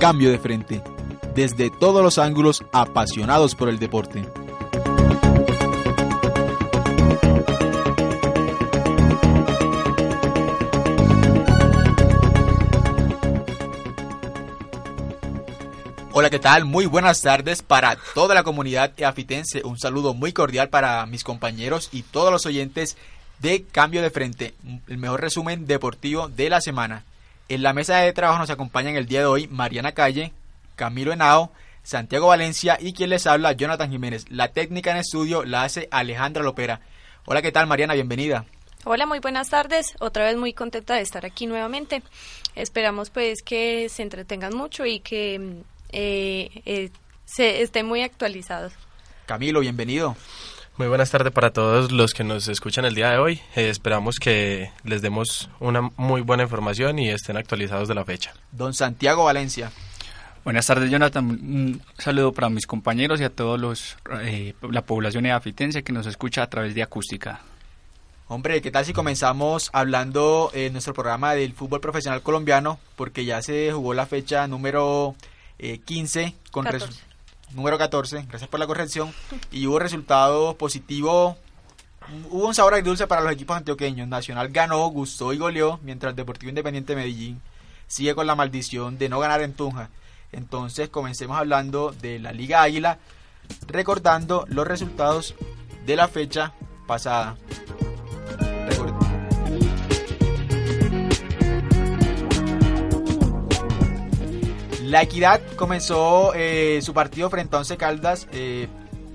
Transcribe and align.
Cambio 0.00 0.30
de 0.30 0.38
Frente. 0.38 0.82
Desde 1.34 1.68
todos 1.68 2.02
los 2.02 2.16
ángulos 2.16 2.64
apasionados 2.72 3.54
por 3.54 3.68
el 3.68 3.78
deporte. 3.78 4.24
Hola, 16.12 16.30
¿qué 16.30 16.38
tal? 16.38 16.64
Muy 16.64 16.86
buenas 16.86 17.20
tardes 17.20 17.60
para 17.60 17.98
toda 18.14 18.34
la 18.34 18.42
comunidad 18.42 18.92
eafitense. 18.96 19.62
Un 19.64 19.78
saludo 19.78 20.14
muy 20.14 20.32
cordial 20.32 20.70
para 20.70 21.04
mis 21.04 21.24
compañeros 21.24 21.90
y 21.92 22.04
todos 22.04 22.32
los 22.32 22.46
oyentes 22.46 22.96
de 23.40 23.64
Cambio 23.64 24.00
de 24.00 24.08
Frente, 24.08 24.54
el 24.88 24.96
mejor 24.96 25.20
resumen 25.20 25.66
deportivo 25.66 26.28
de 26.28 26.48
la 26.48 26.62
semana. 26.62 27.04
En 27.50 27.64
la 27.64 27.72
mesa 27.72 27.96
de 27.96 28.12
trabajo 28.12 28.38
nos 28.38 28.50
acompañan 28.50 28.94
el 28.94 29.06
día 29.06 29.18
de 29.18 29.26
hoy 29.26 29.48
Mariana 29.48 29.90
Calle, 29.90 30.32
Camilo 30.76 31.12
Henao, 31.12 31.50
Santiago 31.82 32.28
Valencia 32.28 32.78
y 32.80 32.92
quien 32.92 33.10
les 33.10 33.26
habla, 33.26 33.50
Jonathan 33.54 33.90
Jiménez. 33.90 34.26
La 34.30 34.52
técnica 34.52 34.92
en 34.92 34.98
estudio 34.98 35.44
la 35.44 35.64
hace 35.64 35.88
Alejandra 35.90 36.44
Lopera. 36.44 36.80
Hola, 37.26 37.42
¿qué 37.42 37.50
tal 37.50 37.66
Mariana? 37.66 37.94
Bienvenida. 37.94 38.44
Hola, 38.84 39.04
muy 39.04 39.18
buenas 39.18 39.50
tardes. 39.50 39.96
Otra 39.98 40.26
vez 40.26 40.36
muy 40.36 40.52
contenta 40.52 40.94
de 40.94 41.00
estar 41.00 41.26
aquí 41.26 41.46
nuevamente. 41.48 42.04
Esperamos 42.54 43.10
pues 43.10 43.42
que 43.42 43.88
se 43.88 44.02
entretengan 44.02 44.54
mucho 44.54 44.86
y 44.86 45.00
que 45.00 45.64
eh, 45.90 46.62
eh, 46.64 46.90
se 47.24 47.62
estén 47.62 47.84
muy 47.84 48.02
actualizados. 48.02 48.74
Camilo, 49.26 49.58
bienvenido. 49.58 50.14
Muy 50.80 50.88
buenas 50.88 51.10
tardes 51.10 51.30
para 51.30 51.52
todos 51.52 51.92
los 51.92 52.14
que 52.14 52.24
nos 52.24 52.48
escuchan 52.48 52.86
el 52.86 52.94
día 52.94 53.10
de 53.10 53.18
hoy. 53.18 53.34
Eh, 53.54 53.68
esperamos 53.68 54.16
que 54.18 54.72
les 54.82 55.02
demos 55.02 55.50
una 55.60 55.90
muy 55.98 56.22
buena 56.22 56.44
información 56.44 56.98
y 56.98 57.10
estén 57.10 57.36
actualizados 57.36 57.86
de 57.86 57.94
la 57.94 58.02
fecha. 58.02 58.32
Don 58.50 58.72
Santiago 58.72 59.24
Valencia. 59.24 59.70
Buenas 60.42 60.66
tardes, 60.66 60.90
Jonathan. 60.90 61.28
Un 61.28 61.82
saludo 61.98 62.32
para 62.32 62.48
mis 62.48 62.66
compañeros 62.66 63.20
y 63.20 63.24
a 63.24 63.28
todos 63.28 63.60
los 63.60 63.98
eh, 64.22 64.54
la 64.62 64.80
población 64.80 65.26
eafitense 65.26 65.82
que 65.82 65.92
nos 65.92 66.06
escucha 66.06 66.44
a 66.44 66.46
través 66.48 66.74
de 66.74 66.82
acústica. 66.82 67.42
Hombre, 68.28 68.62
¿qué 68.62 68.70
tal 68.70 68.86
si 68.86 68.94
comenzamos 68.94 69.68
hablando 69.74 70.50
en 70.54 70.72
nuestro 70.72 70.94
programa 70.94 71.34
del 71.34 71.52
fútbol 71.52 71.82
profesional 71.82 72.22
colombiano? 72.22 72.80
Porque 72.96 73.26
ya 73.26 73.42
se 73.42 73.70
jugó 73.70 73.92
la 73.92 74.06
fecha 74.06 74.46
número 74.46 75.14
15 75.58 76.22
eh, 76.22 76.34
con 76.50 76.64
número 77.52 77.78
14, 77.78 78.26
gracias 78.28 78.48
por 78.48 78.60
la 78.60 78.66
corrección, 78.66 79.12
y 79.50 79.66
hubo 79.66 79.78
resultado 79.78 80.56
positivo, 80.56 81.36
hubo 82.30 82.46
un 82.46 82.54
sabor 82.54 82.74
agridulce 82.74 83.06
para 83.06 83.22
los 83.22 83.32
equipos 83.32 83.56
antioqueños, 83.56 84.08
Nacional 84.08 84.48
ganó, 84.50 84.86
gustó 84.88 85.32
y 85.32 85.38
goleó, 85.38 85.78
mientras 85.82 86.16
Deportivo 86.16 86.50
Independiente 86.50 86.94
Medellín 86.94 87.40
sigue 87.86 88.14
con 88.14 88.26
la 88.26 88.36
maldición 88.36 88.98
de 88.98 89.08
no 89.08 89.18
ganar 89.18 89.42
en 89.42 89.52
Tunja. 89.52 89.90
Entonces 90.32 90.88
comencemos 90.88 91.36
hablando 91.36 91.92
de 92.00 92.20
la 92.20 92.32
Liga 92.32 92.62
Águila, 92.62 92.98
recordando 93.66 94.44
los 94.48 94.66
resultados 94.66 95.34
de 95.86 95.96
la 95.96 96.06
fecha 96.06 96.52
pasada. 96.86 97.36
La 104.90 105.02
Equidad 105.02 105.40
comenzó 105.54 106.32
eh, 106.34 106.80
su 106.82 106.92
partido 106.92 107.30
frente 107.30 107.54
a 107.54 107.60
Once 107.60 107.76
Caldas, 107.76 108.26
eh, 108.32 108.66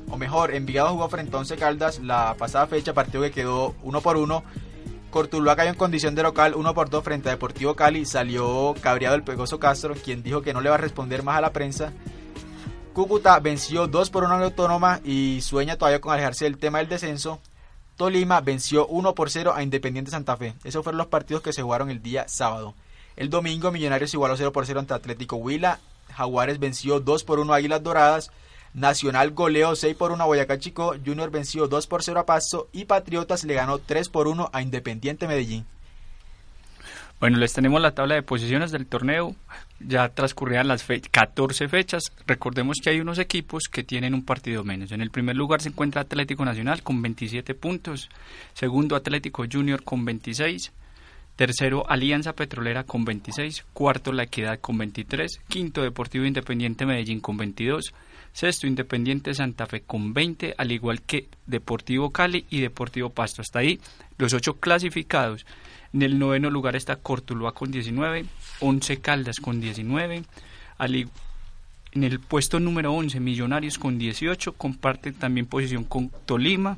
o 0.09 0.15
mejor, 0.15 0.55
Envigado 0.55 0.91
jugó 0.91 1.09
frente 1.09 1.35
a 1.35 1.39
Once 1.39 1.57
Caldas 1.57 1.99
la 1.99 2.33
pasada 2.37 2.65
fecha, 2.65 2.93
partido 2.93 3.23
que 3.23 3.31
quedó 3.31 3.75
uno 3.83 3.99
por 3.99 4.15
uno. 4.15 4.45
Cortuluá 5.09 5.57
cayó 5.57 5.71
en 5.71 5.75
condición 5.75 6.15
de 6.15 6.23
local 6.23 6.53
uno 6.55 6.73
por 6.73 6.89
dos 6.89 7.03
frente 7.03 7.27
a 7.27 7.33
Deportivo 7.33 7.75
Cali. 7.75 8.05
Salió 8.05 8.73
cabreado 8.79 9.15
el 9.17 9.23
Pegoso 9.23 9.59
Castro, 9.59 9.95
quien 10.01 10.23
dijo 10.23 10.41
que 10.41 10.53
no 10.53 10.61
le 10.61 10.69
va 10.69 10.75
a 10.75 10.77
responder 10.77 11.23
más 11.23 11.37
a 11.37 11.41
la 11.41 11.51
prensa. 11.51 11.91
Cúcuta 12.93 13.37
venció 13.41 13.85
2 13.87 14.09
por 14.11 14.23
1 14.23 14.33
a 14.33 14.39
la 14.39 14.45
Autónoma 14.45 15.01
y 15.03 15.41
sueña 15.41 15.75
todavía 15.75 15.99
con 15.99 16.13
alejarse 16.13 16.45
del 16.45 16.57
tema 16.57 16.77
del 16.77 16.87
descenso. 16.87 17.41
Tolima 17.97 18.39
venció 18.39 18.87
1 18.87 19.13
por 19.13 19.29
0 19.29 19.51
a 19.53 19.61
Independiente 19.61 20.09
Santa 20.09 20.37
Fe. 20.37 20.55
Esos 20.63 20.85
fueron 20.85 20.99
los 20.99 21.07
partidos 21.07 21.43
que 21.43 21.51
se 21.51 21.63
jugaron 21.63 21.89
el 21.89 22.01
día 22.01 22.29
sábado. 22.29 22.75
El 23.15 23.29
domingo 23.29 23.71
Millonarios 23.71 24.13
igualó 24.13 24.35
0 24.35 24.51
por 24.51 24.65
0 24.65 24.81
ante 24.81 24.93
Atlético 24.93 25.37
Huila. 25.37 25.79
Jaguares 26.13 26.59
venció 26.59 26.99
2 26.99 27.23
por 27.23 27.39
1 27.39 27.53
a 27.53 27.57
Águilas 27.57 27.83
Doradas. 27.83 28.31
Nacional 28.73 29.31
goleó 29.31 29.75
6 29.75 29.95
por 29.95 30.11
1 30.11 30.21
a 30.21 30.27
Boyacá 30.27 30.59
Chico. 30.59 30.95
Junior 31.05 31.31
venció 31.31 31.67
2 31.67 31.87
por 31.87 32.03
0 32.03 32.19
a 32.19 32.25
Pasto. 32.25 32.67
Y 32.73 32.85
Patriotas 32.85 33.45
le 33.45 33.53
ganó 33.53 33.79
3 33.79 34.09
por 34.09 34.27
1 34.27 34.49
a 34.51 34.61
Independiente 34.61 35.27
Medellín. 35.27 35.65
Bueno, 37.21 37.37
les 37.37 37.53
tenemos 37.53 37.81
la 37.81 37.95
tabla 37.95 38.15
de 38.15 38.23
posiciones 38.23 38.71
del 38.71 38.85
torneo. 38.85 39.33
Ya 39.79 40.09
transcurrían 40.09 40.67
las 40.67 40.83
14 40.83 41.69
fechas. 41.69 42.03
Recordemos 42.27 42.77
que 42.83 42.89
hay 42.89 42.99
unos 42.99 43.19
equipos 43.19 43.63
que 43.71 43.83
tienen 43.83 44.13
un 44.13 44.25
partido 44.25 44.65
menos. 44.65 44.91
En 44.91 45.01
el 45.01 45.11
primer 45.11 45.37
lugar 45.37 45.61
se 45.61 45.69
encuentra 45.69 46.01
Atlético 46.01 46.43
Nacional 46.43 46.83
con 46.83 47.01
27 47.01 47.55
puntos. 47.55 48.09
Segundo 48.53 48.97
Atlético 48.97 49.45
Junior 49.49 49.81
con 49.83 50.03
26. 50.03 50.73
Tercero, 51.35 51.83
Alianza 51.89 52.33
Petrolera 52.33 52.85
con 52.85 53.03
26. 53.03 53.65
Cuarto, 53.73 54.13
La 54.13 54.23
Equidad 54.23 54.59
con 54.59 54.77
23. 54.77 55.41
Quinto, 55.49 55.81
Deportivo 55.81 56.25
Independiente 56.25 56.85
Medellín 56.85 57.19
con 57.19 57.35
22. 57.35 57.93
Sexto, 58.31 58.67
Independiente 58.67 59.33
Santa 59.33 59.65
Fe 59.65 59.81
con 59.81 60.13
20, 60.13 60.55
al 60.57 60.71
igual 60.71 61.01
que 61.01 61.27
Deportivo 61.45 62.11
Cali 62.11 62.45
y 62.49 62.61
Deportivo 62.61 63.09
Pasto. 63.09 63.41
Hasta 63.41 63.59
ahí 63.59 63.79
los 64.17 64.33
ocho 64.33 64.55
clasificados. 64.55 65.45
En 65.93 66.01
el 66.01 66.19
noveno 66.19 66.49
lugar 66.49 66.75
está 66.75 66.97
Cortuluá 66.97 67.53
con 67.53 67.71
19, 67.71 68.25
11 68.59 68.97
Caldas 69.01 69.37
con 69.39 69.59
19. 69.59 70.23
en 70.79 72.03
el 72.03 72.19
puesto 72.19 72.59
número 72.59 72.93
11, 72.93 73.19
Millonarios 73.19 73.77
con 73.77 73.97
18, 73.97 74.53
comparte 74.53 75.13
también 75.13 75.45
posición 75.47 75.85
con 75.85 76.11
Tolima, 76.25 76.77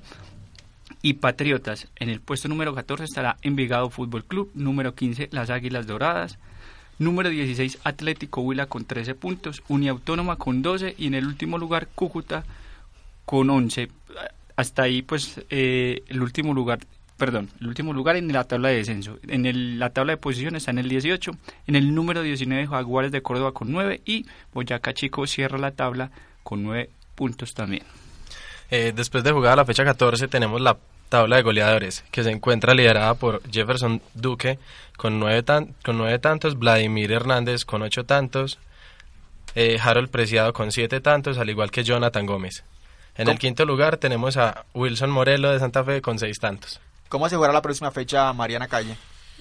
y 1.07 1.13
Patriotas. 1.13 1.87
En 1.95 2.09
el 2.09 2.19
puesto 2.19 2.49
número 2.49 2.75
14 2.75 3.05
estará 3.05 3.37
Envigado 3.41 3.89
Fútbol 3.89 4.25
Club, 4.25 4.51
número 4.55 4.93
15 4.93 5.29
Las 5.31 5.49
Águilas 5.49 5.87
Doradas, 5.87 6.37
número 6.99 7.29
16 7.29 7.79
Atlético 7.85 8.41
Huila 8.41 8.65
con 8.65 8.83
13 8.83 9.15
puntos, 9.15 9.63
Uniautónoma 9.69 10.35
con 10.35 10.61
12 10.61 10.95
y 10.97 11.07
en 11.07 11.13
el 11.13 11.25
último 11.25 11.57
lugar 11.57 11.87
Cúcuta 11.95 12.43
con 13.23 13.49
11. 13.49 13.87
Hasta 14.57 14.81
ahí 14.81 15.01
pues 15.01 15.39
eh, 15.49 16.03
el 16.09 16.21
último 16.21 16.53
lugar 16.53 16.79
perdón, 17.15 17.51
el 17.61 17.67
último 17.67 17.93
lugar 17.93 18.17
en 18.17 18.33
la 18.33 18.43
tabla 18.43 18.67
de 18.67 18.75
descenso. 18.75 19.17
En 19.29 19.79
la 19.79 19.91
tabla 19.91 20.11
de 20.11 20.17
posiciones 20.17 20.63
está 20.63 20.71
en 20.71 20.79
el 20.79 20.89
18, 20.89 21.31
en 21.67 21.75
el 21.77 21.95
número 21.95 22.21
19 22.21 22.67
Jaguares 22.67 23.13
de 23.13 23.21
Córdoba 23.21 23.53
con 23.53 23.71
9 23.71 24.01
y 24.05 24.25
Boyacá 24.53 24.93
Chico 24.93 25.25
cierra 25.25 25.57
la 25.57 25.71
tabla 25.71 26.11
con 26.43 26.63
9 26.63 26.89
puntos 27.15 27.53
también. 27.53 27.83
Eh, 28.69 28.91
después 28.93 29.23
de 29.23 29.31
jugar 29.31 29.55
la 29.55 29.63
fecha 29.63 29.85
14 29.85 30.27
tenemos 30.27 30.59
la 30.59 30.77
tabla 31.09 31.37
de 31.37 31.41
goleadores, 31.43 32.03
que 32.11 32.23
se 32.23 32.31
encuentra 32.31 32.73
liderada 32.73 33.13
por 33.15 33.41
Jefferson 33.51 34.01
Duque 34.13 34.59
con 34.97 35.19
nueve, 35.19 35.43
con 35.83 35.97
nueve 35.97 36.19
tantos, 36.19 36.57
Vladimir 36.57 37.11
Hernández 37.11 37.65
con 37.65 37.81
ocho 37.81 38.05
tantos, 38.05 38.59
eh, 39.55 39.79
Harold 39.81 40.09
Preciado 40.09 40.53
con 40.53 40.71
siete 40.71 40.99
tantos, 41.01 41.37
al 41.37 41.49
igual 41.49 41.71
que 41.71 41.83
Jonathan 41.83 42.25
Gómez. 42.25 42.63
En 43.15 43.29
el 43.29 43.39
quinto 43.39 43.65
lugar 43.65 43.97
tenemos 43.97 44.37
a 44.37 44.65
Wilson 44.75 45.09
Morelo 45.09 45.51
de 45.51 45.59
Santa 45.59 45.83
Fe 45.83 46.01
con 46.01 46.19
seis 46.19 46.39
tantos. 46.39 46.79
¿Cómo 47.09 47.27
se 47.29 47.35
jugará 47.35 47.53
la 47.53 47.61
próxima 47.61 47.89
fecha, 47.89 48.31
Mariana 48.33 48.67
Calle? 48.67 48.95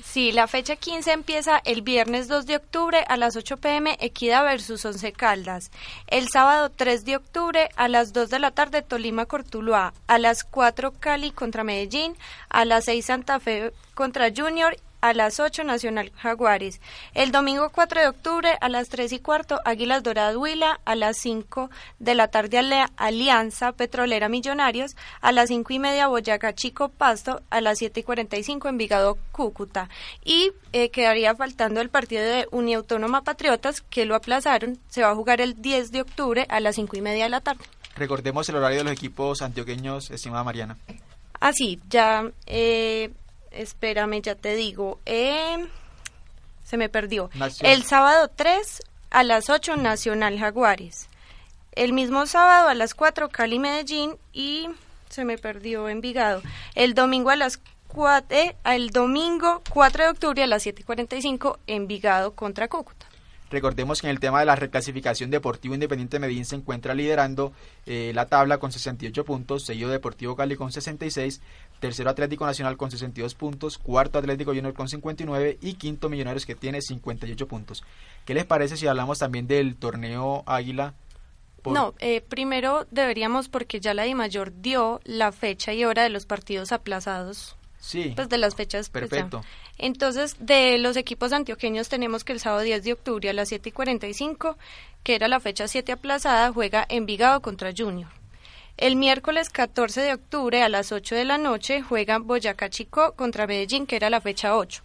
Sí, 0.05 0.31
la 0.31 0.47
fecha 0.47 0.77
15 0.77 1.11
empieza 1.13 1.61
el 1.65 1.81
viernes 1.81 2.29
2 2.29 2.45
de 2.45 2.57
octubre 2.57 3.03
a 3.09 3.17
las 3.17 3.35
8 3.35 3.57
pm 3.57 3.97
Equidad 4.01 4.45
versus 4.45 4.85
Once 4.85 5.13
Caldas. 5.13 5.71
El 6.07 6.29
sábado 6.29 6.71
3 6.71 7.05
de 7.07 7.17
octubre 7.17 7.71
a 7.77 7.89
las 7.89 8.13
2 8.13 8.29
de 8.29 8.39
la 8.39 8.51
tarde 8.51 8.83
Tolima 8.83 9.25
Cortuluá. 9.25 9.95
A 10.07 10.19
las 10.19 10.45
4 10.45 10.93
Cali 11.01 11.31
contra 11.31 11.65
Medellín. 11.65 12.15
A 12.51 12.67
las 12.67 12.85
6 12.85 13.07
Santa 13.07 13.41
Fe 13.41 13.73
contra 13.95 14.31
Junior 14.35 14.77
a 15.01 15.13
las 15.15 15.41
8 15.41 15.65
Nacional 15.65 16.13
Jaguares. 16.17 16.81
El 17.15 17.33
domingo 17.33 17.71
4 17.71 18.01
de 18.01 18.09
octubre 18.09 18.57
a 18.61 18.69
las 18.69 18.89
3 18.89 19.13
y 19.13 19.19
cuarto 19.19 19.61
Águilas 19.65 20.03
Doradas 20.03 20.37
Huila, 20.37 20.81
a 20.85 20.95
las 20.95 21.17
5 21.19 21.71
de 21.99 22.15
la 22.15 22.29
tarde 22.29 22.59
Alianza 22.97 23.73
Petrolera 23.73 24.29
Millonarios, 24.29 24.97
a 25.21 25.33
las 25.33 25.49
5 25.49 25.73
y 25.73 25.79
media 25.79 26.09
Boyacá 26.09 26.55
Chico 26.55 26.89
Pasto, 26.89 27.43
a 27.51 27.61
las 27.61 27.79
7 27.79 28.01
y 28.01 28.03
45 28.03 28.69
Envigado 28.69 29.19
Cúcuta. 29.33 29.89
Y 30.25 30.53
eh, 30.73 30.91
quedaría 30.91 31.35
faltando 31.35 31.81
el 31.81 31.91
partido 31.91 32.23
de 32.23 32.49
Uniautónoma 32.51 33.23
Patriotas 33.23 33.81
que 33.81 34.05
lo 34.05 34.15
aplazaron, 34.15 34.79
se 34.89 35.03
va 35.03 35.11
a 35.11 35.15
jugar 35.15 35.41
el 35.41 35.61
10 35.61 35.93
de 35.93 36.01
octubre 36.03 36.47
a 36.49 36.61
las 36.61 36.77
5 36.77 36.97
y 36.97 37.01
media 37.01 37.25
de 37.25 37.31
la 37.31 37.41
tarde. 37.41 37.65
Recordemos 37.97 38.49
el 38.49 38.57
horario 38.57 38.79
de 38.79 38.85
los 38.85 38.93
equipos 38.93 39.41
antioqueños, 39.41 40.11
estimada 40.11 40.45
Mariana. 40.45 40.77
Ah, 41.41 41.53
sí, 41.53 41.81
ya... 41.89 42.31
Eh, 42.47 43.11
espérame, 43.59 44.21
ya 44.23 44.35
te 44.35 44.55
digo. 44.55 45.01
Eh, 45.07 45.67
se 46.65 46.77
me 46.77 46.89
perdió. 46.89 47.31
El 47.61 47.83
sábado 47.85 48.31
3 48.35 48.83
a 49.11 49.23
las 49.23 49.51
8 49.51 49.77
Nacional 49.77 50.39
Jaguares. 50.39 51.09
El 51.73 51.93
mismo 51.93 52.27
sábado 52.27 52.69
a 52.69 52.75
las 52.75 52.95
4 52.95 53.29
Cali 53.29 53.59
Medellín 53.59 54.17
y 54.33 54.69
se 55.09 55.25
me 55.25 55.39
perdió 55.39 55.89
Envigado. 55.89 56.43
El 56.75 56.95
domingo 56.95 57.31
a 57.31 57.37
las 57.37 57.61
4, 57.89 58.37
eh, 58.37 58.57
el 58.65 58.91
domingo 58.91 59.63
4 59.71 60.05
de 60.05 60.11
octubre 60.11 60.43
a 60.43 60.47
las 60.47 60.67
7:45 60.67 61.59
Envigado 61.67 62.35
contra 62.35 62.69
Cúcuta. 62.69 63.07
Recordemos 63.49 64.01
que 64.01 64.09
en 64.09 64.11
el 64.11 64.19
tema 64.19 64.41
de 64.41 64.47
la 64.47 64.57
reclasificación 64.57 65.31
Deportivo 65.31 65.75
Independiente 65.75 66.19
Medellín 66.19 66.45
se 66.45 66.57
encuentra 66.57 66.95
liderando 66.95 67.53
eh, 67.87 68.11
la 68.13 68.27
tabla 68.27 68.59
con 68.59 68.73
68 68.73 69.25
puntos, 69.25 69.65
seguido 69.65 69.89
Deportivo 69.89 70.35
Cali 70.35 70.57
con 70.57 70.73
66, 70.73 71.41
tercero 71.81 72.11
Atlético 72.11 72.47
Nacional 72.47 72.77
con 72.77 72.91
62 72.91 73.35
puntos, 73.35 73.79
cuarto 73.79 74.19
Atlético 74.19 74.53
Junior 74.53 74.75
con 74.75 74.89
59 74.89 75.59
y 75.61 75.75
quinto 75.75 76.09
Millonarios 76.09 76.47
que 76.47 76.55
tiene 76.55 76.83
58 76.83 77.49
puntos. 77.49 77.85
¿Qué 78.25 78.35
les 78.35 78.45
parece 78.45 78.77
si 78.77 78.87
hablamos 78.87 79.19
también 79.19 79.47
del 79.47 79.77
torneo 79.77 80.43
Águila? 80.47 80.95
No, 81.65 81.95
eh, 81.99 82.21
primero 82.21 82.87
deberíamos, 82.91 83.49
porque 83.49 83.81
ya 83.81 83.95
la 83.95 84.07
Mayor 84.15 84.53
dio 84.61 85.01
la 85.05 85.33
fecha 85.33 85.73
y 85.73 85.85
hora 85.85 86.03
de 86.05 86.11
los 86.11 86.27
partidos 86.27 86.73
aplazados. 86.73 87.57
Sí. 87.81 88.13
Pues 88.17 88.29
de 88.29 88.39
las 88.39 88.55
fechas. 88.55 88.89
pues, 88.91 89.09
Perfecto. 89.09 89.43
Entonces, 89.79 90.37
de 90.41 90.79
los 90.79 90.97
equipos 90.97 91.33
antioqueños 91.33 91.89
tenemos 91.89 92.25
que 92.25 92.33
el 92.33 92.41
sábado 92.41 92.63
10 92.63 92.85
de 92.85 92.93
octubre 92.93 93.31
a 93.31 93.33
las 93.33 93.49
7 93.49 93.69
y 93.69 93.73
45, 93.73 94.57
que 95.03 95.15
era 95.15 95.29
la 95.29 95.41
fecha 95.41 95.69
7 95.69 95.93
aplazada, 95.93 96.53
juega 96.53 96.87
Envigado 96.89 97.41
contra 97.43 97.73
Junior. 97.77 98.11
El 98.79 98.97
miércoles 98.97 99.49
14 99.49 100.03
de 100.03 100.13
octubre 100.13 100.63
a 100.63 100.69
las 100.69 100.93
8 100.93 101.15
de 101.15 101.25
la 101.25 101.39
noche 101.39 101.81
juega 101.81 102.19
Boyacá 102.19 102.69
Chico 102.69 103.15
contra 103.17 103.47
Medellín, 103.47 103.87
que 103.87 103.97
era 103.97 104.11
la 104.11 104.21
fecha 104.21 104.55
8. 104.55 104.83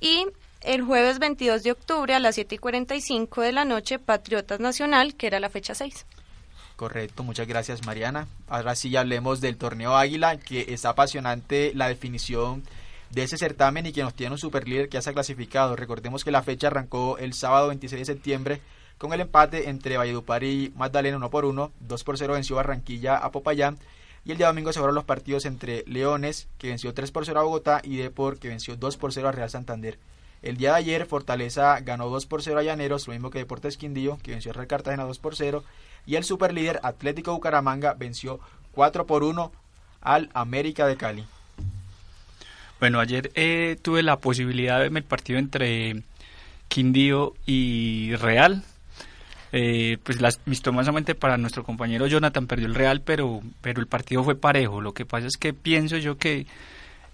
Y 0.00 0.26
el 0.62 0.82
jueves 0.82 1.20
22 1.20 1.62
de 1.62 1.70
octubre 1.70 2.12
a 2.12 2.18
las 2.18 2.34
7 2.34 2.56
y 2.56 2.58
45 2.58 3.40
de 3.42 3.52
la 3.52 3.64
noche, 3.64 4.00
Patriotas 4.00 4.58
Nacional, 4.58 5.14
que 5.14 5.28
era 5.28 5.38
la 5.38 5.48
fecha 5.48 5.76
6. 5.76 6.06
Correcto, 6.74 7.22
muchas 7.22 7.46
gracias 7.46 7.86
Mariana. 7.86 8.26
Ahora 8.48 8.74
sí 8.74 8.96
hablemos 8.96 9.40
del 9.40 9.58
torneo 9.58 9.94
Águila, 9.96 10.36
que 10.36 10.66
está 10.68 10.88
apasionante 10.88 11.70
la 11.76 11.86
definición 11.86 12.64
de 13.10 13.22
ese 13.22 13.36
certamen 13.36 13.86
y 13.86 13.92
que 13.92 14.02
nos 14.02 14.14
tiene 14.14 14.32
un 14.32 14.38
super 14.38 14.66
líder 14.66 14.88
que 14.88 14.94
ya 14.94 15.02
se 15.02 15.10
ha 15.10 15.14
clasificado. 15.14 15.76
Recordemos 15.76 16.24
que 16.24 16.32
la 16.32 16.42
fecha 16.42 16.66
arrancó 16.66 17.16
el 17.18 17.34
sábado 17.34 17.68
26 17.68 18.00
de 18.00 18.12
septiembre 18.12 18.60
con 19.00 19.14
el 19.14 19.22
empate 19.22 19.70
entre 19.70 19.96
Valledupar 19.96 20.44
y 20.44 20.74
Magdalena 20.76 21.16
1 21.16 21.30
por 21.30 21.46
1, 21.46 21.72
2 21.80 22.04
por 22.04 22.18
0 22.18 22.34
venció 22.34 22.56
Barranquilla 22.56 23.16
a 23.16 23.32
Popayán 23.32 23.78
y 24.26 24.32
el 24.32 24.36
día 24.36 24.48
domingo 24.48 24.74
se 24.74 24.78
fueron 24.78 24.94
los 24.94 25.04
partidos 25.04 25.46
entre 25.46 25.84
Leones 25.86 26.48
que 26.58 26.68
venció 26.68 26.92
3 26.92 27.10
por 27.10 27.24
0 27.24 27.40
a 27.40 27.42
Bogotá 27.44 27.80
y 27.82 27.96
Depor 27.96 28.38
que 28.38 28.48
venció 28.48 28.76
2 28.76 28.98
por 28.98 29.14
0 29.14 29.28
a 29.28 29.32
Real 29.32 29.48
Santander. 29.48 29.98
El 30.42 30.58
día 30.58 30.72
de 30.72 30.76
ayer 30.76 31.06
Fortaleza 31.06 31.80
ganó 31.80 32.10
2 32.10 32.26
por 32.26 32.42
0 32.42 32.58
a 32.58 32.62
Llaneros, 32.62 33.06
lo 33.06 33.14
mismo 33.14 33.30
que 33.30 33.38
Deportes 33.38 33.78
Quindío 33.78 34.18
que 34.22 34.32
venció 34.32 34.50
a 34.50 34.54
Real 34.54 34.66
Cartagena 34.66 35.04
2 35.04 35.18
por 35.18 35.34
0 35.34 35.64
y 36.04 36.16
el 36.16 36.24
superlíder 36.24 36.78
Atlético 36.82 37.32
Bucaramanga 37.32 37.94
venció 37.94 38.38
4 38.72 39.06
por 39.06 39.22
1 39.22 39.50
al 40.02 40.28
América 40.34 40.86
de 40.86 40.98
Cali. 40.98 41.24
Bueno, 42.78 43.00
ayer 43.00 43.32
eh, 43.34 43.78
tuve 43.80 44.02
la 44.02 44.18
posibilidad 44.18 44.78
de 44.78 44.90
ver 44.90 44.98
el 44.98 45.04
partido 45.04 45.38
entre 45.38 46.02
Quindío 46.68 47.32
y 47.46 48.14
Real. 48.16 48.62
Eh, 49.52 49.98
pues 50.02 50.20
las, 50.20 50.40
para 51.18 51.36
nuestro 51.36 51.64
compañero 51.64 52.06
Jonathan 52.06 52.46
perdió 52.46 52.66
el 52.66 52.74
Real, 52.74 53.02
pero, 53.02 53.40
pero 53.60 53.80
el 53.80 53.86
partido 53.86 54.22
fue 54.22 54.36
parejo. 54.36 54.80
Lo 54.80 54.94
que 54.94 55.04
pasa 55.04 55.26
es 55.26 55.36
que 55.36 55.52
pienso 55.52 55.96
yo 55.96 56.18
que 56.18 56.46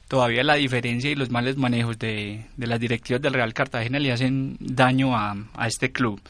todavía 0.08 0.44
la 0.44 0.54
diferencia 0.54 1.10
y 1.10 1.14
los 1.14 1.30
males 1.30 1.56
manejos 1.56 1.98
de, 1.98 2.46
de 2.56 2.66
las 2.66 2.78
directivas 2.78 3.22
del 3.22 3.34
Real 3.34 3.54
Cartagena 3.54 3.98
le 3.98 4.12
hacen 4.12 4.56
daño 4.60 5.16
a, 5.16 5.36
a 5.54 5.66
este 5.66 5.92
club. 5.92 6.20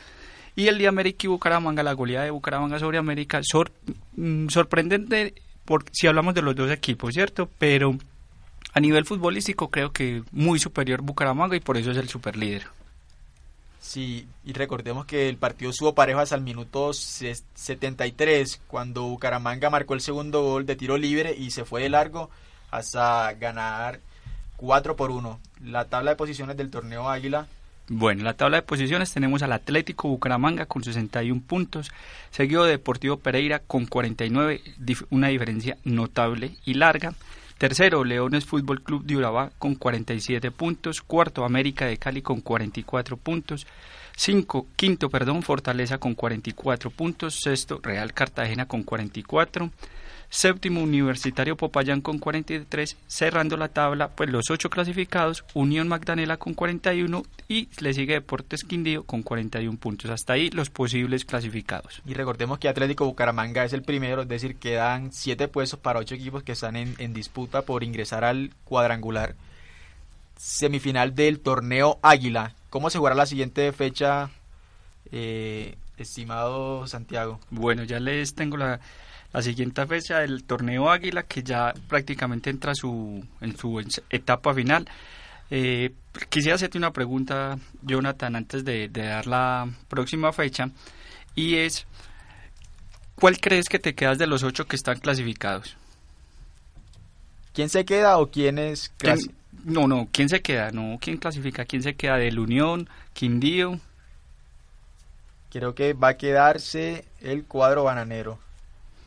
Y 0.54 0.68
el 0.68 0.78
de 0.78 0.88
América 0.88 1.18
y 1.24 1.26
Bucaramanga, 1.26 1.82
la 1.82 1.92
goleada 1.92 2.24
de 2.24 2.30
Bucaramanga 2.30 2.78
sobre 2.78 2.96
América, 2.96 3.40
sor, 3.42 3.72
mm, 4.16 4.48
sorprendente 4.48 5.34
por, 5.66 5.84
si 5.92 6.06
hablamos 6.06 6.34
de 6.34 6.42
los 6.42 6.56
dos 6.56 6.70
equipos, 6.70 7.12
¿cierto? 7.12 7.50
Pero 7.58 7.98
a 8.72 8.80
nivel 8.80 9.04
futbolístico 9.04 9.68
creo 9.70 9.92
que 9.92 10.22
muy 10.32 10.58
superior 10.58 11.02
Bucaramanga 11.02 11.56
y 11.56 11.60
por 11.60 11.76
eso 11.76 11.90
es 11.90 11.98
el 11.98 12.08
superlíder. 12.08 12.66
Sí, 13.86 14.26
y 14.44 14.52
recordemos 14.52 15.06
que 15.06 15.28
el 15.28 15.36
partido 15.36 15.72
subo 15.72 15.94
parejo 15.94 16.18
hasta 16.18 16.34
el 16.34 16.42
minuto 16.42 16.92
73, 16.92 18.60
cuando 18.66 19.04
Bucaramanga 19.04 19.70
marcó 19.70 19.94
el 19.94 20.00
segundo 20.00 20.42
gol 20.42 20.66
de 20.66 20.74
tiro 20.74 20.98
libre 20.98 21.36
y 21.38 21.52
se 21.52 21.64
fue 21.64 21.82
de 21.82 21.88
largo 21.88 22.28
hasta 22.72 23.32
ganar 23.34 24.00
4 24.56 24.96
por 24.96 25.12
1. 25.12 25.38
La 25.66 25.84
tabla 25.84 26.10
de 26.10 26.16
posiciones 26.16 26.56
del 26.56 26.72
torneo 26.72 27.08
Águila. 27.08 27.46
Bueno, 27.88 28.22
en 28.22 28.24
la 28.24 28.34
tabla 28.34 28.56
de 28.56 28.62
posiciones 28.62 29.12
tenemos 29.12 29.42
al 29.42 29.52
Atlético 29.52 30.08
Bucaramanga 30.08 30.66
con 30.66 30.82
61 30.82 31.40
puntos, 31.46 31.92
seguido 32.32 32.64
de 32.64 32.72
Deportivo 32.72 33.18
Pereira 33.18 33.60
con 33.60 33.86
49, 33.86 34.62
una 35.10 35.28
diferencia 35.28 35.78
notable 35.84 36.56
y 36.64 36.74
larga. 36.74 37.14
Tercero, 37.58 38.04
Leones 38.04 38.44
Fútbol 38.44 38.82
Club 38.82 39.04
de 39.04 39.16
Urabá 39.16 39.50
con 39.58 39.76
47 39.76 40.50
puntos. 40.50 41.00
Cuarto, 41.00 41.42
América 41.42 41.86
de 41.86 41.96
Cali 41.96 42.20
con 42.20 42.42
44 42.42 43.16
puntos. 43.16 43.66
Cinco, 44.14 44.66
quinto, 44.76 45.08
perdón, 45.08 45.42
Fortaleza 45.42 45.96
con 45.96 46.14
44 46.14 46.90
puntos. 46.90 47.40
Sexto, 47.40 47.80
Real 47.82 48.12
Cartagena 48.12 48.66
con 48.66 48.82
44. 48.82 49.70
Séptimo, 50.28 50.82
Universitario 50.82 51.56
Popayán 51.56 52.00
con 52.00 52.19
43. 52.19 52.96
Cerrando 53.06 53.56
la 53.56 53.69
tabla, 53.69 54.08
pues 54.08 54.31
los 54.31 54.50
ocho 54.50 54.70
clasificados, 54.70 55.44
Unión 55.55 55.88
Magdalena 55.88 56.37
con 56.37 56.55
41 56.55 57.23
y 57.49 57.69
le 57.81 57.94
sigue 57.94 58.14
Deportes 58.14 58.64
Quindío 58.64 59.05
con 59.05 59.23
41 59.23 59.78
puntos. 59.78 60.11
Hasta 60.11 60.34
ahí 60.34 60.50
los 60.50 60.70
posibles 60.70 61.25
clasificados. 61.25 62.02
Y 62.06 62.14
recordemos 62.14 62.58
que 62.58 62.69
Atlético 62.69 63.05
Bucaramanga 63.05 63.64
es 63.64 63.73
el 63.73 63.82
primero, 63.82 64.23
es 64.23 64.28
decir, 64.28 64.56
quedan 64.56 65.12
siete 65.12 65.49
puestos 65.49 65.81
para 65.81 66.00
ocho 66.00 66.14
equipos 66.14 66.43
que 66.43 66.52
están 66.52 66.76
en, 66.76 66.94
en 66.99 67.14
disputa 67.14 67.62
por 67.62 67.84
ingresar 67.84 68.25
al 68.25 68.50
cuadrangular 68.64 69.34
semifinal 70.37 71.14
del 71.14 71.40
torneo 71.40 71.99
Águila. 72.02 72.55
¿Cómo 72.70 72.90
se 72.90 72.99
jugará 72.99 73.14
la 73.14 73.26
siguiente 73.26 73.73
fecha, 73.73 74.31
eh, 75.11 75.76
estimado 75.96 76.87
Santiago? 76.87 77.40
Bueno, 77.50 77.84
ya 77.84 78.00
les 78.00 78.34
tengo 78.34 78.56
la, 78.56 78.81
la 79.36 79.42
siguiente 79.42 79.86
fecha 79.86 80.20
del 80.20 80.44
torneo 80.44 80.88
Águila, 80.90 81.24
que 81.24 81.42
ya 81.42 81.74
prácticamente 81.88 82.48
entra 82.48 82.74
su, 82.74 83.22
en 83.42 83.54
su 83.54 83.78
etapa 84.08 84.54
final. 84.54 84.88
Eh, 85.50 85.92
quisiera 86.30 86.54
hacerte 86.54 86.78
una 86.78 86.90
pregunta, 86.90 87.58
Jonathan, 87.82 88.34
antes 88.34 88.64
de, 88.64 88.88
de, 88.88 89.02
dar 89.02 89.26
la 89.26 89.68
próxima 89.88 90.32
fecha, 90.32 90.70
y 91.34 91.56
es, 91.56 91.86
¿cuál 93.14 93.38
crees 93.38 93.68
que 93.68 93.78
te 93.78 93.94
quedas 93.94 94.16
de 94.16 94.26
los 94.26 94.42
ocho 94.42 94.64
que 94.64 94.76
están 94.76 95.00
clasificados? 95.00 95.76
¿Quién 97.52 97.68
se 97.68 97.84
queda 97.84 98.16
o 98.16 98.30
quién 98.30 98.56
es? 98.58 98.90
¿Quién, 98.96 99.18
no, 99.64 99.86
no, 99.86 100.08
¿quién 100.12 100.30
se 100.30 100.40
queda? 100.40 100.70
No, 100.70 100.96
¿quién 100.98 101.18
clasifica? 101.18 101.66
¿Quién 101.66 101.82
se 101.82 101.94
queda? 101.94 102.16
¿Del 102.16 102.38
Unión? 102.38 102.88
¿Quindío? 103.12 103.80
Creo 105.50 105.75
que 105.75 105.92
va 105.92 106.08
a 106.08 106.16
quedarse 106.16 107.04
el 107.20 107.44
cuadro 107.44 107.84
bananero. 107.84 108.45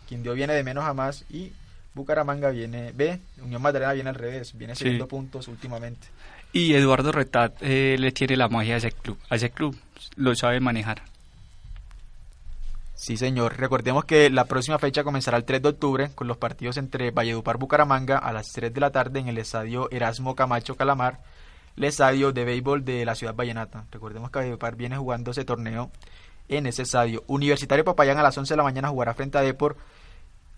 Quindío 0.09 0.33
viene 0.33 0.53
de 0.53 0.63
menos 0.63 0.85
a 0.85 0.95
más 0.95 1.23
y 1.29 1.53
Bucaramanga 1.93 2.49
viene, 2.49 2.91
ve, 2.93 3.19
Unión 3.43 3.61
Magdalena 3.61 3.93
viene 3.93 4.09
al 4.09 4.15
revés, 4.15 4.57
viene 4.57 4.75
sí. 4.75 4.97
puntos 5.07 5.47
últimamente. 5.47 6.07
Y 6.51 6.73
Eduardo 6.73 7.11
Retat 7.11 7.61
eh, 7.61 7.95
le 7.99 8.11
tiene 8.11 8.35
la 8.35 8.49
magia 8.49 8.73
a 8.73 8.77
ese 8.77 8.91
club, 8.91 9.19
a 9.29 9.35
ese 9.35 9.51
club 9.51 9.77
lo 10.15 10.33
sabe 10.35 10.59
manejar. 10.59 11.03
Sí, 12.95 13.17
señor. 13.17 13.57
Recordemos 13.57 14.03
que 14.03 14.31
la 14.31 14.45
próxima 14.45 14.79
fecha 14.79 15.03
comenzará 15.03 15.37
el 15.37 15.45
3 15.45 15.61
de 15.61 15.69
octubre 15.69 16.09
con 16.15 16.27
los 16.27 16.37
partidos 16.37 16.77
entre 16.77 17.11
Valledupar 17.11 17.57
Bucaramanga 17.57 18.17
a 18.17 18.33
las 18.33 18.51
3 18.51 18.73
de 18.73 18.81
la 18.81 18.91
tarde 18.91 19.19
en 19.19 19.27
el 19.27 19.37
estadio 19.37 19.89
Erasmo 19.91 20.35
Camacho 20.35 20.75
Calamar, 20.75 21.19
el 21.77 21.83
estadio 21.83 22.33
de 22.33 22.45
béisbol 22.45 22.83
de 22.83 23.05
la 23.05 23.13
ciudad 23.13 23.35
vallenata. 23.35 23.85
Recordemos 23.91 24.31
que 24.31 24.39
Valledupar 24.39 24.75
viene 24.75 24.97
jugando 24.97 25.31
ese 25.31 25.45
torneo 25.45 25.91
en 26.49 26.65
ese 26.65 26.81
estadio. 26.81 27.23
Universitario 27.27 27.85
Popayán 27.85 28.17
a 28.17 28.23
las 28.23 28.37
11 28.37 28.53
de 28.53 28.57
la 28.57 28.63
mañana 28.63 28.89
jugará 28.89 29.13
frente 29.13 29.37
a 29.37 29.41
Depor. 29.41 29.77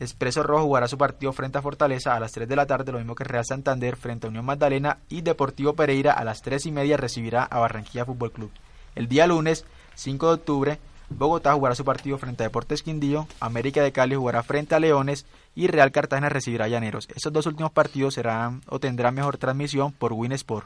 Expreso 0.02 0.42
Rojo 0.42 0.64
jugará 0.64 0.88
su 0.88 0.98
partido 0.98 1.32
frente 1.32 1.60
a 1.60 1.62
Fortaleza 1.62 2.16
a 2.16 2.20
las 2.20 2.32
3 2.32 2.50
de 2.50 2.56
la 2.56 2.66
tarde, 2.66 2.92
lo 2.92 2.98
mismo 2.98 3.14
que 3.14 3.24
Real 3.24 3.46
Santander 3.46 3.96
frente 3.96 4.26
a 4.26 4.32
Unión 4.32 4.44
Magdalena 4.44 4.98
y 5.10 5.22
Deportivo 5.22 5.74
Pereira 5.74 6.12
a 6.12 6.24
las 6.24 6.42
3 6.42 6.66
y 6.66 6.72
media 6.72 6.98
recibirá 6.98 7.44
a 7.44 7.60
Barranquilla 7.60 8.04
Fútbol 8.04 8.32
Club. 8.32 8.50
El 8.96 9.08
día 9.08 9.28
lunes, 9.28 9.64
5 9.94 10.28
de 10.28 10.34
octubre, 10.34 10.80
Bogotá 11.12 11.54
jugará 11.54 11.76
su 11.76 11.86
partido 11.86 12.18
frente 12.18 12.42
a 12.42 12.48
Deportes 12.48 12.82
Quindío, 12.82 13.28
América 13.40 13.84
de 13.84 13.92
Cali 13.92 14.16
jugará 14.16 14.42
frente 14.42 14.74
a 14.74 14.80
Leones 14.80 15.28
y 15.56 15.68
Real 15.68 15.92
Cartagena 15.92 16.30
recibirá 16.30 16.66
a 16.66 16.70
Llaneros. 16.70 17.08
Estos 17.16 17.32
dos 17.32 17.46
últimos 17.46 17.72
partidos 17.72 18.16
serán 18.16 18.64
o 18.70 18.80
tendrán 18.80 19.14
mejor 19.14 19.38
transmisión 19.38 19.92
por 19.92 20.14
Winsport. 20.14 20.66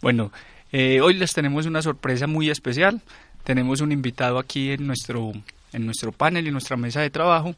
Bueno, 0.00 0.30
eh, 0.70 1.00
hoy 1.00 1.14
les 1.14 1.32
tenemos 1.32 1.66
una 1.66 1.82
sorpresa 1.82 2.28
muy 2.28 2.48
especial. 2.48 3.00
Tenemos 3.42 3.80
un 3.80 3.90
invitado 3.90 4.38
aquí 4.38 4.70
en 4.70 4.86
nuestro, 4.86 5.32
en 5.76 5.84
nuestro 5.84 6.10
panel 6.10 6.48
y 6.48 6.50
nuestra 6.50 6.76
mesa 6.76 7.02
de 7.02 7.10
trabajo 7.10 7.54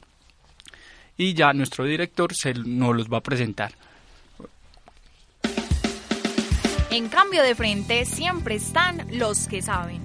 y 1.16 1.34
ya 1.34 1.52
nuestro 1.52 1.84
director 1.84 2.34
se 2.34 2.52
nos 2.52 2.96
los 2.96 3.08
va 3.08 3.18
a 3.18 3.22
presentar. 3.22 3.72
En 6.90 7.08
cambio 7.08 7.42
de 7.42 7.54
frente 7.54 8.04
siempre 8.04 8.56
están 8.56 9.06
los 9.12 9.46
que 9.46 9.62
saben. 9.62 10.02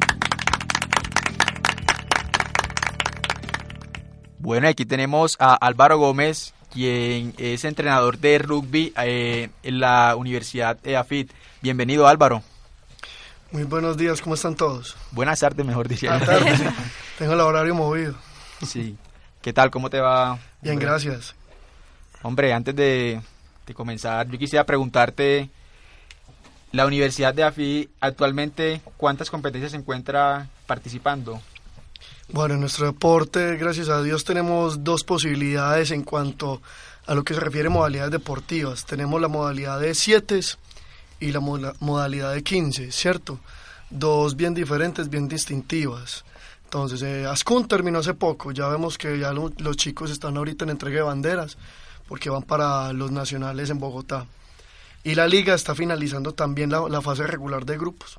Bueno, 4.38 4.67
aquí 4.67 4.86
tenemos 4.86 5.38
a 5.39 5.55
Álvaro 5.55 5.98
Gómez, 5.98 6.53
quien 6.72 7.34
es 7.38 7.63
entrenador 7.63 8.20
de 8.20 8.38
rugby 8.38 8.93
eh, 8.98 9.50
en 9.63 9.79
la 9.79 10.15
Universidad 10.15 10.77
EAFIT. 10.86 11.32
Bienvenido 11.62 12.08
Álvaro. 12.08 12.43
Muy 13.51 13.63
buenos 13.63 13.98
días, 13.98 14.22
¿cómo 14.22 14.36
están 14.36 14.55
todos? 14.55 14.98
Buenas 15.12 15.39
tardes, 15.39 15.65
mejor 15.65 15.88
diría. 15.88 16.17
Buenas 16.17 16.27
tardes. 16.27 16.62
Tengo 17.17 17.34
el 17.34 17.39
horario 17.41 17.75
movido. 17.75 18.15
Sí. 18.65 18.98
¿Qué 19.41 19.53
tal? 19.53 19.70
¿Cómo 19.70 19.89
te 19.89 20.00
va? 20.00 20.39
Bien, 20.62 20.79
gracias. 20.79 21.36
Hombre, 22.22 22.53
antes 22.53 22.75
de, 22.75 23.22
de 23.65 23.74
comenzar, 23.74 24.27
yo 24.29 24.38
quisiera 24.39 24.65
preguntarte, 24.65 25.50
la 26.72 26.86
Universidad 26.88 27.34
de 27.34 27.43
AFI 27.43 27.89
actualmente, 28.00 28.82
¿cuántas 28.98 29.29
competencias 29.29 29.72
se 29.72 29.77
encuentra 29.77 30.50
participando? 30.65 31.39
Bueno, 32.29 32.55
en 32.55 32.62
nuestro 32.62 32.88
deporte, 32.88 33.58
gracias 33.58 33.89
a 33.89 34.01
Dios, 34.01 34.24
tenemos 34.24 34.84
dos 34.84 35.03
posibilidades 35.03 35.91
en 35.91 36.03
cuanto 36.03 36.62
a 37.05 37.13
lo 37.13 37.24
que 37.24 37.34
se 37.34 37.39
refiere 37.39 37.67
a 37.67 37.72
modalidades 37.72 38.12
deportivas. 38.12 38.86
Tenemos 38.86 39.22
la 39.22 39.27
modalidad 39.27 39.79
de 39.79 39.93
7 39.93 40.39
y 41.20 41.32
la 41.32 41.41
modalidad 41.41 42.34
de 42.34 42.41
15, 42.41 42.91
¿cierto? 42.91 43.39
Dos 43.89 44.36
bien 44.36 44.53
diferentes, 44.53 45.10
bien 45.10 45.27
distintivas. 45.27 46.24
Entonces, 46.74 47.03
eh, 47.03 47.27
Ascun 47.27 47.68
terminó 47.68 48.00
hace 48.00 48.15
poco, 48.15 48.51
ya 48.51 48.68
vemos 48.68 48.98
que 48.98 49.20
ya 49.20 49.32
los 49.32 49.77
chicos 49.77 50.10
están 50.10 50.38
ahorita 50.38 50.63
en 50.65 50.72
entrega 50.72 50.96
de 50.96 51.01
banderas, 51.03 51.56
porque 52.08 52.32
van 52.32 52.42
para 52.42 52.92
los 52.94 53.12
nacionales 53.12 53.70
en 53.70 53.77
Bogotá. 53.77 54.25
Y 55.03 55.13
la 55.13 55.27
liga 55.27 55.53
está 55.53 55.75
finalizando 55.75 56.32
también 56.32 56.72
la, 56.72 57.01
fase 57.03 57.27
regular 57.27 57.63
de 57.63 57.77
grupos. 57.77 58.18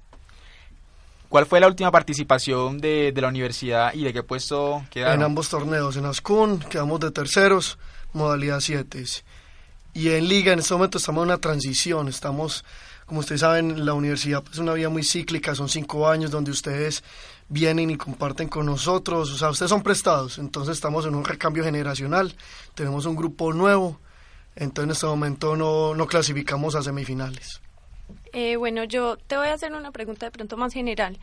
¿Cuál 1.28 1.46
fue 1.46 1.58
la 1.58 1.66
última 1.66 1.90
participación 1.90 2.78
de, 2.78 3.10
de, 3.10 3.20
la 3.20 3.26
universidad 3.26 3.92
y 3.92 4.04
de 4.04 4.12
qué 4.12 4.22
puesto 4.22 4.84
quedaron? 4.88 5.16
En 5.16 5.22
ambos 5.24 5.48
torneos, 5.48 5.96
en 5.96 6.04
Ascun 6.04 6.60
quedamos 6.60 7.00
de 7.00 7.10
terceros, 7.10 7.76
modalidad 8.12 8.60
7. 8.60 9.04
Y 9.94 10.10
en 10.10 10.28
liga 10.28 10.52
en 10.52 10.60
este 10.60 10.74
momento 10.74 10.98
estamos 10.98 11.22
en 11.22 11.30
una 11.30 11.38
transición, 11.38 12.06
estamos 12.06 12.64
como 13.06 13.20
ustedes 13.20 13.42
saben, 13.42 13.84
la 13.84 13.92
universidad 13.92 14.42
es 14.50 14.58
una 14.58 14.72
vida 14.72 14.88
muy 14.88 15.02
cíclica, 15.02 15.54
son 15.54 15.68
cinco 15.68 16.08
años 16.08 16.30
donde 16.30 16.50
ustedes 16.50 17.04
vienen 17.48 17.90
y 17.90 17.96
comparten 17.96 18.48
con 18.48 18.66
nosotros, 18.66 19.30
o 19.32 19.36
sea, 19.36 19.50
ustedes 19.50 19.70
son 19.70 19.82
prestados, 19.82 20.38
entonces 20.38 20.74
estamos 20.74 21.06
en 21.06 21.14
un 21.14 21.24
recambio 21.24 21.64
generacional, 21.64 22.34
tenemos 22.74 23.06
un 23.06 23.16
grupo 23.16 23.52
nuevo, 23.52 24.00
entonces 24.56 24.84
en 24.84 24.90
este 24.90 25.06
momento 25.06 25.56
no, 25.56 25.94
no 25.94 26.06
clasificamos 26.06 26.74
a 26.74 26.82
semifinales. 26.82 27.60
Eh, 28.32 28.56
bueno, 28.56 28.84
yo 28.84 29.16
te 29.16 29.36
voy 29.36 29.48
a 29.48 29.54
hacer 29.54 29.72
una 29.72 29.92
pregunta 29.92 30.26
de 30.26 30.32
pronto 30.32 30.56
más 30.56 30.72
general. 30.72 31.18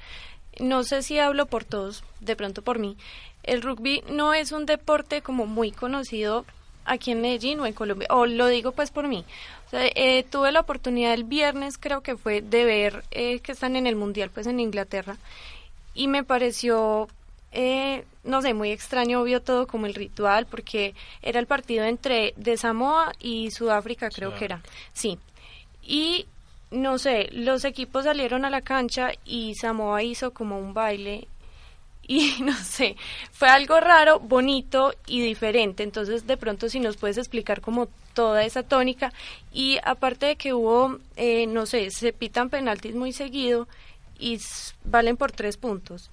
No 0.60 0.84
sé 0.84 1.02
si 1.04 1.20
hablo 1.20 1.46
por 1.46 1.64
todos, 1.66 2.04
de 2.20 2.36
pronto 2.36 2.62
por 2.62 2.80
mí. 2.80 2.98
El 3.44 3.62
rugby 3.62 4.04
no 4.10 4.34
es 4.34 4.52
un 4.52 4.66
deporte 4.66 5.22
como 5.22 5.46
muy 5.46 5.72
conocido 5.72 6.46
aquí 6.86 7.12
en 7.12 7.22
Medellín 7.22 7.60
o 7.60 7.66
en 7.66 7.74
Colombia, 7.74 8.08
o 8.12 8.26
lo 8.26 8.48
digo 8.48 8.72
pues 8.72 8.92
por 8.92 9.08
mí. 9.08 9.26
Eh, 9.72 10.26
tuve 10.30 10.52
la 10.52 10.60
oportunidad 10.60 11.14
el 11.14 11.24
viernes, 11.24 11.78
creo 11.78 12.02
que 12.02 12.18
fue, 12.18 12.42
de 12.42 12.66
ver 12.66 13.04
eh, 13.12 13.40
que 13.40 13.54
están 13.54 13.76
en 13.76 13.88
el 13.88 13.96
Mundial, 13.96 14.30
pues 14.34 14.48
en 14.48 14.60
Inglaterra, 14.60 15.18
y 15.94 16.08
me 16.08 16.24
pareció, 16.24 17.08
eh, 17.52 18.06
no 18.24 18.42
sé, 18.42 18.54
muy 18.54 18.72
extraño, 18.72 19.24
vio 19.24 19.42
todo 19.42 19.68
como 19.68 19.86
el 19.86 19.94
ritual, 19.94 20.46
porque 20.46 20.96
era 21.22 21.40
el 21.40 21.48
partido 21.48 21.86
entre 21.86 22.34
de 22.38 22.58
Samoa 22.58 23.14
y 23.20 23.52
Sudáfrica, 23.52 24.10
creo 24.10 24.36
que 24.36 24.46
era, 24.46 24.62
sí. 24.94 25.20
Y 25.84 26.26
no 26.72 26.98
sé, 26.98 27.30
los 27.32 27.66
equipos 27.66 28.06
salieron 28.06 28.46
a 28.46 28.50
la 28.50 28.62
cancha 28.62 29.12
y 29.26 29.56
Samoa 29.56 30.04
hizo 30.04 30.32
como 30.32 30.58
un 30.58 30.74
baile 30.74 31.28
y 32.08 32.34
no 32.44 32.54
sé, 32.54 32.96
fue 33.32 33.50
algo 33.50 33.80
raro, 33.80 34.20
bonito 34.20 34.94
y 35.08 35.22
diferente. 35.22 35.84
Entonces, 35.84 36.28
de 36.28 36.38
pronto, 36.38 36.70
si 36.70 36.80
nos 36.80 36.98
puedes 36.98 37.18
explicar 37.18 37.62
como 37.62 37.88
toda 38.14 38.44
esa 38.44 38.64
tónica. 38.64 39.14
Y 39.54 39.78
aparte 39.84 40.26
de 40.26 40.36
que 40.36 40.54
hubo, 40.54 40.98
eh, 41.16 41.48
no 41.48 41.66
sé, 41.66 41.90
se 41.92 42.14
pitan 42.14 42.50
penaltis 42.50 42.96
muy 42.96 43.14
seguido 43.14 43.68
y 44.22 44.40
valen 44.86 45.18
por 45.18 45.32
tres 45.32 45.58
puntos. 45.58 46.10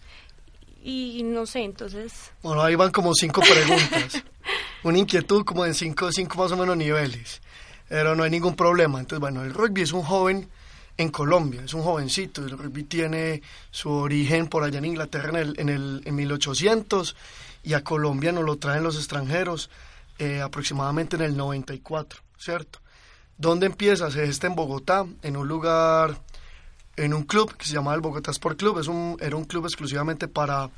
Y 0.82 1.22
no 1.22 1.44
sé, 1.46 1.60
entonces... 1.60 2.32
Bueno, 2.42 2.62
ahí 2.62 2.74
van 2.74 2.90
como 2.90 3.14
cinco 3.14 3.42
preguntas. 3.42 4.24
Una 4.82 4.98
inquietud 4.98 5.44
como 5.44 5.66
en 5.66 5.74
cinco, 5.74 6.10
cinco 6.10 6.38
más 6.38 6.52
o 6.52 6.56
menos 6.56 6.76
niveles. 6.76 7.42
Pero 7.88 8.16
no 8.16 8.22
hay 8.22 8.30
ningún 8.30 8.56
problema. 8.56 8.98
Entonces, 8.98 9.20
bueno, 9.20 9.42
el 9.42 9.52
rugby 9.52 9.82
es 9.82 9.92
un 9.92 10.02
joven 10.02 10.48
en 10.96 11.10
Colombia, 11.10 11.62
es 11.64 11.74
un 11.74 11.82
jovencito, 11.82 12.44
el 12.44 12.58
rugby 12.58 12.82
tiene 12.82 13.40
su 13.70 13.88
origen 13.88 14.48
por 14.48 14.64
allá 14.64 14.78
en 14.78 14.84
Inglaterra 14.84 15.28
en, 15.28 15.36
el, 15.36 15.60
en, 15.60 15.68
el, 15.68 16.02
en 16.04 16.14
1800 16.16 17.14
y 17.62 17.74
a 17.74 17.84
Colombia 17.84 18.32
nos 18.32 18.44
lo 18.44 18.56
traen 18.56 18.82
los 18.82 18.96
extranjeros 18.96 19.70
eh, 20.18 20.40
aproximadamente 20.40 21.14
en 21.14 21.22
el 21.22 21.36
94, 21.36 22.20
¿cierto? 22.36 22.80
¿Dónde 23.36 23.66
empieza? 23.66 24.10
Se 24.10 24.24
está 24.24 24.48
en 24.48 24.56
Bogotá, 24.56 25.06
en 25.22 25.36
un 25.36 25.46
lugar, 25.46 26.18
en 26.98 27.14
un 27.14 27.22
club 27.22 27.56
que 27.56 27.64
se 27.64 27.74
llama 27.74 27.94
el 27.94 28.00
Bogotá 28.00 28.30
Sport 28.32 28.58
Club, 28.58 28.78
es 28.80 28.88
un, 28.88 29.16
era 29.20 29.36
un 29.36 29.44
club 29.44 29.64
exclusivamente 29.64 30.28
para 30.28 30.68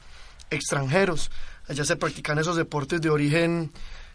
extranjeros, 0.51 1.31
allá 1.69 1.85
se 1.85 1.97
practican 1.97 2.39
esos 2.39 2.57
deportes 2.57 3.01
de 3.01 3.11
origen, 3.11 3.73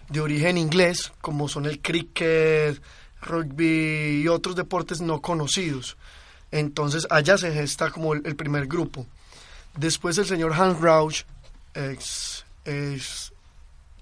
de 0.10 0.22
origen 0.22 0.58
inglés, 0.58 1.12
como 1.22 1.48
son 1.48 1.66
el 1.66 1.82
cricket, 1.82 2.82
rugby 3.22 4.22
y 4.22 4.28
otros 4.28 4.56
deportes 4.56 5.02
no 5.02 5.22
conocidos. 5.22 5.98
Entonces 6.52 7.08
allá 7.10 7.38
se 7.38 7.52
gesta 7.52 7.90
como 7.90 8.14
el, 8.14 8.36
primer 8.36 8.68
grupo. 8.68 9.06
Después 9.76 10.18
el 10.18 10.26
señor 10.26 10.54
Hans 10.54 10.80
Rauch, 10.80 11.24
ex, 11.74 12.46
ex, 12.66 13.34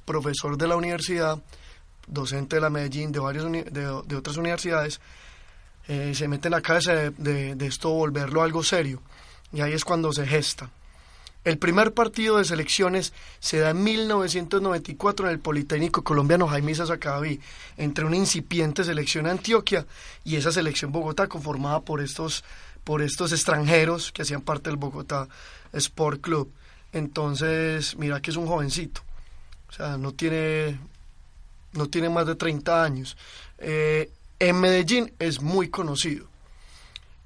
profesor 0.06 0.58
de 0.58 0.68
la 0.68 0.76
universidad, 0.76 1.42
docente 2.06 2.58
de 2.58 2.62
la 2.62 2.70
Medellín, 2.70 3.12
de, 3.12 3.20
varios 3.20 3.50
de, 3.52 4.16
otras 4.16 4.38
universidades, 4.38 5.00
eh, 5.88 6.14
se 6.16 6.28
mete 6.28 6.48
en 6.48 6.54
la 6.54 6.62
cabeza 6.62 6.94
de, 6.94 7.56
esto 7.60 7.90
volverlo 7.90 8.42
algo 8.42 8.64
serio. 8.64 9.02
Y 9.52 9.62
ahí 9.62 9.74
es 9.74 9.86
cuando 9.86 10.12
se 10.14 10.26
gesta. 10.26 10.70
El 11.44 11.58
primer 11.58 11.94
partido 11.94 12.38
de 12.38 12.46
selecciones 12.46 13.12
se 13.40 13.60
da 13.60 13.72
en 13.72 13.84
1994 13.84 15.26
en 15.26 15.32
el 15.34 15.40
Politécnico 15.40 16.02
Colombiano 16.02 16.48
Jaime 16.48 16.74
Sacadaví, 16.74 17.42
entre 17.76 18.06
una 18.06 18.16
incipiente 18.16 18.86
selección 18.86 19.28
Antioquia 19.28 19.86
y 20.24 20.38
esa 20.38 20.54
selección 20.54 20.94
Bogotá 20.94 21.28
conformada 21.28 21.82
por 21.82 22.00
estos, 22.00 22.46
por 22.86 23.02
estos 23.02 23.34
extranjeros 23.34 24.14
que 24.14 24.22
hacían 24.22 24.42
parte 24.42 24.70
del 24.70 24.78
Bogotá 24.78 25.28
Sport 25.74 26.22
Club. 26.22 26.50
Entonces, 26.94 27.98
mira 27.98 28.22
que 28.22 28.32
es 28.32 28.38
un 28.38 28.48
jovencito, 28.48 29.02
o 29.68 29.72
sea, 29.74 29.98
no 29.98 30.14
tiene, 30.14 30.80
no 31.74 31.90
tiene 31.90 32.08
más 32.08 32.26
de 32.26 32.36
30 32.36 32.84
años. 32.84 33.18
Eh, 33.58 34.10
en 34.50 34.60
Medellín 34.60 35.14
es 35.20 35.42
muy 35.42 35.70
conocido 35.70 36.28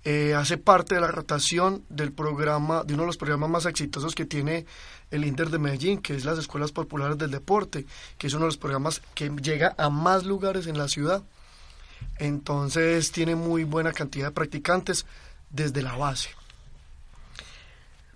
eh, 0.10 0.34
hace 0.36 0.58
parte 0.58 0.96
de 0.96 1.02
la 1.02 1.08
rotación 1.08 1.84
del 1.90 2.14
programa, 2.14 2.84
de 2.86 2.94
uno 2.94 3.04
de 3.04 3.08
los 3.08 3.18
programas 3.18 3.50
más 3.50 3.66
exitosos 3.66 4.16
que 4.16 4.26
tiene 4.26 4.66
el 5.12 5.26
Inter 5.26 5.50
de 5.50 5.60
Medellín, 5.60 5.98
que 5.98 6.16
es 6.16 6.24
las 6.24 6.38
Escuelas 6.38 6.72
Populares 6.72 7.18
del 7.18 7.30
Deporte, 7.30 7.86
que 8.18 8.28
es 8.28 8.34
uno 8.34 8.44
de 8.44 8.50
los 8.50 8.58
programas 8.58 9.02
que 9.16 9.30
llega 9.42 9.76
a 9.78 9.90
más 9.90 10.24
lugares 10.24 10.68
en 10.68 10.78
la 10.78 10.88
ciudad. 10.88 11.24
Entonces 12.20 13.12
tiene 13.12 13.36
muy 13.36 13.66
buena 13.66 13.92
cantidad 13.92 14.28
de 14.28 14.32
practicantes 14.32 15.06
desde 15.50 15.82
la 15.82 15.98
base. 15.98 16.30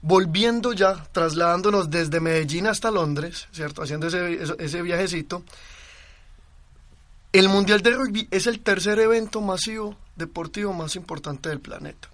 Volviendo 0.02 0.72
ya, 0.72 1.04
trasladándonos 1.12 1.90
desde 1.90 2.22
Medellín 2.22 2.68
hasta 2.68 2.90
Londres, 2.90 3.50
¿cierto? 3.52 3.84
Haciendo 3.84 4.08
ese 4.08 4.82
viajecito, 4.82 5.44
el 7.34 7.48
Mundial 7.48 7.82
de 7.82 7.92
Rugby 7.92 8.28
es 8.30 8.46
el 8.48 8.60
tercer 8.60 9.00
evento 9.00 9.42
masivo 9.42 9.96
deportivo 10.16 10.74
más 10.74 10.96
importante 10.96 11.50
del 11.50 11.62
planeta. 11.62 12.10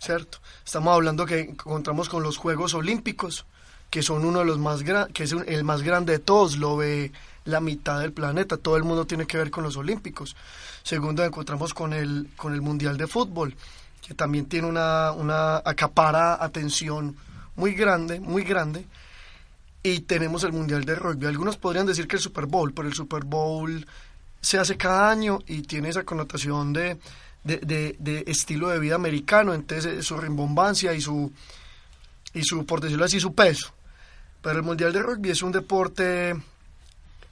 ¿Cierto? 0.00 0.38
Estamos 0.64 0.94
hablando 0.94 1.26
que 1.26 1.40
encontramos 1.40 2.08
con 2.08 2.22
los 2.22 2.36
Juegos 2.36 2.74
Olímpicos, 2.74 3.44
que 3.90 4.02
son 4.02 4.24
uno 4.24 4.40
de 4.40 4.46
los 4.46 4.58
más 4.58 4.82
que 5.12 5.24
es 5.24 5.32
el 5.32 5.64
más 5.64 5.82
grande 5.82 6.14
de 6.14 6.18
todos, 6.18 6.56
lo 6.56 6.76
ve 6.76 7.12
la 7.44 7.60
mitad 7.60 8.00
del 8.00 8.12
planeta, 8.12 8.56
todo 8.56 8.76
el 8.76 8.84
mundo 8.84 9.06
tiene 9.06 9.26
que 9.26 9.36
ver 9.36 9.50
con 9.50 9.62
los 9.62 9.76
Olímpicos. 9.76 10.36
Segundo, 10.82 11.24
encontramos 11.24 11.74
con 11.74 11.92
el, 11.92 12.30
con 12.36 12.54
el 12.54 12.62
Mundial 12.62 12.96
de 12.96 13.06
Fútbol, 13.06 13.54
que 14.06 14.14
también 14.14 14.46
tiene 14.46 14.66
una, 14.66 15.12
una 15.12 15.58
acapara 15.58 16.42
atención 16.42 17.16
muy 17.56 17.74
grande, 17.74 18.20
muy 18.20 18.42
grande. 18.42 18.86
Y 19.82 20.00
tenemos 20.00 20.44
el 20.44 20.52
Mundial 20.52 20.84
de 20.84 20.94
Rugby. 20.94 21.26
Algunos 21.26 21.56
podrían 21.56 21.86
decir 21.86 22.06
que 22.06 22.16
el 22.16 22.22
Super 22.22 22.46
Bowl, 22.46 22.72
pero 22.74 22.88
el 22.88 22.94
Super 22.94 23.24
Bowl 23.24 23.86
se 24.40 24.58
hace 24.58 24.76
cada 24.76 25.10
año 25.10 25.38
y 25.46 25.62
tiene 25.62 25.88
esa 25.88 26.04
connotación 26.04 26.72
de, 26.72 26.98
de, 27.44 28.24
estilo 28.26 28.68
de 28.68 28.78
vida 28.78 28.94
americano, 28.94 29.54
entonces 29.54 29.98
eh, 29.98 30.02
su 30.02 30.16
rimbombancia 30.16 30.92
y 30.94 31.00
su, 31.00 31.32
y 32.34 32.42
su, 32.42 32.64
por 32.66 32.80
decirlo 32.80 33.04
así, 33.04 33.20
su 33.20 33.34
peso. 33.34 33.72
Pero 34.42 34.56
el 34.56 34.62
Mundial 34.62 34.92
de 34.92 35.02
Rugby 35.02 35.30
es 35.30 35.42
un 35.42 35.52
deporte, 35.52 36.30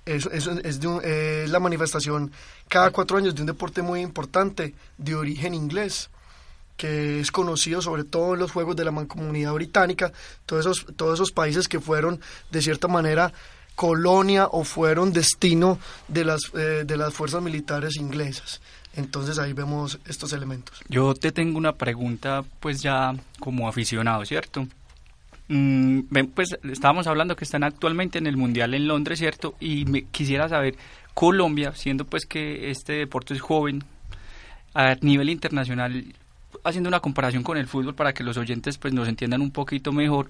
es, 0.04 0.26
es, 0.26 0.46
es, 0.46 0.80
de 0.80 1.46
la 1.48 1.60
manifestación 1.60 2.30
cada 2.68 2.90
cuatro 2.90 3.16
años 3.16 3.34
de 3.34 3.42
un 3.42 3.46
deporte 3.46 3.82
muy 3.82 4.00
importante 4.00 4.74
de 4.98 5.14
origen 5.14 5.54
inglés 5.54 6.10
que 6.78 7.20
es 7.20 7.30
conocido 7.30 7.82
sobre 7.82 8.04
todo 8.04 8.32
en 8.32 8.40
los 8.40 8.52
Juegos 8.52 8.76
de 8.76 8.86
la 8.86 8.92
Mancomunidad 8.92 9.52
Británica, 9.52 10.12
todos 10.46 10.64
esos, 10.64 10.96
todos 10.96 11.14
esos 11.14 11.32
países 11.32 11.68
que 11.68 11.80
fueron 11.80 12.20
de 12.50 12.62
cierta 12.62 12.88
manera 12.88 13.34
colonia 13.74 14.46
o 14.46 14.64
fueron 14.64 15.12
destino 15.12 15.78
de 16.08 16.24
las, 16.24 16.40
eh, 16.54 16.84
de 16.86 16.96
las 16.96 17.12
fuerzas 17.12 17.42
militares 17.42 17.96
inglesas. 17.96 18.62
Entonces 18.94 19.38
ahí 19.38 19.52
vemos 19.52 19.98
estos 20.06 20.32
elementos. 20.32 20.80
Yo 20.88 21.14
te 21.14 21.30
tengo 21.30 21.58
una 21.58 21.72
pregunta, 21.72 22.42
pues 22.60 22.80
ya 22.80 23.14
como 23.38 23.68
aficionado, 23.68 24.24
¿cierto? 24.24 24.66
Mm, 25.48 26.00
pues 26.34 26.56
estábamos 26.70 27.06
hablando 27.06 27.36
que 27.36 27.44
están 27.44 27.64
actualmente 27.64 28.18
en 28.18 28.26
el 28.26 28.36
Mundial 28.36 28.74
en 28.74 28.86
Londres, 28.86 29.18
¿cierto? 29.18 29.54
Y 29.60 29.84
me 29.84 30.04
quisiera 30.04 30.48
saber, 30.48 30.76
Colombia, 31.14 31.72
siendo 31.74 32.04
pues 32.04 32.24
que 32.26 32.70
este 32.70 32.94
deporte 32.94 33.34
es 33.34 33.40
joven, 33.40 33.84
a 34.74 34.94
nivel 35.00 35.30
internacional, 35.30 36.04
haciendo 36.64 36.88
una 36.88 37.00
comparación 37.00 37.42
con 37.42 37.56
el 37.56 37.66
fútbol 37.66 37.94
para 37.94 38.12
que 38.12 38.22
los 38.22 38.36
oyentes 38.36 38.78
pues 38.78 38.92
nos 38.92 39.08
entiendan 39.08 39.40
un 39.40 39.50
poquito 39.50 39.92
mejor, 39.92 40.28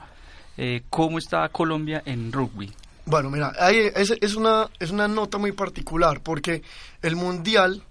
eh, 0.57 0.83
¿cómo 0.91 1.19
está 1.19 1.49
Colombia 1.49 2.03
en 2.05 2.33
rugby? 2.33 2.73
Bueno, 3.07 3.31
mira, 3.31 3.53
ahí 3.59 3.91
es, 3.95 4.13
es, 4.21 4.35
una, 4.35 4.69
es 4.79 4.91
una 4.91 5.09
nota 5.09 5.39
muy 5.39 5.53
particular 5.53 6.21
porque 6.21 6.63
el 7.01 7.17
Mundial 7.17 7.83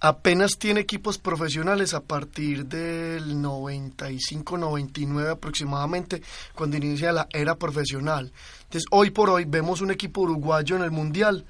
apenas 0.00 0.58
tiene 0.58 0.80
equipos 0.80 1.18
profesionales 1.18 1.94
a 1.94 2.00
partir 2.00 2.66
del 2.66 3.36
95-99 3.36 5.30
aproximadamente, 5.30 6.22
cuando 6.54 6.76
inicia 6.76 7.12
la 7.12 7.26
era 7.32 7.56
profesional. 7.56 8.32
Entonces, 8.64 8.84
hoy 8.90 9.10
por 9.10 9.30
hoy 9.30 9.44
vemos 9.46 9.80
un 9.80 9.90
equipo 9.90 10.20
uruguayo 10.20 10.76
en 10.76 10.82
el 10.82 10.90
Mundial 10.90 11.44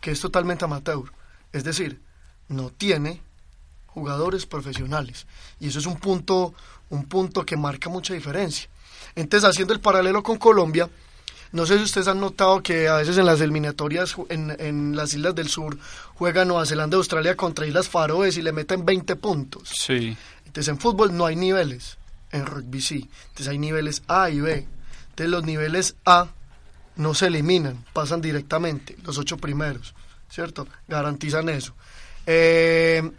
que 0.00 0.12
es 0.12 0.20
totalmente 0.20 0.64
amateur, 0.64 1.12
es 1.52 1.64
decir, 1.64 2.00
no 2.48 2.70
tiene 2.70 3.20
jugadores 3.88 4.46
profesionales. 4.46 5.26
Y 5.58 5.68
eso 5.68 5.80
es 5.80 5.86
un 5.86 5.96
punto, 5.96 6.54
un 6.90 7.04
punto 7.04 7.44
que 7.44 7.56
marca 7.56 7.90
mucha 7.90 8.14
diferencia. 8.14 8.68
Entonces, 9.14 9.48
haciendo 9.48 9.74
el 9.74 9.80
paralelo 9.80 10.22
con 10.22 10.38
Colombia, 10.38 10.88
no 11.50 11.66
sé 11.66 11.78
si 11.78 11.84
ustedes 11.84 12.08
han 12.08 12.20
notado 12.20 12.62
que 12.62 12.88
a 12.88 12.96
veces 12.96 13.16
en 13.16 13.26
las 13.26 13.40
eliminatorias 13.40 14.16
en, 14.28 14.54
en 14.58 14.94
las 14.96 15.14
islas 15.14 15.34
del 15.34 15.48
sur 15.48 15.78
juega 16.14 16.44
Nueva 16.44 16.66
Zelanda 16.66 16.96
y 16.96 16.98
Australia 16.98 17.36
contra 17.36 17.66
Islas 17.66 17.88
Faroes 17.88 18.36
y 18.36 18.42
le 18.42 18.52
meten 18.52 18.84
20 18.84 19.16
puntos. 19.16 19.68
Sí. 19.70 20.16
Entonces 20.44 20.68
en 20.68 20.78
fútbol 20.78 21.16
no 21.16 21.24
hay 21.24 21.36
niveles, 21.36 21.96
en 22.32 22.44
rugby 22.44 22.80
sí. 22.82 23.08
Entonces 23.28 23.48
hay 23.48 23.58
niveles 23.58 24.02
A 24.08 24.28
y 24.28 24.40
B. 24.40 24.66
Entonces 25.10 25.30
los 25.30 25.44
niveles 25.44 25.96
A 26.04 26.28
no 26.96 27.14
se 27.14 27.28
eliminan, 27.28 27.84
pasan 27.92 28.20
directamente, 28.20 28.96
los 29.04 29.16
ocho 29.18 29.38
primeros, 29.38 29.94
¿cierto? 30.28 30.66
Garantizan 30.86 31.48
eso. 31.48 31.74
Eh, 32.26 33.10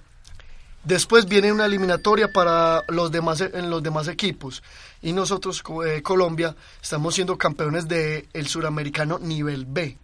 después 0.83 1.25
viene 1.25 1.51
una 1.51 1.65
eliminatoria 1.65 2.31
para 2.31 2.83
los 2.87 3.11
demás, 3.11 3.41
en 3.41 3.69
los 3.69 3.83
demás 3.83 4.07
equipos 4.07 4.63
y 5.01 5.13
nosotros, 5.13 5.63
eh, 5.85 6.01
Colombia, 6.01 6.55
estamos 6.81 7.15
siendo 7.15 7.37
campeones 7.37 7.87
del 7.87 8.27
el 8.33 8.47
suramericano 8.47 9.19
nivel 9.19 9.65
B. 9.65 9.97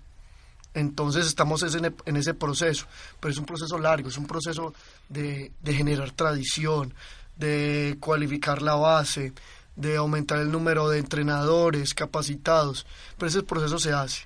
Entonces 0.74 1.26
estamos 1.26 1.64
en, 1.64 2.16
ese 2.18 2.34
proceso, 2.34 2.86
pero 3.20 3.32
es 3.32 3.38
un 3.38 3.46
proceso 3.46 3.80
largo, 3.80 4.10
es 4.10 4.18
un 4.18 4.28
proceso 4.28 4.74
de, 5.08 5.52
de 5.62 5.74
generar 5.74 6.12
tradición, 6.12 6.94
de 7.38 7.96
cualificar 8.02 8.62
la 8.62 8.76
base, 8.76 9.32
de 9.78 9.96
aumentar 9.96 10.40
el 10.40 10.52
número 10.52 10.90
de 10.90 11.00
entrenadores 11.00 11.94
capacitados, 11.94 12.86
pero 13.18 13.30
ese 13.30 13.44
proceso 13.44 13.80
se 13.80 13.94
hace. 13.94 14.24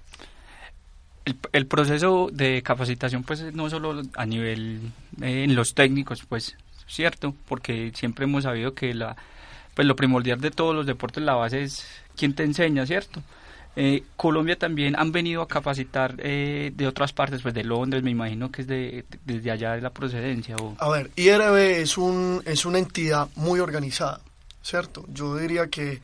El, 1.52 1.68
proceso 1.68 2.30
de 2.32 2.62
capacitación, 2.64 3.24
pues 3.24 3.54
no 3.54 3.70
solo 3.70 4.02
a 4.16 4.26
nivel 4.26 4.80
eh, 5.22 5.44
en 5.44 5.56
los 5.56 5.74
técnicos, 5.74 6.24
pues 6.28 6.56
cierto, 6.88 7.36
porque 7.48 7.92
siempre 7.96 8.26
hemos 8.26 8.44
sabido 8.44 8.74
que 8.74 8.94
la, 8.94 9.16
pues 9.76 9.88
lo 9.88 9.96
primordial 9.96 10.42
de 10.42 10.52
todos 10.52 10.76
los 10.76 10.86
deportes, 10.86 11.24
la 11.24 11.36
base 11.36 11.64
es 11.64 11.86
quien 12.16 12.34
te 12.34 12.44
enseña, 12.44 12.86
¿cierto? 12.86 13.22
Eh, 13.76 14.04
Colombia 14.18 14.58
también 14.58 14.96
han 14.98 15.12
venido 15.12 15.42
a 15.42 15.48
capacitar 15.48 16.16
eh, 16.18 16.72
de 16.76 16.88
otras 16.88 17.14
partes, 17.14 17.42
pues 17.42 17.54
de 17.54 17.64
Londres, 17.64 18.04
me 18.04 18.12
imagino 18.12 18.52
que 18.52 18.64
es 18.64 18.68
de, 18.68 19.06
desde 19.24 19.52
allá 19.52 19.74
de 19.74 19.82
la 19.82 19.92
procedencia. 19.92 20.56
O... 20.58 20.76
A 20.80 20.90
ver, 20.90 21.12
IRB 21.16 21.56
es, 21.80 21.98
un, 21.98 22.42
es 22.46 22.66
una 22.66 22.80
entidad 22.80 23.30
muy 23.36 23.60
organizada, 23.60 24.20
¿cierto? 24.62 25.06
Yo 25.14 25.38
diría 25.38 25.68
que 25.68 26.02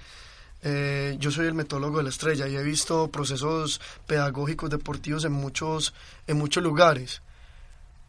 eh, 0.67 1.15
yo 1.19 1.29
soy 1.29 1.45
el 1.45 1.53
metólogo 1.53 1.99
de 1.99 2.05
la 2.05 2.09
estrella 2.09 2.47
y 2.47 2.55
he 2.55 2.63
visto 2.63 3.07
procesos 3.09 3.79
pedagógicos 4.07 4.71
deportivos 4.71 5.23
en 5.23 5.31
muchos, 5.31 5.93
en 6.25 6.39
muchos 6.39 6.63
lugares. 6.63 7.21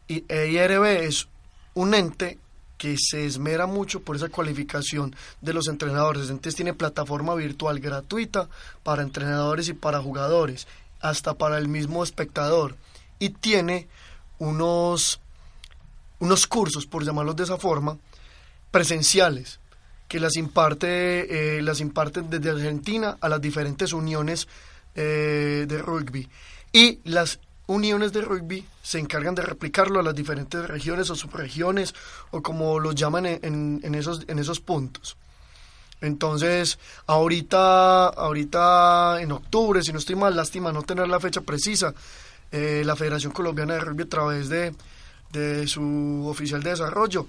Y 0.07 0.23
IRB 0.33 1.03
es 1.03 1.27
un 1.75 1.93
ente 1.93 2.39
que 2.79 2.95
se 2.97 3.27
esmera 3.27 3.67
mucho 3.67 3.99
por 3.99 4.15
esa 4.15 4.29
cualificación 4.29 5.15
de 5.39 5.53
los 5.53 5.67
entrenadores. 5.67 6.31
Entonces 6.31 6.55
tiene 6.55 6.73
plataforma 6.73 7.35
virtual 7.35 7.79
gratuita 7.79 8.49
para 8.81 9.03
entrenadores 9.03 9.69
y 9.69 9.73
para 9.73 10.01
jugadores, 10.01 10.67
hasta 10.99 11.35
para 11.35 11.59
el 11.59 11.67
mismo 11.67 12.03
espectador. 12.03 12.75
Y 13.19 13.29
tiene 13.29 13.87
unos, 14.39 15.19
unos 16.17 16.47
cursos, 16.47 16.87
por 16.87 17.05
llamarlos 17.05 17.35
de 17.35 17.43
esa 17.43 17.57
forma, 17.57 17.97
presenciales, 18.71 19.59
que 20.07 20.19
las 20.19 20.37
imparte, 20.37 21.57
eh, 21.57 21.61
las 21.61 21.81
imparten 21.81 22.29
desde 22.29 22.49
Argentina 22.49 23.17
a 23.19 23.29
las 23.29 23.41
diferentes 23.41 23.93
uniones 23.93 24.47
eh, 24.95 25.65
de 25.67 25.77
rugby. 25.79 26.27
Y 26.71 26.99
las 27.03 27.39
uniones 27.67 28.13
de 28.13 28.21
rugby 28.21 28.65
se 28.81 28.99
encargan 28.99 29.35
de 29.35 29.41
replicarlo 29.41 29.99
a 29.99 30.03
las 30.03 30.15
diferentes 30.15 30.65
regiones 30.67 31.09
o 31.09 31.15
subregiones 31.15 31.93
o 32.31 32.41
como 32.41 32.79
los 32.79 32.95
llaman 32.95 33.25
en, 33.25 33.81
en, 33.83 33.95
esos, 33.95 34.23
en 34.27 34.39
esos 34.39 34.59
puntos. 34.59 35.17
Entonces, 35.99 36.77
ahorita, 37.07 38.07
ahorita 38.07 39.21
en 39.21 39.31
octubre, 39.31 39.81
si 39.81 39.91
no 39.91 39.99
estoy 39.99 40.15
mal, 40.15 40.35
lástima 40.35 40.71
no 40.71 40.83
tener 40.83 41.07
la 41.07 41.19
fecha 41.19 41.41
precisa, 41.41 41.93
eh, 42.51 42.83
la 42.85 42.95
Federación 42.95 43.33
Colombiana 43.33 43.73
de 43.73 43.79
Rugby 43.81 44.03
a 44.03 44.09
través 44.09 44.47
de, 44.47 44.73
de 45.33 45.67
su 45.67 46.25
oficial 46.27 46.63
de 46.63 46.69
desarrollo 46.69 47.27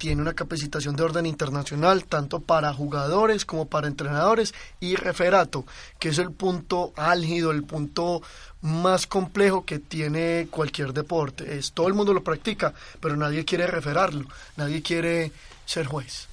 tiene 0.00 0.22
una 0.22 0.32
capacitación 0.32 0.96
de 0.96 1.02
orden 1.02 1.26
internacional 1.26 2.04
tanto 2.04 2.40
para 2.40 2.72
jugadores 2.72 3.44
como 3.44 3.66
para 3.66 3.86
entrenadores 3.86 4.54
y 4.80 4.96
referato, 4.96 5.66
que 5.98 6.08
es 6.08 6.18
el 6.18 6.32
punto 6.32 6.94
álgido, 6.96 7.50
el 7.50 7.64
punto 7.64 8.22
más 8.62 9.06
complejo 9.06 9.66
que 9.66 9.78
tiene 9.78 10.48
cualquier 10.50 10.94
deporte. 10.94 11.58
Es 11.58 11.72
todo 11.72 11.86
el 11.86 11.92
mundo 11.92 12.14
lo 12.14 12.24
practica, 12.24 12.72
pero 12.98 13.14
nadie 13.14 13.44
quiere 13.44 13.66
referarlo, 13.66 14.24
nadie 14.56 14.80
quiere 14.80 15.32
ser 15.66 15.84
juez. 15.84 16.28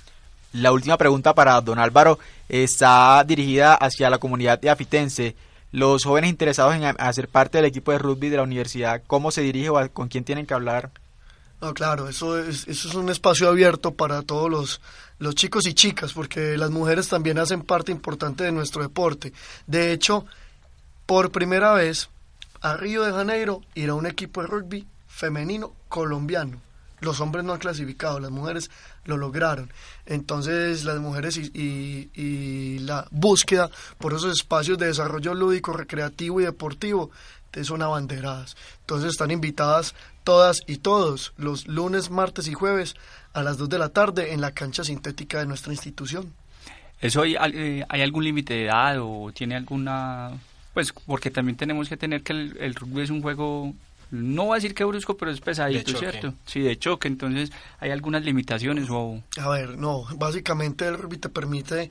La 0.53 0.71
última 0.71 0.97
pregunta 0.97 1.35
para 1.35 1.59
don 1.59 1.77
Álvaro 1.77 2.19
está 2.47 3.21
dirigida 3.27 3.73
hacia 3.75 4.09
la 4.09 4.17
comunidad 4.17 4.61
de 4.61 4.69
afitense. 4.69 5.35
Los 5.73 6.05
jóvenes 6.05 6.29
interesados 6.29 6.73
en 6.73 6.85
hacer 6.85 7.27
parte 7.27 7.57
del 7.57 7.65
equipo 7.65 7.91
de 7.91 7.97
rugby 7.97 8.29
de 8.29 8.37
la 8.37 8.43
universidad, 8.43 9.01
¿cómo 9.07 9.29
se 9.29 9.41
dirige 9.41 9.69
o 9.69 9.91
con 9.91 10.07
quién 10.07 10.23
tienen 10.23 10.45
que 10.45 10.53
hablar? 10.53 10.89
No, 11.59 11.73
claro, 11.73 12.07
eso 12.07 12.37
es, 12.37 12.67
eso 12.67 12.87
es 12.87 12.95
un 12.95 13.09
espacio 13.09 13.49
abierto 13.49 13.95
para 13.95 14.21
todos 14.21 14.49
los, 14.49 14.81
los 15.17 15.33
chicos 15.33 15.65
y 15.65 15.73
chicas, 15.73 16.13
porque 16.13 16.55
las 16.55 16.69
mujeres 16.69 17.07
también 17.09 17.39
hacen 17.39 17.63
parte 17.63 17.91
importante 17.91 18.43
de 18.43 18.51
nuestro 18.51 18.83
deporte. 18.83 19.33
De 19.65 19.91
hecho, 19.91 20.25
por 21.07 21.31
primera 21.31 21.73
vez, 21.73 22.09
a 22.61 22.77
Río 22.77 23.03
de 23.03 23.11
Janeiro 23.11 23.61
irá 23.73 23.95
un 23.95 24.05
equipo 24.05 24.41
de 24.41 24.47
rugby 24.47 24.87
femenino 25.07 25.73
colombiano. 25.89 26.61
Los 26.99 27.21
hombres 27.21 27.43
no 27.45 27.53
han 27.53 27.59
clasificado, 27.59 28.19
las 28.19 28.31
mujeres 28.31 28.69
lo 29.05 29.17
lograron. 29.17 29.71
Entonces 30.07 30.83
las 30.83 30.99
mujeres 30.99 31.37
y, 31.37 31.51
y, 31.53 32.09
y 32.13 32.79
la 32.79 33.07
búsqueda 33.11 33.69
por 33.99 34.13
esos 34.13 34.31
espacios 34.31 34.79
de 34.79 34.87
desarrollo 34.87 35.35
lúdico, 35.35 35.73
recreativo 35.73 36.41
y 36.41 36.45
deportivo 36.45 37.11
son 37.63 37.81
abanderadas. 37.81 38.55
Entonces 38.81 39.11
están 39.11 39.31
invitadas 39.31 39.95
todas 40.27 40.59
y 40.67 40.79
todos 40.79 41.31
los 41.37 41.69
lunes, 41.69 42.09
martes 42.09 42.49
y 42.49 42.53
jueves 42.53 42.95
a 43.31 43.43
las 43.43 43.57
2 43.57 43.69
de 43.69 43.79
la 43.79 43.87
tarde 43.87 44.33
en 44.33 44.41
la 44.41 44.51
cancha 44.51 44.83
sintética 44.83 45.39
de 45.39 45.45
nuestra 45.45 45.71
institución. 45.71 46.33
¿Eso 46.99 47.21
hay, 47.21 47.37
eh, 47.53 47.85
hay 47.87 48.01
algún 48.01 48.25
límite 48.25 48.53
de 48.53 48.65
edad 48.65 48.97
o 48.99 49.31
tiene 49.33 49.55
alguna...? 49.55 50.31
Pues 50.73 50.91
porque 50.91 51.31
también 51.31 51.55
tenemos 51.55 51.87
que 51.87 51.95
tener 51.95 52.23
que 52.23 52.33
el, 52.33 52.75
rugby 52.75 53.03
es 53.03 53.09
un 53.09 53.21
juego 53.21 53.73
no 54.11 54.43
voy 54.47 54.51
a 54.51 54.55
decir 54.55 54.75
que 54.75 54.83
brusco, 54.83 55.15
pero 55.15 55.31
es 55.31 55.39
pesadito, 55.39 55.97
¿cierto? 55.97 56.33
Sí, 56.45 56.59
de 56.59 56.77
choque, 56.77 57.07
entonces 57.07 57.53
hay 57.79 57.91
algunas 57.91 58.25
limitaciones 58.25 58.89
o... 58.89 59.23
A 59.39 59.47
ver, 59.47 59.77
no, 59.77 60.07
básicamente 60.17 60.85
el 60.87 60.97
rugby 60.97 61.17
te 61.17 61.29
permite 61.29 61.89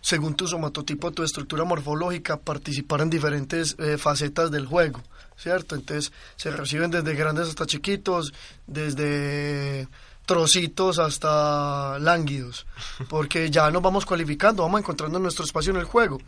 según 0.00 0.34
tu 0.34 0.46
somatotipo, 0.46 1.12
tu 1.12 1.22
estructura 1.22 1.64
morfológica, 1.64 2.38
participar 2.38 3.02
en 3.02 3.10
diferentes 3.10 3.76
eh, 3.78 3.98
facetas 3.98 4.50
del 4.50 4.66
juego, 4.66 5.02
¿cierto? 5.36 5.74
Entonces 5.74 6.12
se 6.36 6.50
reciben 6.50 6.90
desde 6.90 7.14
grandes 7.14 7.48
hasta 7.48 7.66
chiquitos, 7.66 8.32
desde 8.66 9.88
trocitos 10.24 10.98
hasta 10.98 11.98
lánguidos, 11.98 12.66
porque 13.08 13.50
ya 13.50 13.70
nos 13.70 13.82
vamos 13.82 14.06
cualificando, 14.06 14.62
vamos 14.62 14.80
encontrando 14.80 15.18
nuestro 15.18 15.44
espacio 15.44 15.72
en 15.72 15.78
el 15.78 15.84
juego. 15.84 16.18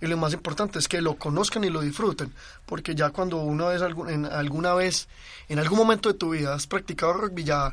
Y 0.00 0.06
lo 0.06 0.16
más 0.16 0.34
importante 0.34 0.78
es 0.78 0.88
que 0.88 1.00
lo 1.00 1.14
conozcan 1.16 1.64
y 1.64 1.70
lo 1.70 1.80
disfruten, 1.80 2.32
porque 2.66 2.94
ya 2.94 3.10
cuando 3.10 3.38
uno 3.38 3.70
es 3.70 3.80
en 3.80 4.26
alguna 4.26 4.74
vez, 4.74 5.08
en 5.48 5.58
algún 5.58 5.78
momento 5.78 6.12
de 6.12 6.18
tu 6.18 6.30
vida 6.30 6.52
has 6.52 6.66
practicado 6.66 7.14
rugby, 7.14 7.44
ya 7.44 7.72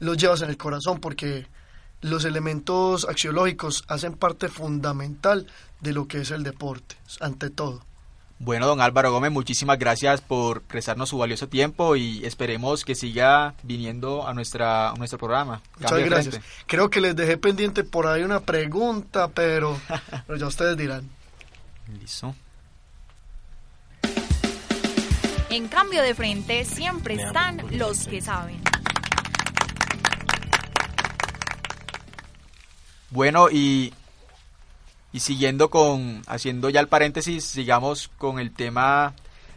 lo 0.00 0.14
llevas 0.14 0.42
en 0.42 0.50
el 0.50 0.56
corazón, 0.56 1.00
porque 1.00 1.46
los 2.00 2.24
elementos 2.24 3.06
axiológicos 3.08 3.84
hacen 3.88 4.14
parte 4.14 4.48
fundamental 4.48 5.46
de 5.80 5.92
lo 5.92 6.08
que 6.08 6.20
es 6.20 6.30
el 6.30 6.42
deporte, 6.42 6.96
ante 7.20 7.50
todo. 7.50 7.82
Bueno, 8.42 8.66
don 8.66 8.80
Álvaro 8.80 9.12
Gómez, 9.12 9.30
muchísimas 9.30 9.78
gracias 9.78 10.22
por 10.22 10.62
prestarnos 10.62 11.10
su 11.10 11.18
valioso 11.18 11.48
tiempo 11.48 11.94
y 11.94 12.24
esperemos 12.24 12.86
que 12.86 12.94
siga 12.94 13.52
viniendo 13.62 14.26
a, 14.26 14.32
nuestra, 14.32 14.90
a 14.90 14.94
nuestro 14.94 15.18
programa. 15.18 15.60
Muchas 15.74 15.90
Cambio 15.90 16.06
gracias. 16.06 16.34
frente. 16.36 16.48
Creo 16.66 16.88
que 16.88 17.02
les 17.02 17.14
dejé 17.14 17.36
pendiente 17.36 17.84
por 17.84 18.06
ahí 18.06 18.22
una 18.22 18.40
pregunta, 18.40 19.28
pero, 19.28 19.78
pero 20.26 20.38
ya 20.38 20.46
ustedes 20.46 20.78
dirán. 20.78 21.06
Listo. 22.00 22.34
En 25.50 25.68
cambio 25.68 26.02
de 26.02 26.14
frente 26.14 26.64
siempre 26.64 27.14
están 27.16 27.60
los 27.72 28.06
que 28.06 28.22
saben. 28.22 28.69
Bueno, 33.10 33.48
y, 33.50 33.92
y 35.12 35.20
siguiendo 35.20 35.68
con, 35.70 36.22
haciendo 36.26 36.70
ya 36.70 36.80
el 36.80 36.88
paréntesis, 36.88 37.44
sigamos 37.44 38.08
con 38.18 38.38
el 38.38 38.52
tema 38.52 39.14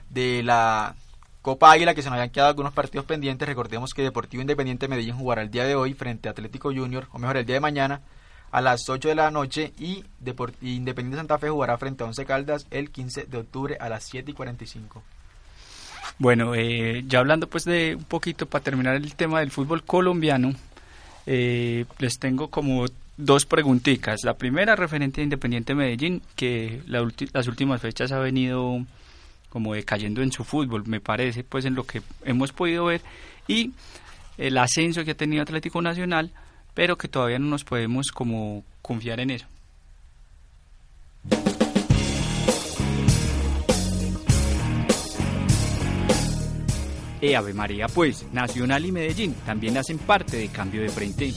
de 0.10 0.42
la 0.44 0.96
Copa 1.42 1.72
Águila, 1.72 1.94
que 1.94 2.02
se 2.02 2.10
nos 2.10 2.18
habían 2.18 2.32
quedado 2.32 2.50
algunos 2.50 2.74
partidos 2.74 3.06
pendientes. 3.06 3.48
Recordemos 3.48 3.94
que 3.94 4.02
Deportivo 4.02 4.42
Independiente 4.42 4.88
Medellín 4.88 5.16
jugará 5.16 5.42
el 5.42 5.52
día 5.52 5.66
de 5.66 5.76
hoy 5.76 5.94
frente 5.94 6.28
a 6.28 6.32
Atlético 6.32 6.70
Junior, 6.74 7.08
o 7.12 7.20
mejor, 7.20 7.38
el 7.38 7.46
día 7.46 7.56
de 7.56 7.60
mañana 7.60 8.02
a 8.52 8.62
las 8.62 8.88
8 8.88 9.10
de 9.10 9.16
la 9.16 9.32
noche 9.32 9.74
y, 9.80 10.04
Depor- 10.24 10.54
y 10.62 10.76
Independiente 10.76 11.18
Santa 11.18 11.40
Fe 11.40 11.50
jugará 11.50 11.78
frente 11.78 12.04
a 12.04 12.08
Once 12.08 12.24
Caldas 12.26 12.68
el 12.72 12.92
15 12.92 13.26
de 13.26 13.38
octubre 13.38 13.78
a 13.80 13.90
las 13.90 14.04
7 14.04 14.30
y 14.32 14.34
45. 14.34 15.02
Bueno, 16.20 16.54
eh, 16.56 17.04
ya 17.08 17.20
hablando 17.20 17.48
pues 17.48 17.66
de 17.66 17.96
un 17.96 18.04
poquito 18.04 18.46
para 18.46 18.64
terminar 18.64 18.96
el 18.96 19.16
tema 19.16 19.40
del 19.40 19.50
fútbol 19.50 19.84
colombiano, 19.84 20.54
eh, 21.26 21.86
les 21.98 22.20
tengo 22.20 22.50
como 22.50 22.86
dos 23.18 23.46
preguntitas. 23.46 24.22
La 24.24 24.36
primera 24.36 24.76
referente 24.76 25.22
a 25.22 25.24
Independiente 25.24 25.76
Medellín, 25.76 26.22
que 26.36 26.82
la 26.88 27.08
las 27.34 27.48
últimas 27.48 27.82
fechas 27.82 28.12
ha 28.12 28.20
venido 28.20 28.86
como 29.50 29.76
decayendo 29.76 30.24
en 30.24 30.32
su 30.32 30.44
fútbol, 30.44 30.88
me 30.88 31.00
parece, 31.00 31.44
pues 31.44 31.66
en 31.66 31.76
lo 31.76 31.86
que 31.86 32.02
hemos 32.26 32.52
podido 32.52 32.86
ver, 32.86 33.02
y 33.48 33.72
el 34.40 34.58
ascenso 34.58 35.06
que 35.06 35.12
ha 35.12 35.16
tenido 35.16 35.44
Atlético 35.44 35.80
Nacional, 35.80 36.32
pero 36.74 36.98
que 36.98 37.08
todavía 37.08 37.38
no 37.38 37.46
nos 37.46 37.64
podemos 37.64 38.12
como 38.12 38.64
confiar 38.82 39.20
en 39.20 39.30
eso. 39.30 39.46
Eh, 47.22 47.36
Ave 47.36 47.54
María, 47.54 47.88
pues, 47.88 48.26
Nacional 48.34 48.86
y 48.86 48.92
Medellín 48.92 49.36
también 49.46 49.78
hacen 49.78 50.00
parte 50.00 50.36
de 50.36 50.48
cambio 50.48 50.82
de 50.82 50.90
frente. 50.90 51.32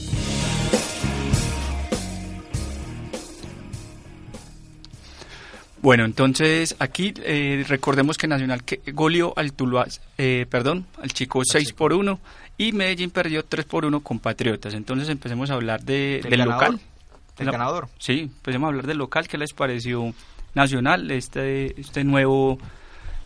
Bueno, 5.87 6.03
entonces 6.03 6.75
aquí 6.79 7.13
eh, 7.23 7.63
recordemos 7.65 8.17
que 8.17 8.27
Nacional 8.27 8.61
que 8.65 8.81
goleó 8.91 9.31
al 9.37 9.53
Tuluá, 9.53 9.87
eh, 10.17 10.45
perdón, 10.49 10.85
al 11.01 11.13
Chico 11.13 11.41
6 11.49 11.71
por 11.71 11.93
1 11.93 12.19
y 12.57 12.73
Medellín 12.73 13.09
perdió 13.09 13.45
3 13.45 13.63
por 13.63 13.85
1 13.85 14.01
con 14.01 14.19
Patriotas. 14.19 14.73
Entonces 14.73 15.07
empecemos 15.07 15.49
a 15.49 15.53
hablar 15.53 15.83
de, 15.83 16.19
Del 16.23 16.39
ganador, 16.39 16.53
local. 16.71 16.81
El 17.39 17.45
La- 17.45 17.51
ganador. 17.53 17.87
Sí, 17.99 18.23
empecemos 18.23 18.65
a 18.65 18.69
hablar 18.71 18.85
del 18.85 18.97
local. 18.97 19.29
¿Qué 19.29 19.37
les 19.37 19.53
pareció 19.53 20.13
Nacional, 20.55 21.09
este, 21.09 21.79
este 21.79 22.03
nuevo 22.03 22.59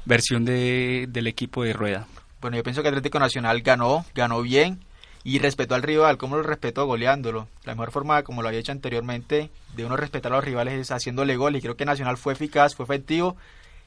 versión 0.05 0.45
de, 0.45 1.07
del 1.09 1.25
equipo 1.25 1.63
de 1.63 1.73
Rueda? 1.73 2.05
Bueno, 2.41 2.57
yo 2.57 2.63
pienso 2.63 2.83
que 2.83 2.89
Atlético 2.89 3.17
Nacional 3.17 3.59
ganó, 3.63 4.05
ganó 4.13 4.39
bien 4.43 4.77
y 5.23 5.39
respetó 5.39 5.75
al 5.75 5.83
rival. 5.83 6.17
¿Cómo 6.17 6.37
lo 6.37 6.43
respetó? 6.43 6.85
Goleándolo. 6.85 7.47
La 7.63 7.73
mejor 7.73 7.91
forma, 7.91 8.23
como 8.23 8.41
lo 8.41 8.47
había 8.47 8.59
hecho 8.59 8.71
anteriormente, 8.71 9.49
de 9.75 9.85
uno 9.85 9.97
respetar 9.97 10.31
a 10.31 10.35
los 10.35 10.45
rivales 10.45 10.73
es 10.73 10.91
haciéndole 10.91 11.35
gol. 11.35 11.55
Y 11.55 11.61
creo 11.61 11.77
que 11.77 11.85
Nacional 11.85 12.17
fue 12.17 12.33
eficaz, 12.33 12.75
fue 12.75 12.85
efectivo 12.85 13.35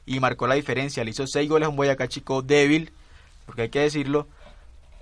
y 0.05 0.19
marcó 0.19 0.47
la 0.47 0.55
diferencia. 0.55 1.03
Le 1.03 1.11
hizo 1.11 1.27
seis 1.27 1.49
goles 1.49 1.67
a 1.67 1.69
un 1.69 1.75
Boyacá 1.75 2.07
Chico 2.07 2.41
débil, 2.41 2.91
porque 3.45 3.63
hay 3.63 3.69
que 3.69 3.79
decirlo. 3.79 4.27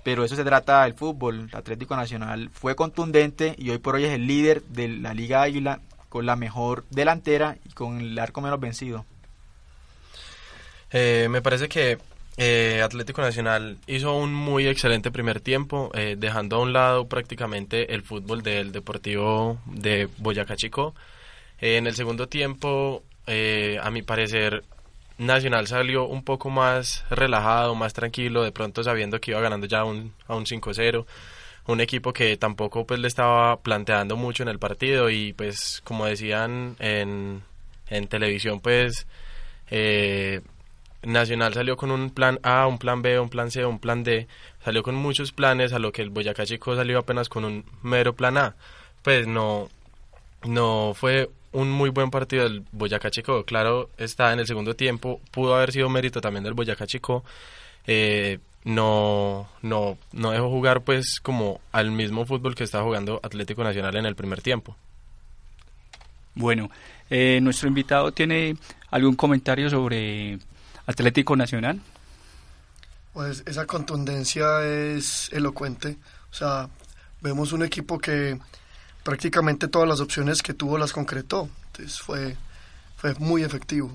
Pero 0.02 0.24
eso 0.24 0.36
se 0.36 0.44
trata 0.44 0.84
del 0.84 0.94
fútbol. 0.94 1.48
El 1.50 1.56
Atlético 1.56 1.96
Nacional 1.96 2.50
fue 2.52 2.74
contundente 2.74 3.54
y 3.56 3.70
hoy 3.70 3.78
por 3.78 3.94
hoy 3.94 4.04
es 4.04 4.12
el 4.12 4.26
líder 4.26 4.62
de 4.64 4.88
la 4.88 5.14
Liga 5.14 5.42
Águila 5.42 5.80
con 6.08 6.26
la 6.26 6.36
mejor 6.36 6.84
delantera 6.90 7.56
y 7.64 7.70
con 7.70 8.00
el 8.00 8.18
arco 8.18 8.40
menos 8.40 8.60
vencido. 8.60 9.04
Eh, 10.90 11.26
me 11.30 11.42
parece 11.42 11.68
que 11.68 11.98
eh, 12.36 12.80
Atlético 12.82 13.22
Nacional 13.22 13.78
hizo 13.86 14.16
un 14.16 14.34
muy 14.34 14.66
excelente 14.66 15.10
primer 15.10 15.40
tiempo, 15.40 15.90
eh, 15.94 16.16
dejando 16.18 16.56
a 16.56 16.60
un 16.60 16.72
lado 16.72 17.08
prácticamente 17.08 17.94
el 17.94 18.02
fútbol 18.02 18.42
del 18.42 18.72
Deportivo 18.72 19.58
de 19.66 20.08
Boyacá 20.18 20.56
Chico. 20.56 20.94
Eh, 21.60 21.76
en 21.76 21.86
el 21.86 21.94
segundo 21.94 22.28
tiempo, 22.28 23.02
eh, 23.26 23.78
a 23.82 23.90
mi 23.90 24.02
parecer, 24.02 24.64
Nacional 25.16 25.68
salió 25.68 26.06
un 26.06 26.24
poco 26.24 26.50
más 26.50 27.04
relajado, 27.08 27.74
más 27.76 27.92
tranquilo, 27.92 28.42
de 28.42 28.50
pronto 28.50 28.82
sabiendo 28.82 29.20
que 29.20 29.30
iba 29.30 29.40
ganando 29.40 29.66
ya 29.66 29.84
un, 29.84 30.12
a 30.26 30.34
un 30.34 30.44
5-0 30.44 31.06
un 31.66 31.80
equipo 31.80 32.12
que 32.12 32.36
tampoco 32.36 32.86
pues 32.86 33.00
le 33.00 33.08
estaba 33.08 33.60
planteando 33.60 34.16
mucho 34.16 34.42
en 34.42 34.48
el 34.50 34.58
partido 34.58 35.08
y 35.10 35.32
pues 35.32 35.80
como 35.84 36.04
decían 36.06 36.76
en, 36.78 37.42
en 37.88 38.06
televisión 38.08 38.60
pues 38.60 39.06
eh, 39.70 40.42
Nacional 41.04 41.54
salió 41.54 41.76
con 41.76 41.90
un 41.90 42.10
plan 42.10 42.38
A, 42.42 42.66
un 42.66 42.78
plan 42.78 43.02
B, 43.02 43.18
un 43.20 43.28
plan 43.28 43.50
C, 43.50 43.64
un 43.64 43.78
plan 43.78 44.04
D, 44.04 44.26
salió 44.64 44.82
con 44.82 44.94
muchos 44.94 45.32
planes 45.32 45.72
a 45.72 45.78
lo 45.78 45.92
que 45.92 46.02
el 46.02 46.10
Boyacá 46.10 46.46
Chico 46.46 46.74
salió 46.74 46.98
apenas 46.98 47.28
con 47.28 47.44
un 47.44 47.64
mero 47.82 48.14
plan 48.14 48.38
A, 48.38 48.54
pues 49.02 49.26
no 49.26 49.68
no 50.44 50.92
fue 50.94 51.30
un 51.52 51.70
muy 51.70 51.90
buen 51.90 52.10
partido 52.10 52.44
del 52.44 52.64
Boyacá 52.72 53.10
Chico, 53.10 53.44
claro 53.44 53.90
está 53.96 54.32
en 54.32 54.40
el 54.40 54.46
segundo 54.46 54.74
tiempo, 54.74 55.20
pudo 55.30 55.54
haber 55.54 55.72
sido 55.72 55.88
mérito 55.88 56.20
también 56.20 56.44
del 56.44 56.54
Boyacá 56.54 56.86
Chico, 56.86 57.24
eh, 57.86 58.38
no, 58.64 59.48
no, 59.62 59.98
no 60.12 60.30
dejó 60.30 60.48
jugar 60.48 60.82
pues 60.82 61.20
como 61.22 61.60
al 61.70 61.90
mismo 61.90 62.24
fútbol 62.24 62.54
que 62.54 62.64
estaba 62.64 62.84
jugando 62.84 63.20
Atlético 63.22 63.62
Nacional 63.62 63.96
en 63.96 64.06
el 64.06 64.14
primer 64.16 64.40
tiempo. 64.40 64.76
Bueno, 66.34 66.70
eh, 67.10 67.38
nuestro 67.42 67.68
invitado 67.68 68.10
tiene 68.12 68.56
algún 68.90 69.14
comentario 69.14 69.70
sobre 69.70 70.38
Atlético 70.86 71.36
Nacional. 71.36 71.80
Pues 73.12 73.42
esa 73.46 73.66
contundencia 73.66 74.64
es 74.64 75.30
elocuente. 75.32 75.96
O 76.30 76.34
sea, 76.34 76.68
vemos 77.20 77.52
un 77.52 77.62
equipo 77.62 77.98
que 77.98 78.38
prácticamente 79.02 79.68
todas 79.68 79.88
las 79.88 80.00
opciones 80.00 80.42
que 80.42 80.54
tuvo 80.54 80.78
las 80.78 80.92
concretó. 80.92 81.48
Entonces 81.66 82.00
fue, 82.00 82.36
fue 82.96 83.14
muy 83.14 83.44
efectivo. 83.44 83.90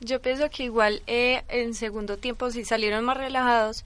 Yo 0.00 0.20
pienso 0.20 0.50
que 0.50 0.64
igual 0.64 1.02
eh, 1.06 1.42
en 1.48 1.74
segundo 1.74 2.18
tiempo 2.18 2.50
sí 2.50 2.64
salieron 2.64 3.04
más 3.04 3.16
relajados 3.16 3.84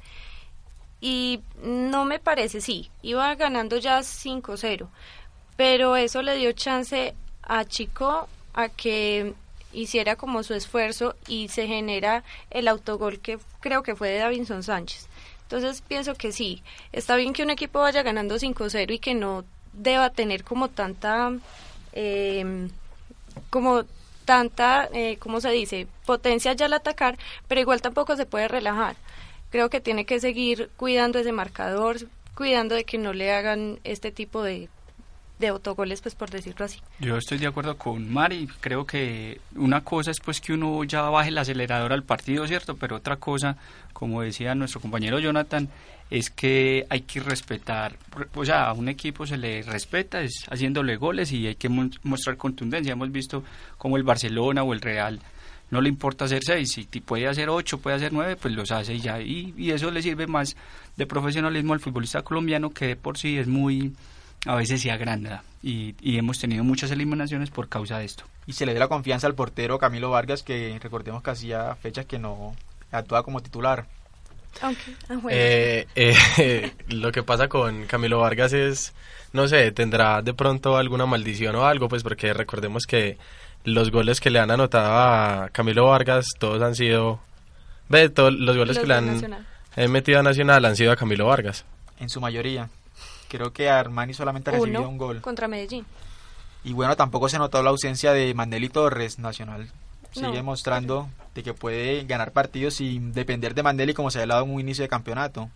y 1.01 1.41
no 1.63 2.05
me 2.05 2.19
parece, 2.19 2.61
sí, 2.61 2.91
iba 3.03 3.35
ganando 3.37 3.79
ya 3.79 4.01
5-0, 4.01 4.89
pero 5.57 5.97
eso 5.97 6.21
le 6.21 6.37
dio 6.37 6.53
chance 6.53 7.15
a 7.43 7.65
Chico 7.65 8.29
a 8.53 8.69
que 8.69 9.35
hiciera 9.73 10.17
como 10.17 10.43
su 10.43 10.55
esfuerzo 10.55 11.15
y 11.27 11.49
se 11.49 11.67
genera 11.67 12.25
el 12.51 12.69
autogol 12.69 13.21
que 13.21 13.39
creo 13.61 13.83
que 13.83 13.97
fue 13.97 14.11
de 14.11 14.19
Davinson 14.19 14.63
Sánchez. 14.63 15.07
Entonces 15.43 15.83
pienso 15.87 16.15
que 16.15 16.33
sí, 16.33 16.63
está 16.93 17.17
bien 17.17 17.33
que 17.33 17.43
un 17.43 17.51
equipo 17.51 17.81
vaya 17.81 18.03
ganando 18.03 18.37
5-0 18.37 18.93
y 18.93 18.99
que 18.99 19.15
no 19.15 19.45
deba 19.73 20.11
tener 20.11 20.45
como 20.45 20.69
tanta... 20.69 21.33
Eh, 21.93 22.69
como 23.49 23.85
tanta, 24.25 24.89
eh, 24.93 25.17
¿cómo 25.19 25.41
se 25.41 25.51
dice? 25.51 25.89
Potencia 26.07 26.53
ya 26.53 26.67
al 26.67 26.73
atacar, 26.73 27.19
pero 27.49 27.61
igual 27.61 27.83
tampoco 27.83 28.17
se 28.17 28.27
puede 28.27 28.49
relajar. 28.49 28.97
Creo 29.51 29.71
que 29.71 29.81
tiene 29.81 30.05
que 30.05 30.21
seguir 30.21 30.71
cuidando 30.77 31.19
ese 31.19 31.33
marcador, 31.33 31.97
cuidando 32.37 32.77
de 32.77 32.85
que 32.85 32.99
no 32.99 33.13
le 33.13 33.33
hagan 33.33 33.81
este 33.83 34.13
tipo 34.13 34.43
de, 34.43 34.69
de 35.41 35.49
autogoles, 35.49 36.01
pues 36.03 36.15
por 36.15 36.31
decirlo 36.31 36.65
así. 36.67 36.79
Yo 37.01 37.17
estoy 37.17 37.39
de 37.39 37.47
acuerdo 37.49 37.77
con 37.77 38.13
Mari, 38.13 38.47
creo 38.61 38.87
que 38.87 39.41
una 39.57 39.81
cosa 39.83 40.11
es 40.13 40.21
pues 40.21 40.41
que 40.41 40.53
uno 40.53 40.85
ya 40.85 41.03
baje 41.03 41.31
el 41.31 41.39
acelerador 41.39 41.93
al 41.93 42.05
partido, 42.05 42.47
¿cierto? 42.47 42.77
Pero 42.77 42.97
otra 42.97 43.17
cosa, 43.17 43.57
como 43.93 44.23
decía 44.23 44.55
nuestro 44.55 44.81
compañero 44.81 45.19
Jonathan, 45.19 45.69
es 46.11 46.29
que 46.31 46.87
hay 46.91 47.03
que 47.03 47.21
respetar, 47.21 47.97
o 48.35 48.45
sea, 48.45 48.69
a 48.69 48.73
un 48.73 48.89
equipo 48.89 49.27
se 49.27 49.37
le 49.37 49.63
respeta 49.63 50.21
es 50.23 50.45
haciéndole 50.51 50.97
goles 50.97 51.33
y 51.33 51.47
hay 51.47 51.55
que 51.55 51.69
mo- 51.69 51.89
mostrar 52.03 52.37
contundencia. 52.37 52.93
Hemos 52.93 53.11
visto 53.13 53.43
como 53.79 53.97
el 53.97 54.03
Barcelona 54.03 54.63
o 54.63 54.73
el 54.73 54.81
Real 54.81 55.21
no 55.71 55.81
le 55.81 55.89
importa 55.89 56.25
hacer 56.25 56.43
seis, 56.45 56.73
si 56.73 56.83
puede 57.01 57.29
hacer 57.29 57.49
ocho, 57.49 57.79
puede 57.79 57.95
hacer 57.95 58.13
nueve, 58.13 58.35
pues 58.35 58.53
los 58.55 58.73
hace 58.73 58.99
ya. 58.99 59.21
Y, 59.21 59.55
y 59.57 59.71
eso 59.71 59.89
le 59.93 60.03
sirve 60.03 60.27
más 60.27 60.57
de 60.97 61.07
profesionalismo 61.07 61.75
al 61.75 61.79
futbolista 61.81 62.23
colombiano 62.23 62.71
que 62.71 62.89
de 62.89 62.97
por 62.97 63.17
sí 63.17 63.39
es 63.39 63.47
muy, 63.47 63.93
a 64.47 64.55
veces 64.55 64.81
se 64.81 64.91
agranda. 64.91 65.43
Y, 65.63 65.95
y 66.01 66.17
hemos 66.19 66.39
tenido 66.39 66.65
muchas 66.65 66.91
eliminaciones 66.91 67.51
por 67.51 67.69
causa 67.69 67.99
de 67.99 68.07
esto. 68.07 68.25
Y 68.47 68.55
se 68.55 68.67
le 68.67 68.73
dé 68.73 68.79
la 68.81 68.89
confianza 68.89 69.27
al 69.27 69.35
portero 69.35 69.79
Camilo 69.79 70.11
Vargas, 70.11 70.43
que 70.43 70.79
recordemos 70.83 71.23
que 71.23 71.31
hacía 71.31 71.75
fechas 71.77 72.07
que 72.07 72.19
no 72.19 72.55
actuaba 72.91 73.23
como 73.23 73.41
titular. 73.41 73.87
Aunque, 74.63 74.95
ah, 75.09 75.17
bueno. 75.21 75.29
Eh, 75.31 75.87
eh, 75.95 76.73
lo 76.89 77.13
que 77.13 77.23
pasa 77.23 77.49
con 77.49 77.87
Camilo 77.87 78.19
Vargas 78.19 78.53
es, 78.53 78.93
no 79.33 79.47
sé, 79.47 79.71
tendrá 79.73 80.23
de 80.23 80.35
pronto 80.35 80.77
alguna 80.77 81.07
maldición 81.07 81.55
o 81.57 81.67
algo, 81.67 81.89
pues 81.89 82.03
porque 82.03 82.33
recordemos 82.33 82.85
que 82.87 83.19
los 83.65 83.91
goles 83.91 84.21
que 84.21 84.31
le 84.31 84.39
han 84.39 84.51
anotado 84.51 84.93
a 84.93 85.51
Camilo 85.51 85.87
Vargas, 85.87 86.27
todos 86.39 86.63
han 86.63 86.75
sido... 86.75 87.21
Ve, 87.89 88.09
todos 88.09 88.33
los 88.33 88.57
goles 88.57 88.77
Los 88.77 88.83
que 88.83 88.89
le 88.89 88.95
han, 88.95 89.07
Nacional. 89.07 89.47
han 89.77 89.91
metido 89.93 90.21
a 90.21 90.23
Nacional 90.23 90.65
han 90.65 90.77
sido 90.77 90.93
a 90.93 90.97
Camilo 90.97 91.27
Vargas. 91.27 91.65
En 91.99 92.09
su 92.09 92.21
mayoría. 92.21 92.69
Creo 93.31 93.53
que 93.53 93.71
Armani 93.71 94.13
solamente 94.13 94.51
ha 94.51 94.53
recibido 94.55 94.81
Uno 94.81 94.91
un 94.91 94.99
gol. 94.99 95.21
contra 95.23 95.49
Medellín. 95.49 95.87
Y 96.65 96.75
bueno, 96.75 96.97
tampoco 96.97 97.29
se 97.31 97.39
notó 97.39 97.63
la 97.63 97.71
ausencia 97.71 98.13
de 98.13 98.35
Mandeli 98.35 98.69
Torres, 98.69 99.19
Nacional. 99.19 99.71
Sigue 100.13 100.39
No. 100.39 100.43
mostrando 100.43 101.09
de 101.35 101.43
que 101.45 101.55
puede 101.55 102.05
ganar 102.05 102.33
partidos 102.33 102.75
sin 102.75 103.13
depender 103.13 103.55
de 103.55 103.63
Mandeli 103.63 103.95
como 103.95 104.11
se 104.11 104.19
ha 104.19 104.23
hablado 104.23 104.45
en 104.45 104.51
un 104.53 104.61
inicio 104.61 104.83
de 104.83 104.89
campeonato. 104.89 105.49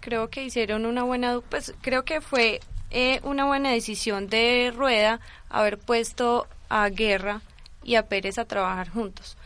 Creo 0.00 0.30
que 0.30 0.44
hicieron 0.44 0.86
una 0.86 1.02
buena, 1.02 1.40
pues 1.50 1.74
creo 1.82 2.04
que 2.04 2.20
fue 2.20 2.60
eh, 2.92 3.18
una 3.24 3.44
buena 3.44 3.70
decisión 3.72 4.28
de 4.28 4.72
Rueda 4.74 5.18
haber 5.50 5.76
puesto 5.78 6.46
a 6.68 6.88
Guerra 6.88 7.40
y 7.82 7.96
a 7.96 8.06
Pérez 8.06 8.38
a 8.38 8.44
trabajar 8.44 8.88
juntos. 8.88 9.36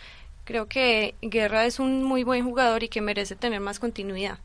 Creo 0.44 0.66
que 0.66 1.14
Guerra 1.22 1.64
es 1.64 1.78
un 1.80 2.02
muy 2.04 2.22
buen 2.24 2.44
jugador 2.44 2.82
y 2.82 2.88
que 2.88 3.00
merece 3.00 3.36
tener 3.36 3.60
más 3.60 3.78
continuidad. 3.78 4.38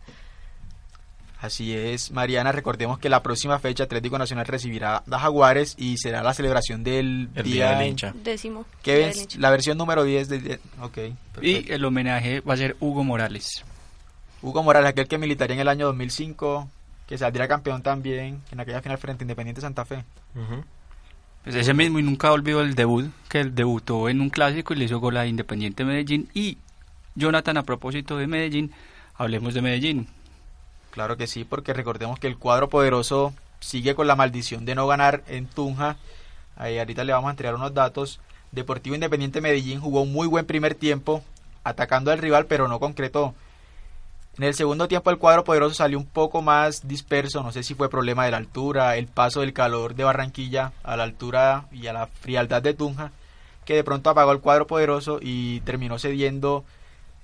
Así 1.46 1.74
es, 1.76 2.12
Mariana, 2.12 2.52
recordemos 2.52 2.98
que 2.98 3.08
la 3.08 3.22
próxima 3.22 3.60
fecha 3.60 3.84
Atlético 3.84 4.18
Nacional 4.18 4.48
recibirá 4.48 5.04
a 5.10 5.20
Jaguares 5.20 5.76
y 5.78 5.98
será 5.98 6.24
la 6.24 6.34
celebración 6.34 6.84
del 6.84 7.30
El 7.36 7.44
Día 7.44 7.78
del 7.78 7.88
Hincha. 7.90 8.14
Décimo. 8.24 8.66
¿Qué 8.82 8.96
Día 8.98 9.06
ves? 9.08 9.16
del 9.16 9.24
hincha. 9.24 9.40
La 9.40 9.50
versión 9.52 9.78
número 9.78 10.04
10 10.04 10.30
de... 10.30 10.60
Ok, 10.82 10.98
Y 11.42 11.72
el 11.72 11.86
homenaje 11.86 12.42
va 12.42 12.56
a 12.56 12.58
ser 12.58 12.76
Hugo 12.80 13.04
Morales. 13.04 13.64
Hugo 14.42 14.64
Morales, 14.64 14.90
aquel 14.90 15.08
que 15.08 15.18
militaría 15.18 15.54
en 15.54 15.62
el 15.62 15.68
año 15.68 15.86
2005, 15.88 16.68
que 17.08 17.18
saldría 17.18 17.48
campeón 17.48 17.84
también 17.84 18.42
en 18.52 18.60
aquella 18.60 18.82
final 18.82 18.98
frente 18.98 19.24
a 19.24 19.26
Independiente 19.26 19.62
Santa 19.62 19.86
Fe. 19.86 20.04
Ujú. 20.36 20.64
Pues 21.44 21.56
ese 21.56 21.76
mismo 21.76 22.00
y 22.00 22.04
nunca 22.04 22.32
olvidó 22.32 22.62
el 22.62 22.74
debut, 22.74 23.12
que 23.30 23.40
él 23.40 23.54
debutó 23.54 24.10
en 24.10 24.20
un 24.20 24.32
clásico 24.32 24.74
y 24.74 24.78
le 24.78 24.86
hizo 24.86 25.00
gol 25.00 25.18
a 25.18 25.28
Independiente 25.28 25.86
Medellín. 25.86 26.28
Y 26.34 26.58
Jonathan, 27.14 27.58
a 27.58 27.64
propósito 27.64 28.18
de 28.18 28.26
Medellín, 28.26 28.72
hablemos 29.16 29.54
de 29.54 29.62
Medellín. 29.62 30.08
Claro 30.96 31.18
que 31.18 31.28
sí, 31.28 31.44
porque 31.44 31.74
recordemos 31.74 32.20
que 32.20 32.28
el 32.28 32.38
cuadro 32.38 32.70
poderoso 32.70 33.34
sigue 33.60 33.96
con 33.96 34.08
la 34.08 34.16
maldición 34.16 34.64
de 34.64 34.76
no 34.76 34.88
ganar 34.88 35.24
en 35.28 35.46
Tunja. 35.46 35.98
Ahí 36.56 36.80
ahorita 36.80 37.04
le 37.04 37.12
vamos 37.12 37.28
a 37.28 37.32
entregar 37.32 37.56
unos 37.56 37.74
datos. 37.74 38.22
Deportivo 38.54 38.96
Independiente 38.96 39.42
Medellín 39.42 39.82
jugó 39.82 40.04
un 40.04 40.14
muy 40.14 40.26
buen 40.26 40.46
primer 40.46 40.74
tiempo, 40.74 41.22
atacando 41.66 42.12
al 42.12 42.20
rival, 42.20 42.46
pero 42.46 42.70
no 42.70 42.80
concretó. 42.80 43.36
En 44.38 44.46
el 44.46 44.54
segundo 44.54 44.88
tiempo 44.88 45.10
el 45.10 45.18
cuadro 45.18 45.44
poderoso 45.44 45.76
salió 45.76 45.98
un 45.98 46.06
poco 46.06 46.42
más 46.42 46.88
disperso, 46.88 47.44
no 47.44 47.52
sé 47.52 47.64
si 47.64 47.76
fue 47.76 47.90
problema 47.90 48.24
de 48.24 48.32
la 48.32 48.38
altura, 48.38 48.96
el 48.96 49.08
paso 49.08 49.42
del 49.42 49.52
calor 49.52 49.96
de 49.96 50.06
Barranquilla 50.06 50.72
a 50.82 50.96
la 50.96 51.04
altura 51.04 51.66
y 51.74 51.88
a 51.88 51.94
la 51.94 52.08
frialdad 52.08 52.62
de 52.62 52.74
Tunja, 52.74 53.12
que 53.66 53.76
de 53.76 53.84
pronto 53.84 54.10
apagó 54.10 54.32
el 54.32 54.40
cuadro 54.40 54.66
poderoso 54.66 55.20
y 55.22 55.60
terminó 55.62 56.00
cediendo 56.00 56.64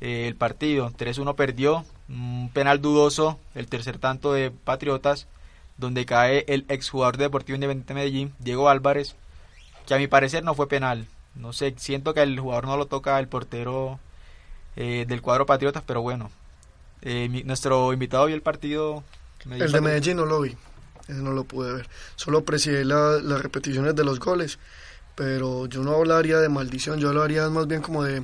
eh, 0.02 0.28
el 0.28 0.36
partido. 0.36 0.92
3-1 0.92 1.36
perdió, 1.36 1.86
un 2.10 2.50
penal 2.54 2.82
dudoso, 2.82 3.40
el 3.56 3.68
tercer 3.68 3.98
tanto 4.00 4.34
de 4.34 4.52
Patriotas, 4.52 5.28
donde 5.78 6.06
cae 6.06 6.44
el 6.48 6.66
exjugador 6.68 7.18
de 7.18 7.24
Deportivo 7.26 7.56
Independiente 7.56 7.94
Medellín, 7.94 8.34
Diego 8.40 8.70
Álvarez, 8.70 9.16
que 9.88 9.94
a 9.94 9.98
mi 9.98 10.08
parecer 10.08 10.44
no 10.44 10.54
fue 10.54 10.68
penal. 10.68 11.08
No 11.36 11.54
sé, 11.54 11.74
siento 11.78 12.14
que 12.14 12.22
el 12.22 12.40
jugador 12.40 12.66
no 12.66 12.78
lo 12.78 12.86
toca 12.88 13.18
el 13.20 13.28
portero 13.28 14.00
eh, 14.76 15.06
del 15.08 15.22
cuadro 15.22 15.46
Patriotas, 15.46 15.84
pero 15.86 16.02
bueno. 16.02 16.30
Eh, 17.02 17.30
mi- 17.30 17.44
nuestro 17.44 17.94
invitado 17.94 18.26
vio 18.28 18.36
el 18.36 18.42
partido. 18.42 19.04
El 19.66 19.72
de 19.72 19.82
Medellín 19.82 20.18
no 20.18 20.26
lo 20.26 20.42
vi, 20.42 20.56
ese 21.08 21.14
no 21.22 21.32
lo 21.32 21.46
pude 21.46 21.74
ver. 21.74 21.90
Solo 22.16 22.40
aprecié 22.40 22.86
la- 22.86 23.20
las 23.24 23.42
repeticiones 23.42 23.96
de 23.96 24.04
los 24.04 24.20
goles, 24.20 24.60
pero 25.16 25.66
yo 25.66 25.82
no 25.84 25.96
hablaría 25.96 26.38
de 26.38 26.48
maldición, 26.50 27.00
yo 27.00 27.10
hablaría 27.10 27.50
más 27.50 27.66
bien 27.68 27.82
como 27.82 28.04
de, 28.04 28.22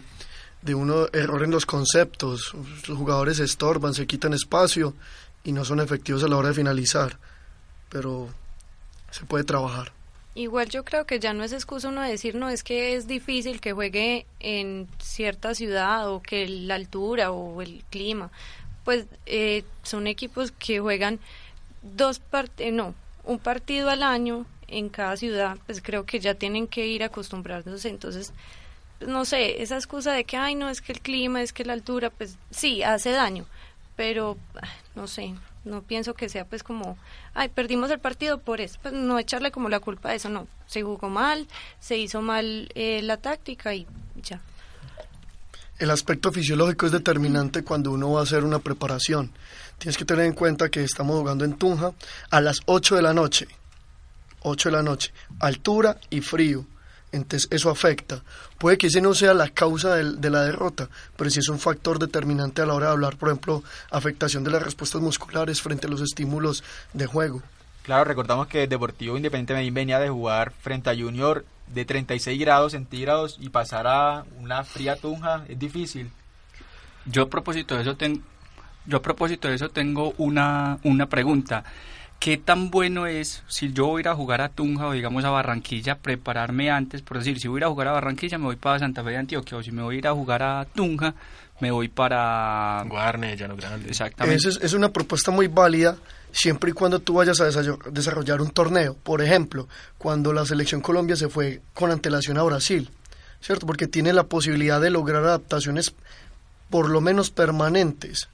de 0.67 0.75
uno 0.75 1.07
error 1.13 1.43
en 1.43 1.51
los 1.51 1.65
conceptos. 1.65 2.53
Los 2.87 2.97
jugadores 2.97 3.37
se 3.37 3.45
estorban, 3.45 3.93
se 3.93 4.05
quitan 4.05 4.33
espacio 4.33 4.93
y 5.43 5.53
no 5.53 5.63
son 5.63 5.79
efectivos 5.79 6.23
a 6.23 6.27
la 6.27 6.35
hora 6.35 6.49
de 6.49 6.53
finalizar, 6.53 7.17
pero 7.89 8.27
se 9.09 9.25
puede 9.25 9.45
trabajar. 9.45 9.93
Igual 10.35 10.69
yo 10.69 10.83
creo 10.83 11.05
que 11.05 11.19
ya 11.19 11.33
no 11.33 11.43
es 11.43 11.53
excusa 11.53 11.87
uno 11.87 12.01
decir, 12.01 12.35
no, 12.35 12.49
es 12.49 12.63
que 12.63 12.95
es 12.95 13.07
difícil 13.07 13.61
que 13.61 13.71
juegue 13.71 14.27
en 14.41 14.87
cierta 15.01 15.55
ciudad 15.55 16.11
o 16.11 16.21
que 16.21 16.47
la 16.47 16.75
altura 16.75 17.31
o 17.31 17.61
el 17.61 17.83
clima. 17.89 18.29
Pues 18.83 19.05
eh, 19.25 19.63
son 19.83 20.05
equipos 20.05 20.51
que 20.51 20.79
juegan 20.79 21.19
dos 21.81 22.19
partidos, 22.19 22.73
no, 22.73 22.93
un 23.23 23.39
partido 23.39 23.89
al 23.89 24.03
año 24.03 24.45
en 24.67 24.89
cada 24.89 25.15
ciudad, 25.15 25.57
pues 25.65 25.81
creo 25.81 26.05
que 26.05 26.19
ya 26.19 26.35
tienen 26.35 26.67
que 26.67 26.85
ir 26.87 27.03
acostumbrándose. 27.03 27.87
Entonces, 27.87 28.33
no 29.05 29.25
sé, 29.25 29.61
esa 29.61 29.75
excusa 29.75 30.13
de 30.13 30.23
que, 30.23 30.37
ay, 30.37 30.55
no, 30.55 30.69
es 30.69 30.81
que 30.81 30.91
el 30.91 31.01
clima, 31.01 31.41
es 31.41 31.53
que 31.53 31.65
la 31.65 31.73
altura, 31.73 32.09
pues 32.09 32.37
sí, 32.51 32.83
hace 32.83 33.11
daño, 33.11 33.45
pero 33.95 34.37
ah, 34.61 34.67
no 34.95 35.07
sé, 35.07 35.35
no 35.65 35.81
pienso 35.81 36.13
que 36.13 36.29
sea 36.29 36.45
pues 36.45 36.63
como, 36.63 36.97
ay, 37.33 37.49
perdimos 37.49 37.91
el 37.91 37.99
partido 37.99 38.39
por 38.39 38.61
eso, 38.61 38.79
pues 38.81 38.93
no 38.93 39.19
echarle 39.19 39.51
como 39.51 39.69
la 39.69 39.79
culpa 39.79 40.09
a 40.09 40.15
eso, 40.15 40.29
no, 40.29 40.47
se 40.65 40.81
jugó 40.81 41.09
mal, 41.09 41.47
se 41.79 41.97
hizo 41.97 42.21
mal 42.21 42.69
eh, 42.75 43.01
la 43.03 43.17
táctica 43.17 43.73
y 43.75 43.85
ya. 44.23 44.41
El 45.77 45.91
aspecto 45.91 46.31
fisiológico 46.31 46.87
es 46.87 46.91
determinante 46.91 47.63
cuando 47.63 47.91
uno 47.91 48.13
va 48.13 48.21
a 48.21 48.23
hacer 48.23 48.43
una 48.43 48.57
preparación. 48.57 49.31
Tienes 49.77 49.95
que 49.95 50.05
tener 50.05 50.25
en 50.25 50.33
cuenta 50.33 50.69
que 50.69 50.83
estamos 50.83 51.19
jugando 51.19 51.45
en 51.45 51.53
Tunja 51.53 51.93
a 52.31 52.41
las 52.41 52.61
8 52.65 52.95
de 52.95 53.01
la 53.03 53.13
noche. 53.13 53.47
8 54.41 54.69
de 54.69 54.75
la 54.75 54.81
noche. 54.81 55.13
Altura 55.39 55.99
y 56.09 56.21
frío. 56.21 56.65
Entonces 57.11 57.47
eso 57.51 57.69
afecta. 57.69 58.21
Puede 58.57 58.77
que 58.77 58.87
ese 58.87 58.99
no 59.01 59.13
sea 59.13 59.33
la 59.33 59.49
causa 59.49 59.95
del- 59.95 60.19
de, 60.19 60.29
la 60.29 60.43
derrota, 60.43 60.89
pero 61.15 61.29
sí 61.29 61.39
es 61.39 61.47
un 61.49 61.59
factor 61.59 61.99
determinante 61.99 62.61
a 62.61 62.65
la 62.65 62.73
hora 62.73 62.87
de 62.87 62.91
hablar, 62.93 63.15
por 63.17 63.29
ejemplo, 63.29 63.63
afectación 63.91 64.43
de 64.43 64.51
las 64.51 64.61
respuestas 64.61 65.01
musculares 65.01 65.61
frente 65.61 65.87
a 65.87 65.89
los 65.89 66.01
estímulos 66.01 66.63
de 66.93 67.05
juego. 67.05 67.41
Claro, 67.83 68.03
recordamos 68.03 68.47
que 68.47 68.67
Deportivo 68.67 69.15
Independiente 69.15 69.53
Medellín 69.53 69.73
venía 69.73 69.99
de 69.99 70.09
jugar 70.09 70.51
frente 70.61 70.89
a 70.89 70.95
Junior 70.95 71.45
de 71.67 71.85
36 71.85 72.37
grados 72.39 72.73
centígrados 72.73 73.37
y 73.39 73.49
pasar 73.49 73.87
a 73.87 74.25
una 74.39 74.63
fría 74.65 74.97
Tunja 74.97 75.45
es 75.47 75.57
difícil. 75.57 76.11
Yo 77.05 77.23
a 77.23 77.29
propósito 77.29 77.75
de 77.75 77.83
eso, 77.83 77.95
ten- 77.95 78.23
yo 78.85 78.97
a 78.97 79.01
propósito 79.01 79.47
de 79.47 79.55
eso 79.55 79.69
tengo 79.69 80.13
una, 80.17 80.77
una 80.83 81.07
pregunta. 81.07 81.63
¿Qué 82.19 82.37
tan 82.37 82.71
bueno 82.71 83.05
es 83.05 83.43
si 83.47 83.71
yo 83.71 83.87
voy 83.87 83.99
a 83.99 84.01
ir 84.01 84.07
a 84.09 84.15
jugar 84.15 84.41
a 84.41 84.49
Tunja 84.49 84.87
o 84.87 84.91
digamos 84.91 85.23
a 85.23 85.29
Barranquilla, 85.29 85.95
prepararme 85.95 86.71
antes? 86.71 87.01
Por 87.01 87.19
decir, 87.19 87.39
si 87.39 87.47
voy 87.47 87.57
a 87.57 87.59
ir 87.59 87.63
a 87.65 87.69
jugar 87.69 87.87
a 87.87 87.91
Barranquilla 87.91 88.37
me 88.37 88.45
voy 88.45 88.55
para 88.55 88.79
Santa 88.79 89.03
Fe 89.03 89.11
de 89.11 89.17
Antioquia 89.17 89.57
o 89.57 89.63
si 89.63 89.71
me 89.71 89.83
voy 89.83 89.95
a 89.95 89.97
ir 89.99 90.07
a 90.07 90.13
jugar 90.13 90.43
a 90.43 90.65
Tunja 90.65 91.13
me 91.59 91.71
voy 91.71 91.87
para... 91.87 92.83
Guarne, 92.87 93.35
Llano 93.35 93.55
Grande. 93.55 93.89
Exactamente. 93.89 94.37
Esa 94.37 94.49
es, 94.49 94.63
es 94.63 94.73
una 94.73 94.89
propuesta 94.89 95.31
muy 95.31 95.47
válida 95.47 95.97
siempre 96.31 96.71
y 96.71 96.73
cuando 96.73 96.99
tú 96.99 97.15
vayas 97.15 97.39
a 97.41 97.45
desarrollar 97.45 98.41
un 98.41 98.51
torneo. 98.51 98.95
Por 98.95 99.21
ejemplo, 99.21 99.67
cuando 99.97 100.33
la 100.33 100.45
selección 100.45 100.81
Colombia 100.81 101.15
se 101.15 101.29
fue 101.29 101.61
con 101.73 101.91
antelación 101.91 102.37
a 102.37 102.43
Brasil, 102.43 102.89
¿cierto? 103.41 103.65
Porque 103.65 103.87
tiene 103.87 104.13
la 104.13 104.23
posibilidad 104.23 104.79
de 104.79 104.89
lograr 104.89 105.23
adaptaciones 105.23 105.93
por 106.69 106.89
lo 106.89 107.01
menos 107.01 107.31
permanentes 107.31 108.29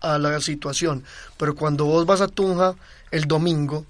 a 0.00 0.18
la 0.18 0.40
situación. 0.40 1.04
Pero 1.36 1.54
cuando 1.54 1.84
vos 1.86 2.06
vas 2.06 2.20
a 2.20 2.28
Tunja 2.28 2.74
el 3.10 3.26
domingo 3.26 3.86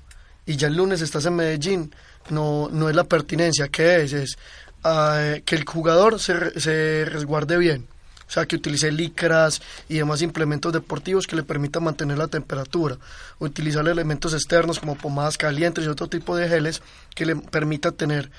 y 0.46 0.56
ya 0.56 0.68
el 0.68 0.76
lunes 0.76 1.00
estás 1.02 1.26
en 1.26 1.36
Medellín, 1.36 1.94
no, 2.30 2.68
no 2.70 2.88
es 2.88 2.96
la 2.96 3.04
pertinencia. 3.04 3.68
¿Qué 3.68 4.02
es? 4.02 4.12
Es 4.12 4.38
ah, 4.84 5.34
que 5.44 5.56
el 5.56 5.64
jugador 5.64 6.18
se, 6.18 6.58
se 6.58 7.04
resguarde 7.04 7.58
bien. 7.58 7.86
O 8.28 8.30
sea, 8.30 8.44
que 8.44 8.56
utilice 8.56 8.92
licras 8.92 9.62
y 9.88 9.96
demás 9.96 10.20
implementos 10.20 10.72
deportivos 10.72 11.26
que 11.26 11.34
le 11.34 11.42
permitan 11.42 11.82
mantener 11.82 12.18
la 12.18 12.28
temperatura. 12.28 12.98
Utilizar 13.38 13.88
elementos 13.88 14.34
externos 14.34 14.78
como 14.78 14.96
pomadas 14.96 15.38
calientes 15.38 15.84
y 15.84 15.88
otro 15.88 16.08
tipo 16.08 16.36
de 16.36 16.46
geles 16.46 16.82
que 17.14 17.24
le 17.24 17.36
permita 17.36 17.92
tener 17.92 18.30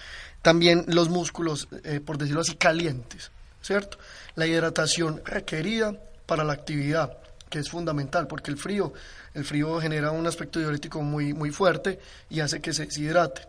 también 0.43 0.85
los 0.87 1.09
músculos, 1.09 1.67
eh, 1.83 1.99
por 2.05 2.19
decirlo 2.19 2.41
así, 2.41 2.55
calientes. 2.55 3.31
¿Cierto? 3.61 3.97
La 4.35 4.45
hidratación 4.45 5.21
requerida 5.25 5.95
para 6.27 6.43
la 6.43 6.53
actividad, 6.53 7.17
que 7.49 7.59
es 7.59 7.69
fundamental, 7.69 8.27
porque 8.27 8.51
el 8.51 8.57
frío, 8.57 8.93
el 9.33 9.45
frío 9.45 9.79
genera 9.79 10.11
un 10.11 10.25
aspecto 10.27 10.59
diurético 10.59 11.01
muy, 11.01 11.33
muy 11.33 11.51
fuerte 11.51 11.99
y 12.29 12.39
hace 12.39 12.59
que 12.61 12.73
se 12.73 12.85
deshidrate. 12.85 13.41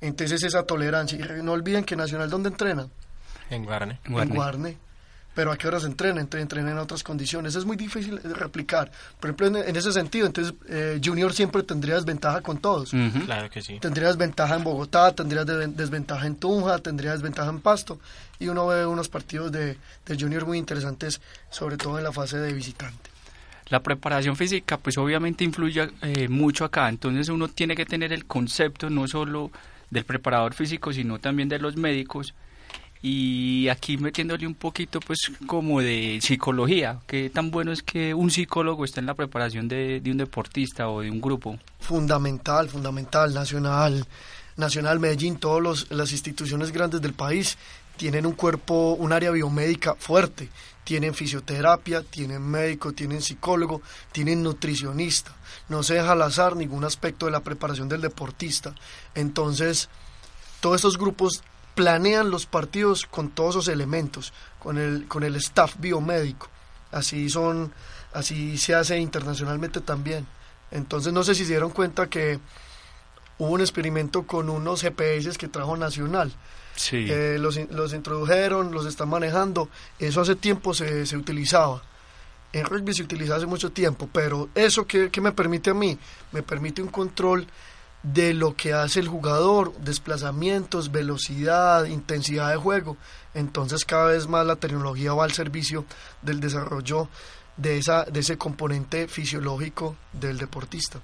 Entonces 0.00 0.42
esa 0.42 0.62
tolerancia. 0.62 1.18
Y 1.18 1.42
no 1.42 1.52
olviden 1.52 1.84
que 1.84 1.96
Nacional, 1.96 2.30
¿dónde 2.30 2.48
entrena? 2.50 2.86
En 3.50 3.64
Guarne. 3.64 3.98
en 4.04 4.12
Guarne. 4.34 4.76
Pero 5.34 5.52
a 5.52 5.56
qué 5.56 5.68
horas 5.68 5.84
entrena, 5.84 6.20
entonces 6.20 6.42
entrena 6.42 6.72
en 6.72 6.78
otras 6.78 7.04
condiciones. 7.04 7.54
Es 7.54 7.64
muy 7.64 7.76
difícil 7.76 8.20
de 8.20 8.34
replicar. 8.34 8.90
Por 9.20 9.30
ejemplo, 9.30 9.46
en, 9.46 9.56
en 9.68 9.76
ese 9.76 9.92
sentido, 9.92 10.26
entonces 10.26 10.52
eh, 10.68 11.00
Junior 11.04 11.32
siempre 11.32 11.62
tendría 11.62 11.94
desventaja 11.94 12.40
con 12.40 12.58
todos. 12.58 12.90
Claro 13.24 13.48
que 13.48 13.62
sí. 13.62 13.78
Tendría 13.78 14.08
desventaja 14.08 14.56
en 14.56 14.64
Bogotá, 14.64 15.14
tendría 15.14 15.44
de- 15.44 15.68
desventaja 15.68 16.26
en 16.26 16.34
Tunja, 16.36 16.78
tendría 16.78 17.12
desventaja 17.12 17.50
en 17.50 17.60
Pasto. 17.60 18.00
Y 18.40 18.48
uno 18.48 18.66
ve 18.66 18.84
unos 18.84 19.08
partidos 19.08 19.52
de, 19.52 19.78
de 20.06 20.16
Junior 20.18 20.44
muy 20.44 20.58
interesantes, 20.58 21.20
sobre 21.50 21.76
todo 21.76 21.98
en 21.98 22.04
la 22.04 22.12
fase 22.12 22.38
de 22.38 22.52
visitante. 22.52 23.07
La 23.70 23.80
preparación 23.80 24.34
física 24.36 24.78
pues 24.78 24.96
obviamente 24.96 25.44
influye 25.44 25.90
eh, 26.02 26.28
mucho 26.28 26.64
acá, 26.64 26.88
entonces 26.88 27.28
uno 27.28 27.48
tiene 27.48 27.76
que 27.76 27.84
tener 27.84 28.12
el 28.12 28.24
concepto 28.24 28.88
no 28.88 29.06
solo 29.06 29.50
del 29.90 30.04
preparador 30.04 30.54
físico, 30.54 30.92
sino 30.92 31.18
también 31.18 31.48
de 31.48 31.58
los 31.58 31.76
médicos, 31.76 32.34
Y 33.00 33.68
aquí 33.68 33.96
metiéndole 33.96 34.46
un 34.46 34.54
poquito 34.54 34.98
pues 34.98 35.30
como 35.46 35.80
de 35.80 36.18
psicología, 36.20 36.98
qué 37.06 37.30
tan 37.30 37.50
bueno 37.50 37.70
es 37.70 37.82
que 37.82 38.12
un 38.12 38.30
psicólogo 38.30 38.84
esté 38.84 38.98
en 39.00 39.06
la 39.06 39.14
preparación 39.14 39.68
de, 39.68 40.00
de 40.00 40.10
un 40.10 40.16
deportista 40.16 40.88
o 40.88 41.00
de 41.02 41.10
un 41.10 41.20
grupo. 41.20 41.58
Fundamental, 41.78 42.68
fundamental, 42.68 43.32
nacional, 43.32 44.04
nacional 44.56 44.98
Medellín, 44.98 45.36
todas 45.36 45.86
las 45.90 46.10
instituciones 46.10 46.72
grandes 46.72 47.00
del 47.00 47.12
país 47.12 47.56
tienen 47.98 48.24
un 48.24 48.32
cuerpo, 48.32 48.94
un 48.94 49.12
área 49.12 49.30
biomédica 49.30 49.94
fuerte, 49.96 50.48
tienen 50.84 51.12
fisioterapia, 51.12 52.02
tienen 52.02 52.40
médico, 52.40 52.92
tienen 52.92 53.20
psicólogo, 53.20 53.82
tienen 54.12 54.42
nutricionista, 54.42 55.36
no 55.68 55.82
se 55.82 55.94
deja 55.94 56.12
al 56.12 56.22
azar 56.22 56.56
ningún 56.56 56.84
aspecto 56.84 57.26
de 57.26 57.32
la 57.32 57.40
preparación 57.40 57.90
del 57.90 58.00
deportista. 58.00 58.74
Entonces, 59.14 59.90
todos 60.60 60.76
estos 60.76 60.96
grupos 60.96 61.42
planean 61.74 62.30
los 62.30 62.46
partidos 62.46 63.04
con 63.04 63.30
todos 63.30 63.56
esos 63.56 63.68
elementos, 63.68 64.32
con 64.58 64.78
el, 64.78 65.06
con 65.06 65.24
el 65.24 65.36
staff 65.36 65.74
biomédico. 65.78 66.48
Así 66.90 67.28
son, 67.28 67.72
así 68.14 68.56
se 68.56 68.74
hace 68.74 68.98
internacionalmente 68.98 69.80
también. 69.80 70.26
Entonces 70.70 71.12
no 71.12 71.22
sé 71.22 71.34
si 71.34 71.44
se 71.44 71.50
dieron 71.50 71.70
cuenta 71.70 72.08
que 72.08 72.40
hubo 73.38 73.50
un 73.50 73.60
experimento 73.60 74.26
con 74.26 74.48
unos 74.48 74.82
GPS 74.82 75.36
que 75.36 75.48
trajo 75.48 75.76
Nacional. 75.76 76.32
Sí. 76.78 77.06
Eh, 77.08 77.38
los, 77.38 77.58
los, 77.70 77.92
introdujeron, 77.92 78.72
los 78.72 78.86
están 78.86 79.08
manejando. 79.08 79.68
Eso 79.98 80.20
hace 80.20 80.36
tiempo 80.36 80.72
se, 80.74 81.06
se 81.06 81.16
utilizaba. 81.16 81.82
En 82.52 82.64
rugby 82.64 82.94
se 82.94 83.02
utiliza 83.02 83.36
hace 83.36 83.46
mucho 83.46 83.72
tiempo, 83.72 84.08
pero 84.10 84.48
eso 84.54 84.86
que, 84.86 85.10
que 85.10 85.20
me 85.20 85.32
permite 85.32 85.70
a 85.70 85.74
mí, 85.74 85.98
me 86.32 86.42
permite 86.42 86.80
un 86.80 86.88
control 86.88 87.46
de 88.02 88.32
lo 88.32 88.54
que 88.54 88.72
hace 88.72 89.00
el 89.00 89.08
jugador, 89.08 89.74
desplazamientos, 89.78 90.92
velocidad, 90.92 91.84
intensidad 91.84 92.50
de 92.50 92.56
juego. 92.56 92.96
Entonces 93.34 93.84
cada 93.84 94.06
vez 94.06 94.28
más 94.28 94.46
la 94.46 94.56
tecnología 94.56 95.12
va 95.12 95.24
al 95.24 95.32
servicio 95.32 95.84
del 96.22 96.40
desarrollo 96.40 97.08
de, 97.56 97.78
esa, 97.78 98.04
de 98.04 98.20
ese 98.20 98.38
componente 98.38 99.08
fisiológico 99.08 99.96
del 100.12 100.38
deportista. 100.38 101.00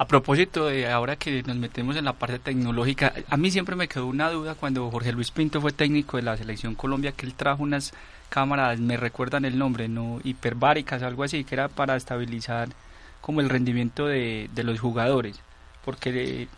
A 0.00 0.06
propósito 0.06 0.64
de 0.64 0.90
ahora 0.90 1.16
que 1.16 1.42
nos 1.42 1.56
metemos 1.56 1.94
en 1.94 2.06
la 2.06 2.14
parte 2.14 2.38
tecnológica, 2.38 3.12
a 3.28 3.36
mí 3.36 3.50
siempre 3.50 3.76
me 3.76 3.86
quedó 3.86 4.06
una 4.06 4.30
duda 4.30 4.54
cuando 4.54 4.90
Jorge 4.90 5.12
Luis 5.12 5.30
Pinto 5.30 5.60
fue 5.60 5.72
técnico 5.72 6.16
de 6.16 6.22
la 6.22 6.38
selección 6.38 6.74
Colombia, 6.74 7.12
que 7.12 7.26
él 7.26 7.34
trajo 7.34 7.62
unas 7.62 7.92
cámaras, 8.30 8.80
me 8.80 8.96
recuerdan 8.96 9.44
el 9.44 9.58
nombre, 9.58 9.88
no 9.88 10.18
hiperbáricas, 10.24 11.02
algo 11.02 11.22
así, 11.22 11.44
que 11.44 11.54
era 11.54 11.68
para 11.68 11.96
estabilizar 11.96 12.70
como 13.20 13.42
el 13.42 13.50
rendimiento 13.50 14.06
de, 14.06 14.48
de 14.54 14.64
los 14.64 14.80
jugadores 14.80 15.38
porque 15.84 16.48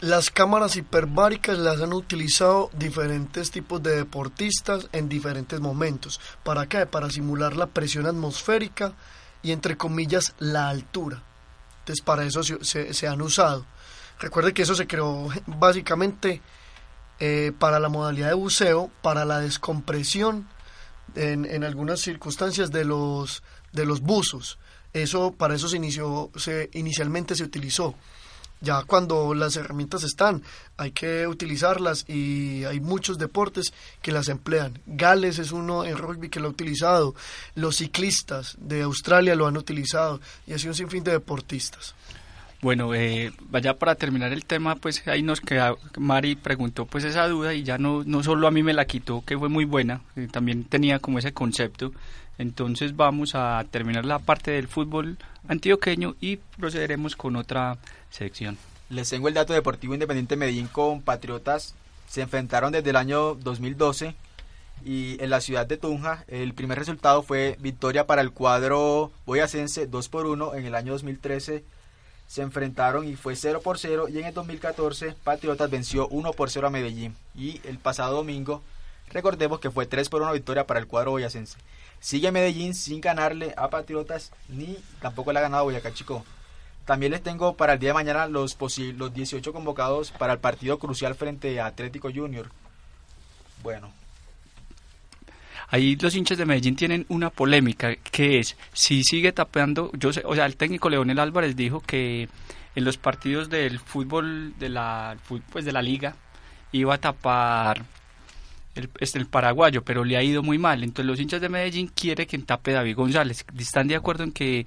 las 0.00 0.30
cámaras 0.30 0.76
hiperbáricas 0.76 1.58
las 1.58 1.80
han 1.80 1.92
utilizado 1.92 2.70
diferentes 2.72 3.50
tipos 3.50 3.82
de 3.82 3.96
deportistas 3.96 4.88
en 4.92 5.08
diferentes 5.08 5.60
momentos. 5.60 6.20
¿Para 6.42 6.66
qué? 6.66 6.86
Para 6.86 7.10
simular 7.10 7.56
la 7.56 7.66
presión 7.66 8.06
atmosférica 8.06 8.92
y 9.42 9.52
entre 9.52 9.76
comillas 9.76 10.34
la 10.38 10.68
altura. 10.68 11.22
Entonces 11.82 12.04
para 12.04 12.24
eso 12.24 12.44
se, 12.44 12.94
se, 12.94 13.08
han 13.08 13.20
usado. 13.22 13.66
Recuerde 14.20 14.54
que 14.54 14.62
eso 14.62 14.76
se 14.76 14.86
creó 14.86 15.28
básicamente 15.46 16.40
eh, 17.18 17.50
para 17.58 17.80
la 17.80 17.88
modalidad 17.88 18.28
de 18.28 18.34
buceo, 18.34 18.88
para 19.02 19.24
la 19.24 19.40
descompresión 19.40 20.48
en, 21.16 21.44
en 21.44 21.64
algunas 21.64 22.00
circunstancias 22.00 22.70
de 22.70 22.84
los, 22.84 23.42
de 23.72 23.84
los 23.84 24.00
buzos. 24.00 24.60
Eso, 24.92 25.32
para 25.32 25.56
eso 25.56 25.68
se 25.68 25.76
inició, 25.76 26.30
se, 26.36 26.70
inicialmente 26.72 27.34
se 27.34 27.42
utilizó 27.42 27.96
ya 28.62 28.84
cuando 28.84 29.34
las 29.34 29.56
herramientas 29.56 30.04
están, 30.04 30.42
hay 30.76 30.92
que 30.92 31.26
utilizarlas 31.26 32.08
y 32.08 32.64
hay 32.64 32.80
muchos 32.80 33.18
deportes 33.18 33.74
que 34.00 34.12
las 34.12 34.28
emplean. 34.28 34.78
Gales 34.86 35.38
es 35.38 35.52
uno 35.52 35.84
en 35.84 35.98
rugby 35.98 36.30
que 36.30 36.40
lo 36.40 36.46
ha 36.46 36.50
utilizado, 36.52 37.14
los 37.56 37.76
ciclistas 37.76 38.56
de 38.58 38.82
Australia 38.82 39.34
lo 39.34 39.46
han 39.46 39.56
utilizado 39.56 40.20
y 40.46 40.54
así 40.54 40.68
un 40.68 40.74
sinfín 40.74 41.04
de 41.04 41.12
deportistas. 41.12 41.94
Bueno, 42.62 42.94
eh, 42.94 43.32
vaya 43.50 43.76
para 43.76 43.96
terminar 43.96 44.32
el 44.32 44.44
tema, 44.44 44.76
pues 44.76 45.06
ahí 45.08 45.20
nos 45.24 45.40
queda, 45.40 45.74
Mari 45.98 46.36
preguntó 46.36 46.86
pues 46.86 47.02
esa 47.02 47.26
duda 47.26 47.54
y 47.54 47.64
ya 47.64 47.76
no, 47.76 48.04
no 48.04 48.22
solo 48.22 48.46
a 48.46 48.52
mí 48.52 48.62
me 48.62 48.72
la 48.72 48.84
quitó, 48.84 49.24
que 49.26 49.36
fue 49.36 49.48
muy 49.48 49.64
buena, 49.64 50.02
eh, 50.14 50.28
también 50.30 50.62
tenía 50.62 51.00
como 51.00 51.18
ese 51.18 51.32
concepto. 51.32 51.92
Entonces 52.38 52.96
vamos 52.96 53.34
a 53.34 53.64
terminar 53.70 54.04
la 54.04 54.18
parte 54.18 54.50
del 54.52 54.68
fútbol 54.68 55.18
antioqueño 55.48 56.16
y 56.20 56.36
procederemos 56.36 57.16
con 57.16 57.36
otra 57.36 57.78
sección. 58.10 58.58
Les 58.90 59.08
tengo 59.08 59.28
el 59.28 59.34
dato 59.34 59.52
deportivo 59.52 59.94
Independiente 59.94 60.36
Medellín 60.36 60.66
con 60.66 61.02
Patriotas. 61.02 61.74
Se 62.08 62.20
enfrentaron 62.20 62.72
desde 62.72 62.90
el 62.90 62.96
año 62.96 63.34
2012 63.36 64.14
y 64.84 65.22
en 65.22 65.30
la 65.30 65.40
ciudad 65.40 65.66
de 65.66 65.76
Tunja 65.76 66.24
el 66.28 66.54
primer 66.54 66.78
resultado 66.78 67.22
fue 67.22 67.56
victoria 67.60 68.06
para 68.06 68.20
el 68.20 68.32
cuadro 68.32 69.12
boyacense 69.26 69.86
2 69.86 70.08
por 70.08 70.26
1 70.26 70.54
en 70.54 70.66
el 70.66 70.74
año 70.74 70.92
2013 70.92 71.64
se 72.26 72.42
enfrentaron 72.42 73.06
y 73.06 73.14
fue 73.14 73.36
0 73.36 73.60
por 73.62 73.78
0 73.78 74.08
y 74.08 74.18
en 74.18 74.24
el 74.24 74.34
2014 74.34 75.14
Patriotas 75.22 75.70
venció 75.70 76.08
1 76.08 76.32
por 76.32 76.50
0 76.50 76.66
a 76.66 76.70
Medellín 76.70 77.14
y 77.34 77.60
el 77.64 77.78
pasado 77.78 78.16
domingo 78.16 78.62
recordemos 79.10 79.60
que 79.60 79.70
fue 79.70 79.86
3 79.86 80.08
por 80.08 80.22
1 80.22 80.32
victoria 80.32 80.66
para 80.66 80.80
el 80.80 80.86
cuadro 80.86 81.12
boyacense 81.12 81.56
sigue 82.02 82.30
Medellín 82.30 82.74
sin 82.74 83.00
ganarle 83.00 83.54
a 83.56 83.70
Patriotas 83.70 84.30
ni 84.50 84.76
tampoco 85.00 85.32
le 85.32 85.38
ha 85.38 85.42
ganado 85.42 85.64
Boyacá 85.64 85.94
Chico 85.94 86.22
también 86.84 87.12
les 87.12 87.22
tengo 87.22 87.56
para 87.56 87.74
el 87.74 87.78
día 87.78 87.90
de 87.90 87.94
mañana 87.94 88.26
los, 88.26 88.56
los 88.96 89.14
18 89.14 89.52
convocados 89.52 90.10
para 90.10 90.34
el 90.34 90.38
partido 90.40 90.78
crucial 90.78 91.14
frente 91.14 91.60
a 91.60 91.66
Atlético 91.66 92.10
Junior. 92.12 92.50
Bueno. 93.62 93.92
Ahí 95.68 95.96
los 95.96 96.14
hinchas 96.14 96.38
de 96.38 96.44
Medellín 96.44 96.76
tienen 96.76 97.06
una 97.08 97.30
polémica 97.30 97.94
que 97.96 98.40
es 98.40 98.56
si 98.72 99.04
sigue 99.04 99.32
tapeando, 99.32 99.90
yo 99.94 100.12
sé, 100.12 100.22
o 100.26 100.34
sea, 100.34 100.44
el 100.44 100.56
técnico 100.56 100.90
Leonel 100.90 101.18
Álvarez 101.18 101.56
dijo 101.56 101.80
que 101.80 102.28
en 102.74 102.84
los 102.84 102.98
partidos 102.98 103.48
del 103.48 103.78
fútbol 103.78 104.54
de 104.58 104.68
la 104.68 105.16
pues 105.50 105.64
de 105.64 105.72
la 105.72 105.80
liga 105.80 106.16
iba 106.72 106.94
a 106.94 106.98
tapar 106.98 107.84
el, 108.74 108.90
este, 109.00 109.18
el 109.18 109.26
paraguayo, 109.26 109.82
pero 109.84 110.04
le 110.04 110.16
ha 110.16 110.22
ido 110.22 110.42
muy 110.42 110.58
mal. 110.58 110.82
Entonces 110.82 111.06
los 111.06 111.20
hinchas 111.20 111.40
de 111.40 111.48
Medellín 111.48 111.88
quieren 111.88 112.26
que 112.26 112.38
tape 112.38 112.72
David 112.72 112.96
González. 112.96 113.44
¿Están 113.58 113.88
de 113.88 113.96
acuerdo 113.96 114.24
en 114.24 114.32
que 114.32 114.66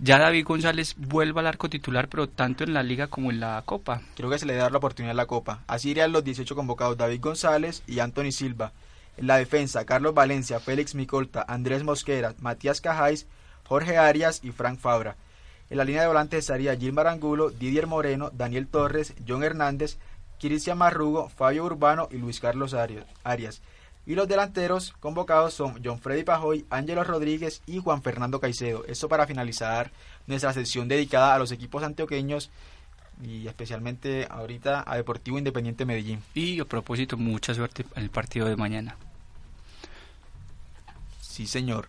ya 0.00 0.18
David 0.18 0.44
González 0.44 0.96
vuelva 0.98 1.40
al 1.40 1.46
arco 1.46 1.70
titular, 1.70 2.08
pero 2.08 2.28
tanto 2.28 2.64
en 2.64 2.74
la 2.74 2.82
liga 2.82 3.06
como 3.06 3.30
en 3.30 3.38
la 3.38 3.62
Copa. 3.64 4.02
Creo 4.16 4.28
que 4.28 4.38
se 4.38 4.46
le 4.46 4.54
dar 4.54 4.72
la 4.72 4.78
oportunidad 4.78 5.12
en 5.12 5.16
la 5.16 5.26
Copa. 5.26 5.62
Así 5.68 5.90
irían 5.90 6.10
los 6.10 6.24
18 6.24 6.56
convocados 6.56 6.96
David 6.96 7.20
González 7.20 7.82
y 7.86 8.00
Anthony 8.00 8.32
Silva. 8.32 8.72
En 9.16 9.28
la 9.28 9.36
defensa, 9.36 9.86
Carlos 9.86 10.12
Valencia, 10.12 10.58
Félix 10.58 10.96
Micolta, 10.96 11.44
Andrés 11.46 11.84
Mosquera, 11.84 12.34
Matías 12.40 12.80
Cajáis, 12.80 13.28
Jorge 13.62 13.96
Arias 13.96 14.40
y 14.42 14.50
Frank 14.50 14.80
Fabra. 14.80 15.16
En 15.70 15.78
la 15.78 15.84
línea 15.84 16.02
de 16.02 16.08
volantes 16.08 16.40
estaría 16.40 16.76
Gil 16.76 16.92
Marangulo, 16.92 17.50
Didier 17.50 17.86
Moreno, 17.86 18.30
Daniel 18.32 18.66
Torres, 18.66 19.14
John 19.26 19.44
Hernández, 19.44 19.98
Cristian 20.44 20.76
Marrugo, 20.76 21.30
Fabio 21.30 21.64
Urbano 21.64 22.06
y 22.10 22.18
Luis 22.18 22.38
Carlos 22.38 22.74
Arias. 22.74 23.62
Y 24.04 24.14
los 24.14 24.28
delanteros 24.28 24.92
convocados 25.00 25.54
son 25.54 25.80
John 25.82 25.98
Freddy 25.98 26.22
Pajoy, 26.22 26.66
Ángelo 26.68 27.02
Rodríguez 27.02 27.62
y 27.66 27.78
Juan 27.78 28.02
Fernando 28.02 28.40
Caicedo. 28.40 28.84
Esto 28.84 29.08
para 29.08 29.26
finalizar 29.26 29.90
nuestra 30.26 30.52
sesión 30.52 30.86
dedicada 30.86 31.34
a 31.34 31.38
los 31.38 31.50
equipos 31.50 31.82
antioqueños 31.82 32.50
y 33.22 33.46
especialmente 33.46 34.26
ahorita 34.28 34.84
a 34.86 34.96
Deportivo 34.96 35.38
Independiente 35.38 35.86
Medellín. 35.86 36.22
Y 36.34 36.60
a 36.60 36.66
propósito, 36.66 37.16
mucha 37.16 37.54
suerte 37.54 37.86
en 37.96 38.02
el 38.02 38.10
partido 38.10 38.46
de 38.46 38.56
mañana. 38.56 38.98
Sí, 41.22 41.46
señor. 41.46 41.88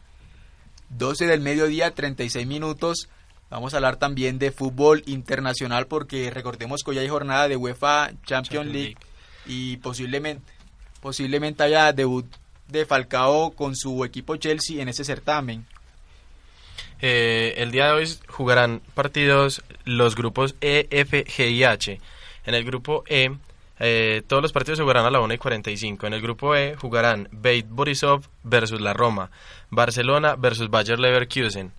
12 0.91 1.27
del 1.27 1.41
mediodía, 1.41 1.93
36 1.93 2.47
minutos. 2.47 3.09
Vamos 3.55 3.73
a 3.73 3.77
hablar 3.77 3.95
también 3.95 4.37
de 4.37 4.51
fútbol 4.51 5.01
internacional 5.05 5.87
porque 5.87 6.29
recordemos 6.29 6.83
que 6.83 6.91
hoy 6.91 6.97
hay 6.97 7.07
jornada 7.07 7.47
de 7.47 7.55
UEFA 7.55 8.11
Champions 8.25 8.69
League 8.69 8.97
y 9.45 9.77
posiblemente 9.77 10.43
posiblemente 11.01 11.63
haya 11.63 11.93
debut 11.93 12.25
de 12.67 12.85
Falcao 12.85 13.51
con 13.51 13.77
su 13.77 14.03
equipo 14.03 14.35
Chelsea 14.35 14.81
en 14.81 14.89
ese 14.89 15.05
certamen. 15.05 15.65
Eh, 16.99 17.53
el 17.55 17.71
día 17.71 17.85
de 17.85 17.91
hoy 17.93 18.09
jugarán 18.27 18.81
partidos 18.93 19.63
los 19.85 20.17
grupos 20.17 20.55
E, 20.59 20.89
F, 20.91 21.23
G 21.23 21.49
y 21.51 21.63
H. 21.63 22.01
En 22.45 22.55
el 22.55 22.65
grupo 22.65 23.05
E, 23.07 23.37
eh, 23.79 24.21
todos 24.27 24.41
los 24.41 24.51
partidos 24.51 24.79
se 24.79 24.83
jugarán 24.83 25.05
a 25.05 25.11
la 25.11 25.21
1 25.21 25.33
y 25.33 25.37
45. 25.37 26.07
En 26.07 26.13
el 26.13 26.21
grupo 26.21 26.57
E 26.57 26.75
jugarán 26.75 27.29
Beit 27.31 27.67
Borisov 27.69 28.27
versus 28.43 28.81
la 28.81 28.91
Roma, 28.91 29.31
Barcelona 29.69 30.35
versus 30.35 30.69
Bayer 30.69 30.99
Leverkusen. 30.99 31.71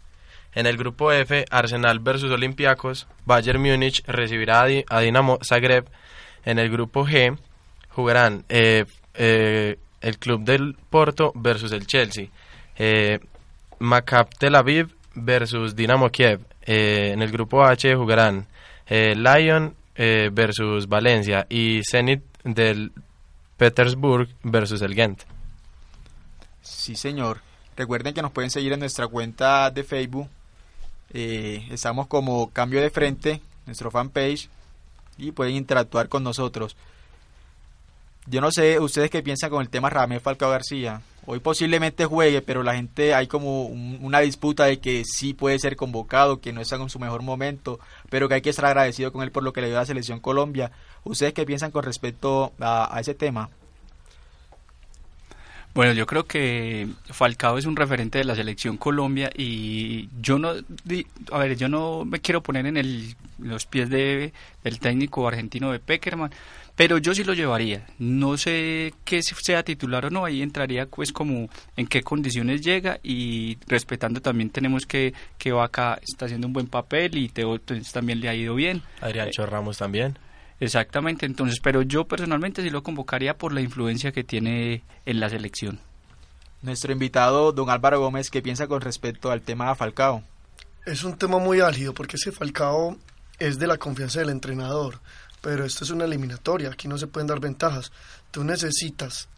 En 0.57 0.65
el 0.65 0.79
grupo 0.79 1.13
F, 1.13 1.45
Arsenal 1.51 1.99
versus 1.99 2.31
Olympiacos, 2.31 3.07
Bayern 3.27 3.61
Múnich 3.61 4.03
recibirá 4.07 4.67
a, 4.89 5.01
Dinamo 5.01 5.39
Zagreb. 5.45 5.87
En 6.47 6.59
el 6.59 6.71
grupo 6.71 7.07
G 7.07 7.37
jugarán 7.91 8.43
eh, 8.49 8.87
eh, 9.13 9.77
el 10.01 10.19
club 10.19 10.45
del 10.45 10.75
Porto 10.89 11.31
versus 11.35 11.73
el 11.73 11.87
Chelsea. 11.87 12.29
Eh, 12.79 13.21
Tel 14.39 14.55
Aviv 14.55 14.95
versus 15.15 15.77
Dinamo 15.77 16.09
Kiev. 16.09 16.41
Eh, 16.63 17.11
en 17.13 17.21
el 17.21 17.31
grupo 17.31 17.63
H 17.63 17.95
jugarán 17.95 18.47
Lyon 18.89 19.77
versus 19.95 20.89
Valencia 20.89 21.47
y 21.51 21.83
Zenit 21.85 22.23
del 22.45 22.93
Petersburg 23.59 24.31
versus 24.43 24.81
el 24.81 24.95
Ghent. 24.95 25.23
Sí, 26.63 26.97
señor. 26.97 27.43
Recuerden 27.77 28.15
que 28.15 28.23
nos 28.23 28.33
pueden 28.33 28.51
seguir 28.51 28.73
en 28.73 28.81
nuestra 28.81 29.07
cuenta 29.07 29.71
de 29.71 29.85
Facebook. 29.85 30.31
Eh, 31.13 31.67
estamos 31.71 32.07
como 32.07 32.51
Cambio 32.51 32.81
de 32.81 32.91
Frente, 32.91 33.41
nuestro 33.67 33.91
fanpage, 33.91 34.49
y 35.19 35.33
pueden 35.33 35.55
interactuar 35.57 36.09
con 36.09 36.23
nosotros. 36.23 36.77
Yo 38.29 38.41
no 38.41 38.51
sé, 38.51 38.81
ustedes 38.81 39.09
qué 39.11 39.23
piensan 39.23 39.51
con 39.51 39.63
el 39.63 39.69
tema 39.69 39.89
Ramel 39.89 40.21
Falcao 40.21 40.51
García. 40.51 41.01
Hoy 41.27 41.39
posiblemente 41.39 42.07
juegue, 42.07 42.43
pero 42.43 42.65
la 42.65 42.75
gente 42.75 43.15
hay 43.15 43.29
como 43.29 43.63
un- 43.67 43.99
una 44.03 44.19
disputa 44.21 44.65
de 44.65 44.81
que 44.81 45.05
sí 45.05 45.33
puede 45.33 45.59
ser 45.61 45.77
convocado, 45.77 46.41
que 46.41 46.53
no 46.53 46.61
está 46.61 46.75
en 46.77 46.89
su 46.91 46.99
mejor 46.99 47.23
momento, 47.23 47.79
pero 48.11 48.29
que 48.29 48.35
hay 48.35 48.43
que 48.43 48.51
estar 48.51 48.65
agradecido 48.67 49.13
con 49.13 49.23
él 49.23 49.31
por 49.31 49.45
lo 49.45 49.53
que 49.53 49.61
le 49.61 49.69
dio 49.69 49.77
a 49.77 49.81
la 49.81 49.87
selección 49.87 50.19
Colombia. 50.19 50.73
¿Ustedes 51.05 51.35
qué 51.35 51.47
piensan 51.47 51.71
con 51.71 51.85
respecto 51.85 52.53
a, 52.59 52.95
a 52.97 53.01
ese 53.01 53.15
tema? 53.15 53.49
Bueno, 55.77 55.93
yo 55.93 56.07
creo 56.07 56.24
que 56.24 56.89
Falcao 57.05 57.59
es 57.59 57.66
un 57.66 57.77
referente 57.77 58.16
de 58.16 58.24
la 58.24 58.35
selección 58.35 58.79
Colombia 58.79 59.31
y 59.37 60.09
yo 60.22 60.39
no, 60.39 60.55
a 61.31 61.39
ver, 61.39 61.55
yo 61.59 61.68
no 61.68 62.07
me 62.07 62.20
quiero 62.20 62.43
poner 62.43 62.64
en 62.64 62.79
el, 62.79 63.14
los 63.39 63.66
pies 63.66 63.91
de, 63.91 64.33
del 64.64 64.79
técnico 64.79 65.29
argentino 65.29 65.70
de 65.70 65.79
Peckerman, 65.79 66.31
pero 66.77 66.97
yo 66.97 67.14
sí 67.14 67.24
lo 67.24 67.35
llevaría. 67.35 67.85
No 67.99 68.39
sé 68.39 68.95
que 69.05 69.22
sea 69.22 69.64
titular 69.64 70.07
o 70.07 70.11
no, 70.11 70.24
ahí 70.24 70.41
entraría 70.41 70.87
pues 70.87 71.12
como 71.12 71.51
en 71.77 71.87
qué 71.87 72.03
condiciones 72.03 72.62
llega 72.62 72.99
y 73.03 73.59
respetando 73.66 74.22
también 74.22 74.49
tenemos 74.49 74.87
que 74.87 75.12
que 75.37 75.53
Vaca 75.53 76.01
está 76.03 76.24
haciendo 76.24 76.47
un 76.47 76.55
buen 76.55 76.68
papel 76.68 77.18
y 77.18 77.29
Teo 77.29 77.59
pues, 77.59 77.93
también 77.93 78.20
le 78.20 78.31
ha 78.31 78.35
ido 78.35 78.55
bien. 78.55 78.81
Adrián 79.03 79.29
Eh, 79.29 79.45
Ramos 79.45 79.77
también. 79.77 80.18
Exactamente, 80.59 81.27
entonces, 81.27 81.61
pero 81.63 81.83
yo 81.83 82.07
personalmente 82.07 82.63
sí 82.63 82.71
lo 82.71 82.83
convocaría 82.83 83.37
por 83.37 83.53
la 83.53 83.61
influencia 83.61 84.13
que 84.13 84.25
tiene 84.25 84.83
en 85.05 85.21
la 85.21 85.29
selección. 85.29 85.81
Nuestro 86.63 86.93
invitado, 86.93 87.53
don 87.53 87.69
Álvaro 87.69 88.01
Gómez, 88.01 88.31
¿qué 88.31 88.41
piensa 88.41 88.67
con 88.67 88.81
respecto 88.81 89.31
al 89.31 89.43
tema 89.43 89.75
Falcao? 89.75 90.23
Es 90.87 91.05
un 91.05 91.19
tema 91.19 91.39
muy 91.39 91.61
álgido 91.61 91.93
porque 91.93 92.17
ese 92.17 92.33
Falcao 92.33 92.97
es 93.39 93.59
de 93.59 93.67
la 93.67 93.77
confianza 93.77 94.21
del 94.21 94.31
entrenador, 94.31 95.01
pero 95.43 95.65
esto 95.65 95.85
es 95.85 95.91
una 95.91 96.07
eliminatoria, 96.07 96.71
aquí 96.71 96.89
no 96.89 96.97
se 96.97 97.07
pueden 97.07 97.27
dar 97.27 97.39
ventajas. 97.39 97.93
Tú 98.31 98.43
necesitas 98.43 99.29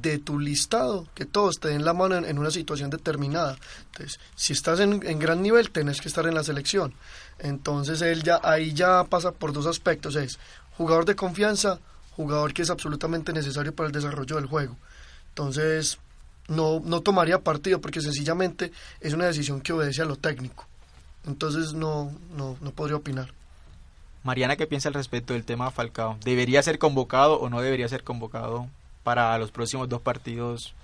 de 0.00 0.18
tu 0.18 0.38
listado 0.38 1.06
que 1.14 1.26
todos 1.26 1.58
te 1.60 1.68
den 1.68 1.84
la 1.84 1.92
mano 1.92 2.16
en, 2.16 2.38
una 2.38 2.50
situación 2.50 2.90
determinada. 2.90 3.56
Entonces, 3.86 4.20
si 4.34 4.52
estás 4.52 4.80
en, 4.80 5.06
en 5.06 5.18
gran 5.18 5.42
nivel, 5.42 5.70
tenés 5.70 6.00
que 6.00 6.08
estar 6.08 6.26
en 6.26 6.34
la 6.34 6.44
selección. 6.44 6.94
Entonces, 7.38 8.00
él 8.02 8.22
ya 8.22 8.40
ahí 8.42 8.72
ya 8.72 9.04
pasa 9.04 9.32
por 9.32 9.52
dos 9.52 9.66
aspectos, 9.66 10.16
es 10.16 10.38
jugador 10.76 11.04
de 11.04 11.16
confianza, 11.16 11.78
jugador 12.16 12.54
que 12.54 12.62
es 12.62 12.70
absolutamente 12.70 13.32
necesario 13.32 13.74
para 13.74 13.88
el 13.88 13.92
desarrollo 13.92 14.36
del 14.36 14.46
juego. 14.46 14.76
Entonces, 15.30 15.98
no, 16.48 16.80
no 16.84 17.00
tomaría 17.00 17.40
partido 17.40 17.80
porque 17.80 18.00
sencillamente 18.00 18.72
es 19.00 19.12
una 19.14 19.26
decisión 19.26 19.60
que 19.60 19.72
obedece 19.72 20.02
a 20.02 20.06
lo 20.06 20.16
técnico. 20.16 20.66
Entonces 21.26 21.72
no, 21.72 22.12
no, 22.36 22.56
no 22.60 22.70
podría 22.72 22.96
opinar. 22.96 23.32
Mariana, 24.24 24.56
¿qué 24.56 24.66
piensa 24.66 24.88
al 24.88 24.94
respecto 24.94 25.32
del 25.32 25.44
tema 25.44 25.70
Falcao? 25.70 26.16
¿Debería 26.24 26.62
ser 26.62 26.78
convocado 26.78 27.40
o 27.40 27.48
no 27.48 27.60
debería 27.60 27.88
ser 27.88 28.04
convocado 28.04 28.68
para 29.02 29.36
los 29.38 29.50
próximos 29.50 29.88
dos 29.88 30.00
partidos 30.00 30.74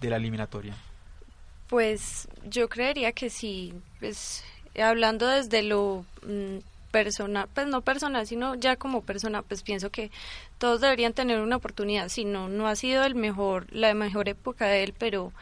de 0.00 0.10
la 0.10 0.16
eliminatoria? 0.16 0.74
Pues 1.68 2.28
yo 2.44 2.68
creería 2.68 3.12
que 3.12 3.30
sí, 3.30 3.74
pues 4.00 4.44
hablando 4.80 5.26
desde 5.26 5.62
lo 5.62 6.04
mm, 6.26 6.58
personal, 6.90 7.48
pues 7.54 7.66
no 7.66 7.82
personal, 7.82 8.26
sino 8.26 8.54
ya 8.54 8.76
como 8.76 9.02
persona, 9.02 9.42
pues 9.42 9.62
pienso 9.62 9.90
que 9.90 10.10
todos 10.58 10.80
deberían 10.80 11.12
tener 11.12 11.40
una 11.40 11.56
oportunidad. 11.56 12.08
Si 12.08 12.24
no, 12.24 12.48
no 12.48 12.66
ha 12.66 12.76
sido 12.76 13.04
el 13.04 13.14
mejor, 13.14 13.66
la 13.72 13.94
mejor 13.94 14.28
época 14.28 14.66
de 14.66 14.82
él, 14.82 14.94
pero 14.98 15.32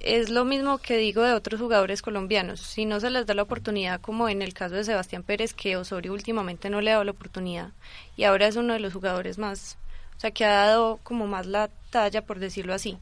es 0.00 0.30
lo 0.30 0.44
mismo 0.44 0.78
que 0.78 0.96
digo 0.96 1.22
de 1.22 1.34
otros 1.34 1.60
jugadores 1.60 2.00
colombianos. 2.00 2.60
Si 2.60 2.86
no 2.86 3.00
se 3.00 3.10
les 3.10 3.26
da 3.26 3.34
la 3.34 3.42
oportunidad, 3.42 4.00
como 4.00 4.28
en 4.28 4.42
el 4.42 4.54
caso 4.54 4.74
de 4.74 4.84
Sebastián 4.84 5.22
Pérez, 5.22 5.52
que 5.52 5.76
Osorio 5.76 6.12
últimamente 6.12 6.70
no 6.70 6.80
le 6.80 6.90
ha 6.90 6.94
dado 6.94 7.04
la 7.04 7.10
oportunidad 7.10 7.70
y 8.16 8.24
ahora 8.24 8.46
es 8.46 8.56
uno 8.56 8.72
de 8.72 8.80
los 8.80 8.94
jugadores 8.94 9.36
más, 9.38 9.76
o 10.20 10.22
sea, 10.22 10.32
que 10.32 10.44
ha 10.44 10.66
dado 10.66 11.00
como 11.02 11.26
más 11.26 11.46
la 11.46 11.70
talla, 11.88 12.20
por 12.20 12.40
decirlo 12.40 12.74
así, 12.74 12.98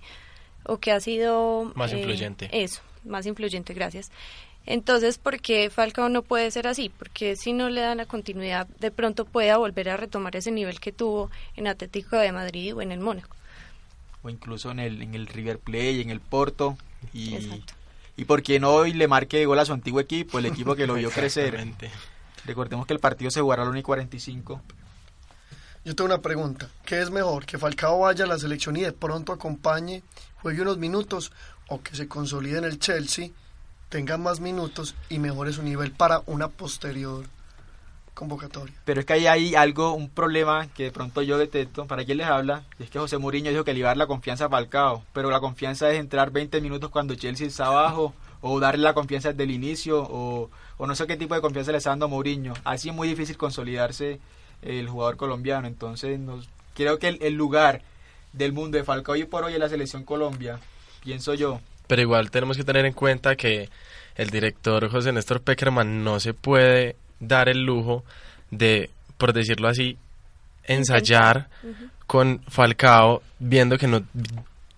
o 0.62 0.79
que 0.79 0.93
ha 0.93 1.01
sido 1.01 1.73
Más 1.75 1.93
eh, 1.93 1.99
influyente. 1.99 2.49
Eso, 2.53 2.81
más 3.05 3.27
influyente, 3.27 3.75
gracias. 3.75 4.12
Entonces, 4.66 5.19
¿por 5.19 5.41
qué 5.41 5.69
Falcao 5.69 6.09
no 6.11 6.23
puede 6.23 6.49
ser 6.53 6.69
así? 6.69 6.93
Porque 6.97 7.35
si 7.35 7.53
no 7.53 7.71
le 7.71 7.81
dan 7.81 7.97
la 7.97 8.07
continuidad, 8.07 8.69
de 8.79 8.93
pronto 8.93 9.25
pueda 9.25 9.57
volver 9.57 9.89
a 9.89 9.97
retomar 9.97 10.37
ese 10.37 10.53
nivel 10.53 10.79
que 10.79 10.93
tuvo 10.93 11.29
en 11.57 11.66
Atlético 11.66 12.19
de 12.19 12.31
Madrid 12.31 12.77
o 12.77 12.83
en 12.83 12.93
el 12.93 13.01
Mónaco. 13.01 13.35
O 14.23 14.31
incluso 14.31 14.71
en 14.71 14.79
el, 14.79 15.03
en 15.03 15.16
el 15.16 15.27
River 15.27 15.59
Plate, 15.59 16.01
en 16.01 16.11
el 16.11 16.21
Porto. 16.21 16.79
Y, 17.12 17.35
Exacto. 17.35 17.75
y 18.16 18.27
por 18.27 18.45
qué 18.45 18.61
no 18.61 18.75
hoy 18.75 18.93
le 18.93 19.09
marque 19.09 19.45
gol 19.45 19.59
a 19.59 19.64
su 19.64 19.73
antiguo 19.73 19.99
equipo, 19.99 20.39
el 20.39 20.47
equipo 20.47 20.77
que 20.77 20.87
lo 20.87 20.95
vio 20.95 21.11
crecer. 21.11 21.57
Exactamente. 21.57 21.91
Recordemos 22.45 22.87
que 22.87 22.93
el 22.93 23.01
partido 23.01 23.33
se 23.33 23.41
jugará 23.41 23.62
a 23.62 23.64
la 23.64 23.71
1 23.73 23.81
y 23.81 23.83
45. 23.83 24.62
Yo 25.85 25.95
tengo 25.95 26.07
una 26.07 26.20
pregunta. 26.20 26.68
¿Qué 26.85 27.01
es 27.01 27.11
mejor? 27.11 27.47
¿Que 27.47 27.59
Falcao 27.59 28.01
vaya 28.01 28.24
a 28.24 28.29
la 28.29 28.39
selección 28.39 28.76
y 28.76 28.83
de 28.83 28.93
pronto 28.93 29.33
acompañe, 29.33 30.03
juegue 30.43 30.62
unos 30.62 30.79
minutos 30.79 31.33
o 31.68 31.83
que 31.83 31.95
se 31.95 32.09
consolide 32.09 32.59
en 32.59 32.64
el 32.64 32.79
Chelsea, 32.79 33.31
tenga 33.89 34.18
más 34.18 34.41
minutos 34.41 34.95
y 35.09 35.18
mejore 35.18 35.53
su 35.53 35.62
nivel 35.62 35.93
para 35.93 36.22
una 36.26 36.49
posterior 36.49 37.24
convocatoria? 38.18 38.74
Pero 38.85 39.01
es 39.01 39.07
que 39.07 39.12
ahí 39.12 39.26
hay 39.26 39.55
algo, 39.55 39.93
un 39.93 40.11
problema 40.11 40.66
que 40.68 40.85
de 40.85 40.91
pronto 40.91 41.22
yo 41.22 41.39
detecto. 41.39 41.87
¿Para 41.87 42.05
quién 42.05 42.18
les 42.18 42.26
habla? 42.26 42.64
Y 42.79 42.83
es 42.83 42.91
que 42.91 42.99
José 42.99 43.16
Mourinho 43.16 43.51
dijo 43.51 43.64
que 43.64 43.72
le 43.72 43.87
a 43.87 43.95
la 43.95 44.07
confianza 44.07 44.47
a 44.47 44.49
Falcao. 44.49 45.05
Pero 45.12 45.31
la 45.31 45.41
confianza 45.41 45.91
es 45.91 46.01
entrar 46.01 46.31
20 46.31 46.61
minutos 46.61 46.91
cuando 46.91 47.14
Chelsea 47.14 47.47
está 47.47 47.66
abajo. 47.66 48.14
O 48.41 48.61
darle 48.61 48.83
la 48.83 48.95
confianza 48.95 49.31
desde 49.31 49.45
el 49.45 49.53
inicio. 49.53 50.03
O, 50.03 50.51
o 50.76 50.87
no 50.87 50.95
sé 50.95 51.07
qué 51.07 51.16
tipo 51.16 51.35
de 51.35 51.41
confianza 51.41 51.72
le 51.72 51.79
está 51.79 51.91
dando 51.91 52.07
a 52.07 52.09
Mourinho. 52.09 52.55
Así 52.64 52.89
es 52.89 52.95
muy 52.95 53.09
difícil 53.09 53.37
consolidarse 53.37 54.20
el 54.63 54.89
jugador 54.89 55.17
colombiano. 55.17 55.67
Entonces, 55.67 56.19
nos, 56.19 56.49
creo 56.75 56.99
que 56.99 57.09
el, 57.09 57.19
el 57.23 57.35
lugar 57.35 57.83
del 58.33 58.53
mundo 58.53 58.79
de 58.79 58.85
Falcao 58.85 59.17
y 59.17 59.25
por 59.25 59.45
hoy 59.45 59.55
en 59.55 59.61
la 59.61 59.69
selección 59.69 60.05
Colombia, 60.05 60.59
pienso 61.03 61.35
yo, 61.35 61.61
Pero 61.87 62.03
igual 62.03 62.31
tenemos 62.31 62.57
que 62.57 62.65
tener 62.65 62.85
en 62.85 62.93
cuenta 62.93 63.37
que 63.37 63.69
el 64.17 64.31
director 64.31 64.91
José 64.91 65.13
Néstor 65.13 65.41
Peckerman 65.41 66.05
no 66.05 66.21
se 66.21 66.35
puede 66.35 66.97
dar 67.21 67.49
el 67.49 67.65
lujo 67.65 68.05
de, 68.51 68.91
por 69.17 69.33
decirlo 69.33 69.69
así, 69.69 69.97
ensayar 70.65 71.49
con 72.07 72.41
Falcao 72.49 73.23
viendo 73.39 73.79
que 73.79 73.87
no 73.87 74.03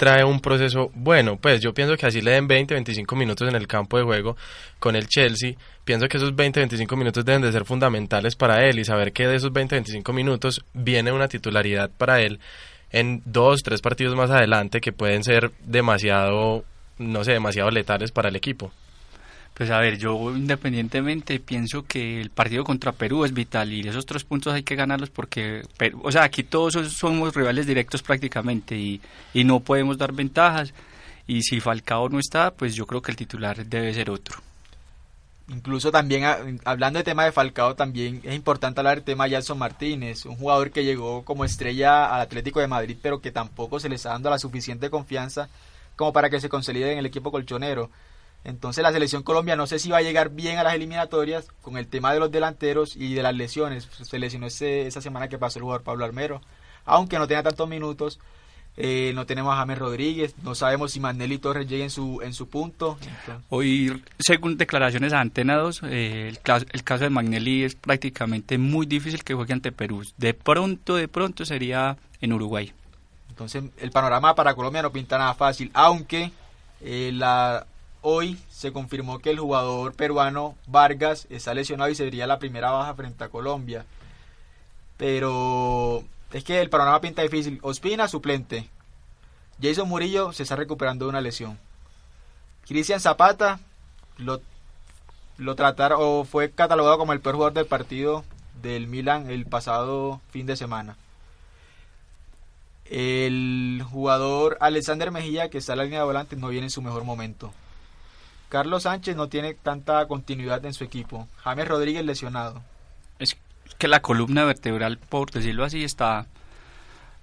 trae 0.01 0.25
un 0.25 0.41
proceso 0.41 0.91
bueno. 0.95 1.37
Pues 1.37 1.61
yo 1.61 1.75
pienso 1.75 1.95
que 1.95 2.07
así 2.07 2.23
le 2.23 2.31
den 2.31 2.49
20, 2.49 2.73
25 2.73 3.17
minutos 3.17 3.47
en 3.47 3.55
el 3.55 3.67
campo 3.67 3.99
de 3.99 4.05
juego 4.05 4.35
con 4.79 4.97
el 4.97 5.07
Chelsea. 5.09 5.57
Pienso 5.85 6.09
que 6.09 6.17
esos 6.17 6.35
20, 6.35 6.59
25 6.59 6.97
minutos 6.97 7.23
deben 7.23 7.43
de 7.43 7.53
ser 7.53 7.67
fundamentales 7.67 8.35
para 8.35 8.67
él 8.67 8.79
y 8.79 8.85
saber 8.87 9.13
que 9.13 9.27
de 9.27 9.37
esos 9.37 9.53
20, 9.53 9.75
25 9.77 10.11
minutos 10.15 10.65
viene 10.73 11.13
una 11.13 11.29
titularidad 11.29 11.91
para 11.91 12.23
él 12.23 12.41
en 12.91 13.21
dos, 13.27 13.61
tres 13.63 13.83
partidos 13.83 14.17
más 14.17 14.31
adelante 14.31 14.81
que 14.81 14.91
pueden 14.91 15.23
ser 15.23 15.51
demasiado, 15.67 16.65
no 16.97 17.23
sé, 17.23 17.33
demasiado 17.33 17.71
letales 17.71 18.11
para 18.11 18.31
el 18.31 18.37
equipo. 18.37 18.73
Pues 19.61 19.69
a 19.69 19.79
ver, 19.79 19.99
yo 19.99 20.35
independientemente 20.35 21.39
pienso 21.39 21.85
que 21.85 22.19
el 22.19 22.31
partido 22.31 22.65
contra 22.65 22.93
Perú 22.93 23.27
es 23.27 23.35
vital 23.35 23.75
y 23.75 23.87
esos 23.87 24.07
tres 24.07 24.25
puntos 24.25 24.55
hay 24.55 24.63
que 24.63 24.75
ganarlos 24.75 25.11
porque, 25.11 25.61
o 26.03 26.11
sea, 26.11 26.23
aquí 26.23 26.45
todos 26.45 26.73
so- 26.73 26.89
somos 26.89 27.35
rivales 27.35 27.67
directos 27.67 28.01
prácticamente 28.03 28.75
y, 28.75 29.03
no 29.45 29.61
podemos 29.61 29.99
dar 29.99 30.15
ventajas 30.15 30.73
y 31.27 31.43
si 31.43 31.61
Falcao 31.61 32.09
no 32.09 32.19
está, 32.19 32.53
pues 32.53 32.75
yo 32.75 32.87
creo 32.87 33.03
que 33.03 33.11
el 33.11 33.19
titular 33.19 33.67
debe 33.67 33.93
ser 33.93 34.09
otro. 34.09 34.39
Incluso 35.49 35.93
también, 35.93 36.25
hablando 36.65 36.99
de 36.99 37.05
tema 37.05 37.27
de 37.27 37.33
Falcao, 37.33 37.75
también 37.75 38.23
es 38.25 38.35
importante 38.35 38.81
hablar 38.81 38.95
del 38.95 39.05
tema 39.05 39.25
de 39.25 39.33
Gelson 39.33 39.59
Martínez, 39.59 40.25
un 40.25 40.37
jugador 40.37 40.71
que 40.71 40.85
llegó 40.85 41.23
como 41.23 41.45
estrella 41.45 42.07
al 42.07 42.23
Atlético 42.23 42.61
de 42.61 42.67
Madrid, 42.67 42.97
pero 43.03 43.21
que 43.21 43.31
tampoco 43.31 43.79
se 43.79 43.91
le 43.91 43.97
está 43.97 44.09
dando 44.09 44.31
la 44.31 44.39
suficiente 44.39 44.89
confianza 44.89 45.51
como 45.97 46.15
para 46.15 46.31
que 46.31 46.41
se 46.41 46.49
consolide 46.49 46.93
en 46.93 46.99
el 47.01 47.05
equipo 47.05 47.31
colchonero. 47.31 47.91
Entonces 48.45 48.83
la 48.83 48.93
selección 48.93 49.23
Colombia 49.23 49.55
no 49.57 49.67
sé 49.67 49.79
si 49.79 49.91
va 49.91 49.99
a 49.99 50.03
llegar 50.03 50.31
bien 50.31 50.59
a 50.59 50.63
las 50.65 50.75
eliminatorias 50.75 51.47
con 51.61 51.77
el 51.77 51.87
tema 51.89 52.13
de 52.15 52.21
los 52.21 52.31
delanteros 52.33 52.97
y 52.97 53.13
de 53.15 53.23
las 53.23 53.35
lesiones. 53.35 53.87
Se 54.03 54.19
lesionó 54.19 54.47
ese- 54.47 54.87
esa 54.87 55.01
semana 55.03 55.29
que 55.29 55.37
pasó 55.39 55.59
el 55.59 55.65
jugador 55.65 55.83
Pablo 55.83 56.05
Armero, 56.07 56.41
aunque 56.87 57.19
no 57.19 57.27
tenga 57.29 57.43
tantos 57.43 57.69
minutos. 57.69 58.19
eh, 58.77 59.11
no 59.17 59.27
tenemos 59.27 59.53
a 59.53 59.57
James 59.57 59.79
Rodríguez, 59.79 60.35
no 60.45 60.55
sabemos 60.55 60.93
si 60.93 61.01
Manelli 61.01 61.39
Torres 61.39 61.67
llega 61.69 61.83
en 61.85 61.91
su, 61.91 62.21
en 62.23 62.33
su 62.33 62.49
punto. 62.49 62.97
Entonces, 63.03 63.45
Hoy, 63.51 64.03
según 64.21 64.57
declaraciones 64.57 65.13
a 65.13 65.21
Antena 65.21 65.57
2, 65.57 65.83
eh, 65.85 66.29
el, 66.29 66.39
caso, 66.39 66.65
el 66.71 66.85
caso 66.85 67.03
de 67.05 67.11
Magnelli 67.11 67.65
es 67.65 67.75
prácticamente 67.75 68.57
muy 68.59 68.87
difícil 68.87 69.25
que 69.25 69.35
juegue 69.35 69.53
ante 69.53 69.73
Perú. 69.73 70.05
De 70.17 70.35
pronto, 70.35 70.95
de 70.95 71.09
pronto 71.09 71.45
sería 71.45 71.99
en 72.21 72.33
Uruguay. 72.33 72.73
Entonces 73.29 73.65
el 73.79 73.91
panorama 73.91 74.35
para 74.37 74.55
Colombia 74.55 74.83
no 74.83 74.93
pinta 74.93 75.19
nada 75.19 75.35
fácil, 75.35 75.71
aunque 75.75 76.31
eh, 76.81 77.11
la, 77.13 77.67
hoy 78.03 78.39
se 78.51 78.73
confirmó 78.73 79.19
que 79.19 79.31
el 79.31 79.39
jugador 79.39 79.95
peruano 79.95 80.55
Vargas 80.67 81.27
está 81.31 81.55
lesionado 81.55 81.91
y 81.91 81.95
sería 81.95 82.27
la 82.27 82.39
primera 82.39 82.71
baja 82.71 82.95
frente 82.95 83.25
a 83.25 83.29
Colombia. 83.29 83.85
Pero 84.97 86.05
es 86.33 86.45
que 86.45 86.61
el 86.61 86.71
panorama 86.71 87.01
pinta 87.01 87.23
difícil. 87.23 87.59
Ospina, 87.63 88.09
suplente. 88.09 88.69
Jason 89.63 89.89
Murillo 89.89 90.33
se 90.33 90.43
está 90.43 90.57
recuperando 90.57 91.05
de 91.05 91.11
una 91.11 91.21
lesión. 91.21 91.59
Cristian 92.67 93.01
Zapata 93.01 93.61
lo, 94.17 94.41
lo 95.39 95.55
trataron 95.55 95.99
o 96.01 96.25
fue 96.25 96.51
catalogado 96.51 96.99
como 96.99 97.13
el 97.13 97.21
peor 97.21 97.35
jugador 97.35 97.55
del 97.55 97.67
partido 97.67 98.25
del 98.63 98.87
Milan 98.87 99.31
el 99.31 99.47
pasado 99.47 100.21
fin 100.31 100.47
de 100.47 100.57
semana. 100.57 100.97
El 102.85 103.85
jugador 103.89 104.57
Alexander 104.61 105.11
Mejía, 105.11 105.49
que 105.49 105.59
está 105.59 105.73
en 105.73 105.79
la 105.79 105.85
línea 105.85 106.01
de 106.01 106.07
volante, 106.07 106.37
no 106.37 106.49
viene 106.49 106.67
en 106.67 106.71
su 106.71 106.83
mejor 106.83 107.05
momento. 107.05 107.53
Carlos 108.51 108.83
Sánchez 108.83 109.17
no 109.17 109.29
tiene 109.29 109.55
tanta 109.55 110.07
continuidad 110.07 110.65
en 110.67 110.75
su 110.75 110.83
equipo. 110.83 111.29
James 111.39 111.69
Rodríguez 111.69 112.05
lesionado. 112.05 112.61
Es 113.21 113.37
que 113.79 113.87
la 113.87 114.03
columna 114.03 114.45
vertebral, 114.45 114.99
por 114.99 115.31
decirlo 115.31 115.65
así, 115.65 115.85
está 115.85 116.27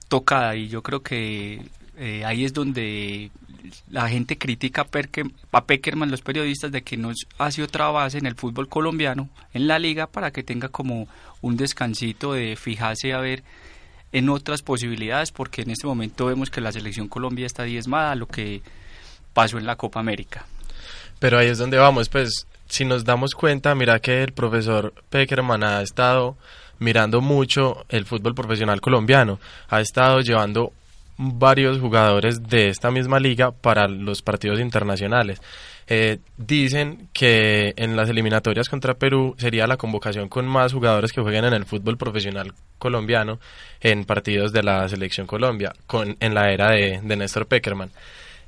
tocada 0.07 0.55
y 0.55 0.69
yo 0.69 0.81
creo 0.81 1.01
que 1.01 1.69
eh, 1.97 2.23
ahí 2.23 2.45
es 2.45 2.53
donde 2.53 3.29
la 3.89 4.07
gente 4.07 4.37
critica 4.37 4.87
a 5.51 5.65
Peckerman, 5.65 6.09
los 6.09 6.21
periodistas, 6.21 6.71
de 6.71 6.81
que 6.81 6.95
no 6.95 7.11
hace 7.37 7.61
otra 7.61 7.89
base 7.89 8.19
en 8.19 8.25
el 8.25 8.35
fútbol 8.35 8.69
colombiano, 8.69 9.27
en 9.53 9.67
la 9.67 9.79
liga, 9.79 10.07
para 10.07 10.31
que 10.31 10.43
tenga 10.43 10.69
como 10.69 11.09
un 11.41 11.57
descansito 11.57 12.31
de 12.31 12.55
fijarse 12.55 13.13
a 13.13 13.19
ver 13.19 13.43
en 14.13 14.29
otras 14.29 14.61
posibilidades, 14.61 15.31
porque 15.33 15.63
en 15.63 15.71
este 15.71 15.87
momento 15.87 16.27
vemos 16.27 16.49
que 16.49 16.61
la 16.61 16.71
selección 16.71 17.09
Colombia 17.09 17.45
está 17.45 17.63
diezmada, 17.63 18.15
lo 18.15 18.27
que 18.27 18.61
pasó 19.33 19.57
en 19.57 19.65
la 19.65 19.75
Copa 19.75 19.99
América. 19.99 20.45
Pero 21.19 21.39
ahí 21.39 21.47
es 21.47 21.57
donde 21.57 21.77
vamos, 21.77 22.09
pues 22.09 22.47
si 22.67 22.85
nos 22.85 23.03
damos 23.03 23.33
cuenta, 23.33 23.73
mira 23.75 23.99
que 23.99 24.23
el 24.23 24.33
profesor 24.33 24.93
Peckerman 25.09 25.63
ha 25.63 25.81
estado 25.81 26.37
mirando 26.79 27.21
mucho 27.21 27.85
el 27.89 28.05
fútbol 28.05 28.35
profesional 28.35 28.81
colombiano, 28.81 29.39
ha 29.69 29.81
estado 29.81 30.19
llevando 30.19 30.73
varios 31.17 31.79
jugadores 31.79 32.43
de 32.43 32.69
esta 32.69 32.91
misma 32.91 33.19
liga 33.19 33.51
para 33.51 33.87
los 33.87 34.21
partidos 34.21 34.59
internacionales. 34.59 35.41
Eh, 35.87 36.19
dicen 36.37 37.07
que 37.13 37.73
en 37.77 37.95
las 37.95 38.09
eliminatorias 38.09 38.69
contra 38.69 38.93
Perú 38.93 39.35
sería 39.37 39.65
la 39.67 39.77
convocación 39.77 40.27
con 40.27 40.45
más 40.45 40.73
jugadores 40.73 41.13
que 41.13 41.21
jueguen 41.21 41.45
en 41.45 41.53
el 41.53 41.65
fútbol 41.65 41.97
profesional 41.97 42.53
colombiano 42.77 43.39
en 43.79 44.03
partidos 44.03 44.51
de 44.51 44.63
la 44.63 44.87
selección 44.89 45.25
Colombia 45.25 45.73
con, 45.87 46.17
en 46.19 46.33
la 46.35 46.51
era 46.51 46.71
de, 46.71 46.99
de 47.01 47.15
Néstor 47.15 47.47
Peckerman. 47.47 47.89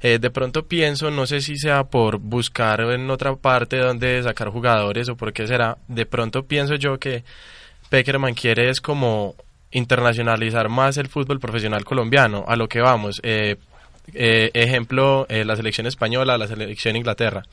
Eh, 0.01 0.17
de 0.19 0.29
pronto 0.29 0.65
pienso, 0.65 1.11
no 1.11 1.25
sé 1.25 1.41
si 1.41 1.57
sea 1.57 1.83
por 1.83 2.19
buscar 2.19 2.79
en 2.81 3.09
otra 3.09 3.35
parte 3.35 3.77
donde 3.77 4.23
sacar 4.23 4.49
jugadores 4.49 5.09
o 5.09 5.15
por 5.17 5.33
qué 5.33 5.45
será, 5.45 5.77
de 5.87 6.05
pronto 6.05 6.43
pienso 6.43 6.75
yo 6.75 6.97
que 6.97 7.23
Peckerman 7.89 8.33
quiere 8.33 8.69
es 8.69 8.79
como 8.79 9.35
internacionalizar 9.71 10.69
más 10.69 10.97
el 10.97 11.09
fútbol 11.09 11.39
profesional 11.39 11.83
colombiano, 11.83 12.45
a 12.47 12.55
lo 12.55 12.69
que 12.69 12.79
vamos. 12.79 13.19
Eh, 13.23 13.57
eh, 14.13 14.49
ejemplo, 14.53 15.27
la 15.29 15.55
selección 15.55 15.85
española, 15.85 16.37
la 16.37 16.47
selección 16.47 16.95
Inglaterra. 16.95 17.43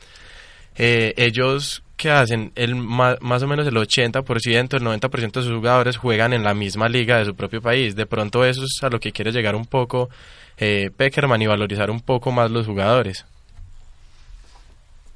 ellos 0.76 1.82
que 1.96 2.10
hacen 2.10 2.52
el 2.54 2.74
más, 2.76 3.20
más, 3.20 3.42
o 3.42 3.46
menos 3.46 3.66
el 3.66 3.74
80%, 3.74 4.74
el 4.74 4.82
90% 4.82 5.32
de 5.32 5.42
sus 5.42 5.52
jugadores 5.52 5.96
juegan 5.96 6.32
en 6.32 6.44
la 6.44 6.54
misma 6.54 6.88
liga 6.88 7.18
de 7.18 7.24
su 7.24 7.34
propio 7.34 7.60
país. 7.60 7.96
De 7.96 8.06
pronto 8.06 8.44
eso 8.44 8.64
es 8.64 8.82
a 8.82 8.90
lo 8.90 9.00
que 9.00 9.12
quiere 9.12 9.32
llegar 9.32 9.56
un 9.56 9.66
poco 9.66 10.10
eh, 10.58 10.90
Peckerman 10.96 11.42
y 11.42 11.46
valorizar 11.46 11.90
un 11.90 12.00
poco 12.00 12.32
más 12.32 12.50
los 12.50 12.66
jugadores. 12.66 13.24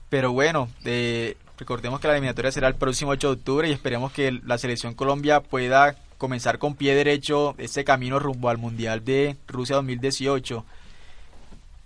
Pero 0.09 0.33
bueno, 0.33 0.69
recordemos 1.59 2.01
que 2.01 2.09
la 2.09 2.15
eliminatoria 2.15 2.51
será 2.51 2.69
el 2.69 2.75
próximo 2.75 3.13
8 3.13 3.29
de 3.29 3.33
octubre 3.35 3.69
y 3.69 3.73
esperemos 3.73 4.13
que 4.13 4.33
la 4.45 4.59
selección 4.59 4.95
Colombia 4.95 5.41
pueda 5.41 5.95
comenzar 6.19 6.59
con 6.59 6.75
pie 6.75 6.95
derecho 6.95 7.55
este 7.59 7.85
camino 7.85 8.19
rumbo 8.19 8.51
al 8.51 8.59
Mundial 8.59 9.05
de 9.05 9.37
Rusia 9.47 9.77
2018. 9.77 10.65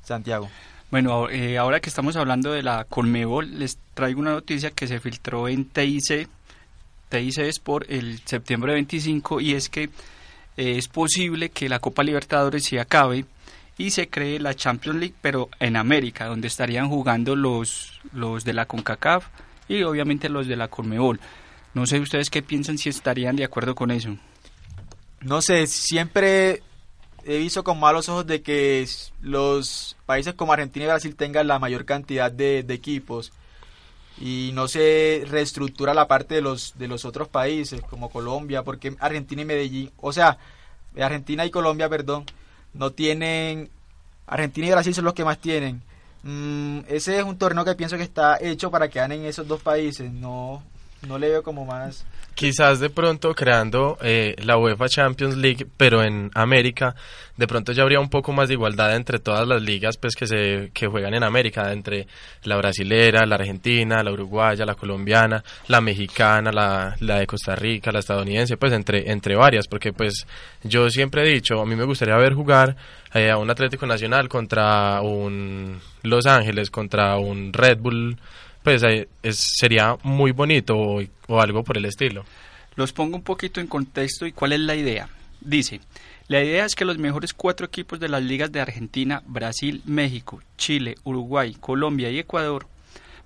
Santiago. 0.02 0.48
Bueno, 0.90 1.28
eh, 1.28 1.58
ahora 1.58 1.80
que 1.80 1.88
estamos 1.88 2.16
hablando 2.16 2.52
de 2.52 2.62
la 2.62 2.84
Conmebol, 2.84 3.58
les 3.58 3.78
traigo 3.94 4.20
una 4.20 4.32
noticia 4.32 4.70
que 4.70 4.86
se 4.86 5.00
filtró 5.00 5.48
en 5.48 5.64
TIC, 5.64 6.28
TIC 7.08 7.38
es 7.38 7.58
por 7.58 7.90
el 7.90 8.20
septiembre 8.24 8.74
25 8.74 9.40
y 9.40 9.54
es 9.54 9.68
que 9.68 9.84
eh, 10.56 10.78
es 10.78 10.88
posible 10.88 11.48
que 11.50 11.68
la 11.68 11.78
Copa 11.78 12.02
Libertadores 12.02 12.64
se 12.64 12.78
acabe 12.78 13.24
y 13.76 13.90
se 13.90 14.08
cree 14.08 14.38
la 14.38 14.54
Champions 14.54 14.98
League, 14.98 15.14
pero 15.20 15.48
en 15.58 15.76
América, 15.76 16.26
donde 16.26 16.48
estarían 16.48 16.88
jugando 16.88 17.34
los, 17.34 18.00
los 18.12 18.44
de 18.44 18.52
la 18.52 18.66
CONCACAF 18.66 19.26
y 19.68 19.82
obviamente 19.82 20.28
los 20.28 20.46
de 20.46 20.56
la 20.56 20.68
CONMEBOL. 20.68 21.20
No 21.74 21.86
sé 21.86 21.98
ustedes 21.98 22.30
qué 22.30 22.42
piensan 22.42 22.78
si 22.78 22.88
estarían 22.88 23.36
de 23.36 23.44
acuerdo 23.44 23.74
con 23.74 23.90
eso. 23.90 24.16
No 25.20 25.42
sé, 25.42 25.66
siempre 25.66 26.62
he 27.24 27.38
visto 27.38 27.64
con 27.64 27.80
malos 27.80 28.08
ojos 28.08 28.26
de 28.26 28.42
que 28.42 28.86
los 29.22 29.96
países 30.06 30.34
como 30.34 30.52
Argentina 30.52 30.84
y 30.84 30.88
Brasil 30.88 31.16
tengan 31.16 31.48
la 31.48 31.58
mayor 31.58 31.84
cantidad 31.84 32.30
de, 32.30 32.62
de 32.62 32.74
equipos 32.74 33.32
y 34.20 34.50
no 34.54 34.68
se 34.68 35.24
reestructura 35.26 35.94
la 35.94 36.06
parte 36.06 36.36
de 36.36 36.40
los 36.40 36.78
de 36.78 36.86
los 36.86 37.04
otros 37.04 37.28
países 37.28 37.80
como 37.82 38.10
Colombia 38.10 38.62
porque 38.62 38.94
Argentina 39.00 39.42
y 39.42 39.44
Medellín 39.44 39.90
o 40.00 40.12
sea 40.12 40.38
Argentina 40.96 41.44
y 41.44 41.50
Colombia 41.50 41.88
perdón 41.88 42.24
no 42.74 42.90
tienen, 42.90 43.70
Argentina 44.26 44.66
y 44.66 44.70
Brasil 44.70 44.94
son 44.94 45.04
los 45.04 45.14
que 45.14 45.24
más 45.24 45.38
tienen. 45.38 45.82
Mm, 46.22 46.80
ese 46.88 47.18
es 47.18 47.24
un 47.24 47.38
torneo 47.38 47.64
que 47.64 47.74
pienso 47.74 47.96
que 47.96 48.02
está 48.02 48.38
hecho 48.40 48.70
para 48.70 48.88
que 48.88 48.98
ganen 48.98 49.24
esos 49.24 49.46
dos 49.46 49.62
países, 49.62 50.10
no, 50.12 50.62
no 51.06 51.18
le 51.18 51.28
veo 51.30 51.42
como 51.42 51.64
más 51.64 52.04
quizás 52.34 52.80
de 52.80 52.90
pronto 52.90 53.34
creando 53.34 53.96
eh, 54.02 54.34
la 54.44 54.58
UEFA 54.58 54.88
Champions 54.88 55.36
League, 55.36 55.66
pero 55.76 56.02
en 56.02 56.30
América, 56.34 56.94
de 57.36 57.46
pronto 57.46 57.72
ya 57.72 57.82
habría 57.82 58.00
un 58.00 58.10
poco 58.10 58.32
más 58.32 58.48
de 58.48 58.54
igualdad 58.54 58.94
entre 58.94 59.18
todas 59.18 59.46
las 59.46 59.62
ligas 59.62 59.96
pues 59.96 60.14
que 60.14 60.26
se 60.26 60.70
que 60.74 60.86
juegan 60.86 61.14
en 61.14 61.22
América, 61.22 61.72
entre 61.72 62.06
la 62.42 62.56
brasilera, 62.56 63.24
la 63.26 63.36
argentina, 63.36 64.02
la 64.02 64.12
uruguaya, 64.12 64.64
la 64.64 64.74
colombiana, 64.74 65.42
la 65.68 65.80
mexicana, 65.80 66.50
la, 66.52 66.96
la 67.00 67.18
de 67.18 67.26
Costa 67.26 67.54
Rica, 67.54 67.92
la 67.92 68.00
estadounidense, 68.00 68.56
pues 68.56 68.72
entre 68.72 69.10
entre 69.10 69.36
varias, 69.36 69.68
porque 69.68 69.92
pues 69.92 70.26
yo 70.62 70.88
siempre 70.90 71.22
he 71.22 71.32
dicho, 71.32 71.60
a 71.60 71.66
mí 71.66 71.76
me 71.76 71.84
gustaría 71.84 72.16
ver 72.16 72.34
jugar 72.34 72.76
eh, 73.14 73.30
a 73.30 73.38
un 73.38 73.50
Atlético 73.50 73.86
Nacional 73.86 74.28
contra 74.28 75.00
un 75.02 75.80
Los 76.02 76.26
Ángeles, 76.26 76.70
contra 76.70 77.16
un 77.16 77.52
Red 77.52 77.78
Bull 77.78 78.16
pues 78.64 78.82
sería 79.30 79.98
muy 80.02 80.32
bonito 80.32 80.74
o, 80.74 81.40
algo 81.40 81.62
por 81.62 81.76
el 81.76 81.84
estilo. 81.84 82.24
Los 82.76 82.94
pongo 82.94 83.14
un 83.14 83.22
poquito 83.22 83.60
en 83.60 83.66
contexto 83.66 84.26
y 84.26 84.32
cuál 84.32 84.54
es 84.54 84.60
la 84.60 84.74
idea. 84.74 85.08
Dice, 85.42 85.80
la 86.28 86.42
idea 86.42 86.64
es 86.64 86.74
que 86.74 86.86
los 86.86 86.96
mejores 86.96 87.34
cuatro 87.34 87.66
equipos 87.66 88.00
de 88.00 88.08
las 88.08 88.22
ligas 88.22 88.50
de 88.50 88.62
Argentina, 88.62 89.22
Brasil, 89.26 89.82
México, 89.84 90.42
Chile, 90.56 90.96
Uruguay, 91.04 91.54
Colombia 91.60 92.10
y 92.10 92.18
Ecuador, 92.18 92.66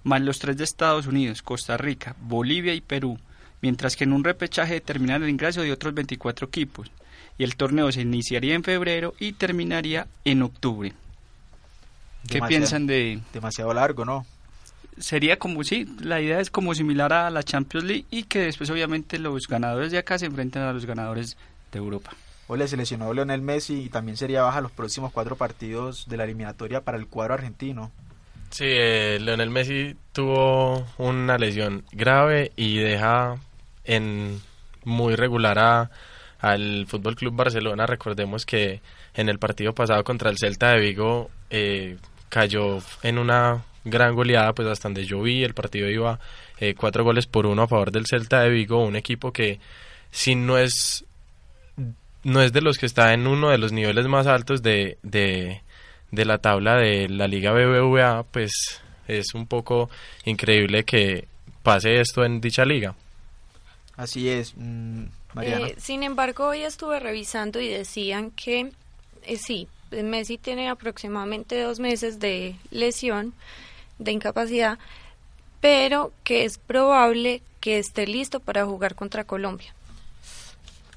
más 0.03 0.21
los 0.23 0.41
tres 0.41 0.57
de 0.57 0.65
Estados 0.65 1.07
Unidos, 1.07 1.43
Costa 1.43 1.77
Rica, 1.77 2.17
Bolivia 2.21 2.75
y 2.75 2.81
Perú, 2.81 3.17
mientras 3.63 3.95
que 3.95 4.05
en 4.05 4.15
un 4.15 4.25
repechaje 4.25 4.75
determinan 4.75 5.23
el 5.23 5.31
ingreso 5.31 5.63
de 5.63 5.71
otros 5.71 5.95
24 5.95 6.49
equipos, 6.49 6.91
y 7.39 7.45
el 7.45 7.55
torneo 7.55 7.93
se 7.93 8.01
iniciaría 8.01 8.57
en 8.57 8.65
febrero 8.65 9.15
y 9.21 9.35
terminaría 9.35 10.09
en 10.25 10.43
octubre. 10.43 10.95
¿Qué 12.29 12.41
piensan 12.43 12.89
de...? 12.89 13.21
Demasiado 13.33 13.73
largo, 13.73 14.05
¿no? 14.05 14.27
Sería 15.01 15.39
como, 15.39 15.65
sí, 15.65 15.87
la 16.01 16.21
idea 16.21 16.41
es 16.41 16.51
como 16.51 16.75
similar 16.75 17.13
a 17.13 17.31
la 17.31 17.43
Champions 17.43 17.87
League 17.87 18.05
y 18.11 18.25
que 18.25 18.41
después 18.41 18.71
obviamente 18.71 19.19
los 19.19 19.47
ganadores 19.49 19.93
de 19.93 19.99
acá 19.99 20.19
se 20.19 20.27
enfrenten 20.27 20.63
a 20.63 20.73
los 20.73 20.87
ganadores 20.87 21.37
de 21.73 21.79
Europa. 21.79 22.13
Hoy 22.47 22.59
le 22.59 22.69
seleccionó 22.69 23.13
Leonel 23.13 23.43
Messi 23.43 23.83
y 23.83 23.89
también 23.91 24.17
sería 24.17 24.43
baja 24.43 24.61
los 24.61 24.73
próximos 24.73 25.13
cuatro 25.13 25.37
partidos 25.37 26.09
de 26.09 26.17
la 26.17 26.25
eliminatoria 26.25 26.81
para 26.81 26.97
el 26.97 27.07
cuadro 27.07 27.35
argentino. 27.35 27.91
Sí, 28.51 28.65
eh, 28.67 29.19
Leonel 29.21 29.51
Messi 29.51 29.95
tuvo 30.13 30.87
una 30.97 31.37
lesión 31.37 31.85
grave 31.93 32.53
y 32.57 32.79
deja 32.79 33.37
en 33.85 34.41
muy 34.85 35.15
regular 35.15 35.91
al 36.41 36.87
Fútbol 36.87 37.17
Club 37.17 37.35
Barcelona. 37.37 37.87
Recordemos 37.87 38.47
que 38.47 38.81
en 39.13 39.29
el 39.29 39.39
partido 39.39 39.75
pasado 39.75 40.03
contra 40.03 40.31
el 40.31 40.39
Celta 40.39 40.71
de 40.71 40.81
Vigo 40.81 41.31
eh, 41.51 41.99
cayó 42.31 42.79
en 43.03 43.19
una 43.19 43.63
gran 43.91 44.15
goleada, 44.15 44.53
pues 44.55 44.69
hasta 44.69 44.89
donde 44.89 45.05
yo 45.05 45.21
vi, 45.23 45.45
el 45.45 45.55
partido 45.55 45.89
iba 45.89 46.19
eh, 46.61 46.75
cuatro 46.75 47.05
goles 47.05 47.27
por 47.27 47.47
uno 47.47 47.63
a 47.63 47.69
favor 47.69 47.91
del 47.91 48.07
Celta 48.07 48.41
de 48.41 48.51
Vigo, 48.51 48.85
un 48.85 48.97
equipo 48.97 49.33
que 49.33 49.61
si 50.11 50.35
no 50.35 50.59
es 50.59 51.05
no 52.25 52.43
es 52.43 52.53
de 52.53 52.61
los 52.61 52.79
que 52.79 52.87
está 52.87 53.15
en 53.15 53.27
uno 53.27 53.51
de 53.51 53.59
los 53.59 53.73
niveles 53.73 54.07
más 54.07 54.27
altos 54.27 54.63
de, 54.63 54.99
de, 55.03 55.61
la 56.11 56.39
tabla 56.39 56.77
de 56.77 57.09
la 57.09 57.29
Liga 57.29 57.53
BBVA, 57.53 58.25
pues 58.25 58.83
es 59.07 59.35
un 59.35 59.47
poco 59.47 59.89
increíble 60.25 60.85
que 60.85 61.27
pase 61.63 62.01
esto 62.01 62.25
en 62.25 62.41
dicha 62.41 62.65
liga. 62.65 62.95
Así 63.97 64.29
es, 64.29 64.55
mm, 64.57 65.05
Mariana. 65.35 65.69
Eh, 65.69 65.75
sin 65.79 66.03
embargo, 66.03 66.49
hoy 66.49 66.63
estuve 66.63 67.01
revisando 67.01 67.61
y 67.61 67.69
decían 67.69 68.31
que 68.33 68.73
eh, 69.23 69.37
sí, 69.37 69.69
Messi 69.91 70.39
tiene 70.39 70.69
aproximadamente 70.69 71.61
dos 71.61 71.81
meses 71.81 72.19
de 72.19 72.57
lesión, 72.71 73.33
de 73.99 74.13
incapacidad, 74.13 74.79
pero 75.61 76.13
que 76.25 76.45
es 76.45 76.59
probable 76.59 77.43
que 77.61 77.79
esté 77.79 78.07
listo 78.07 78.41
para 78.41 78.65
jugar 78.65 78.95
contra 78.95 79.25
Colombia. 79.25 79.75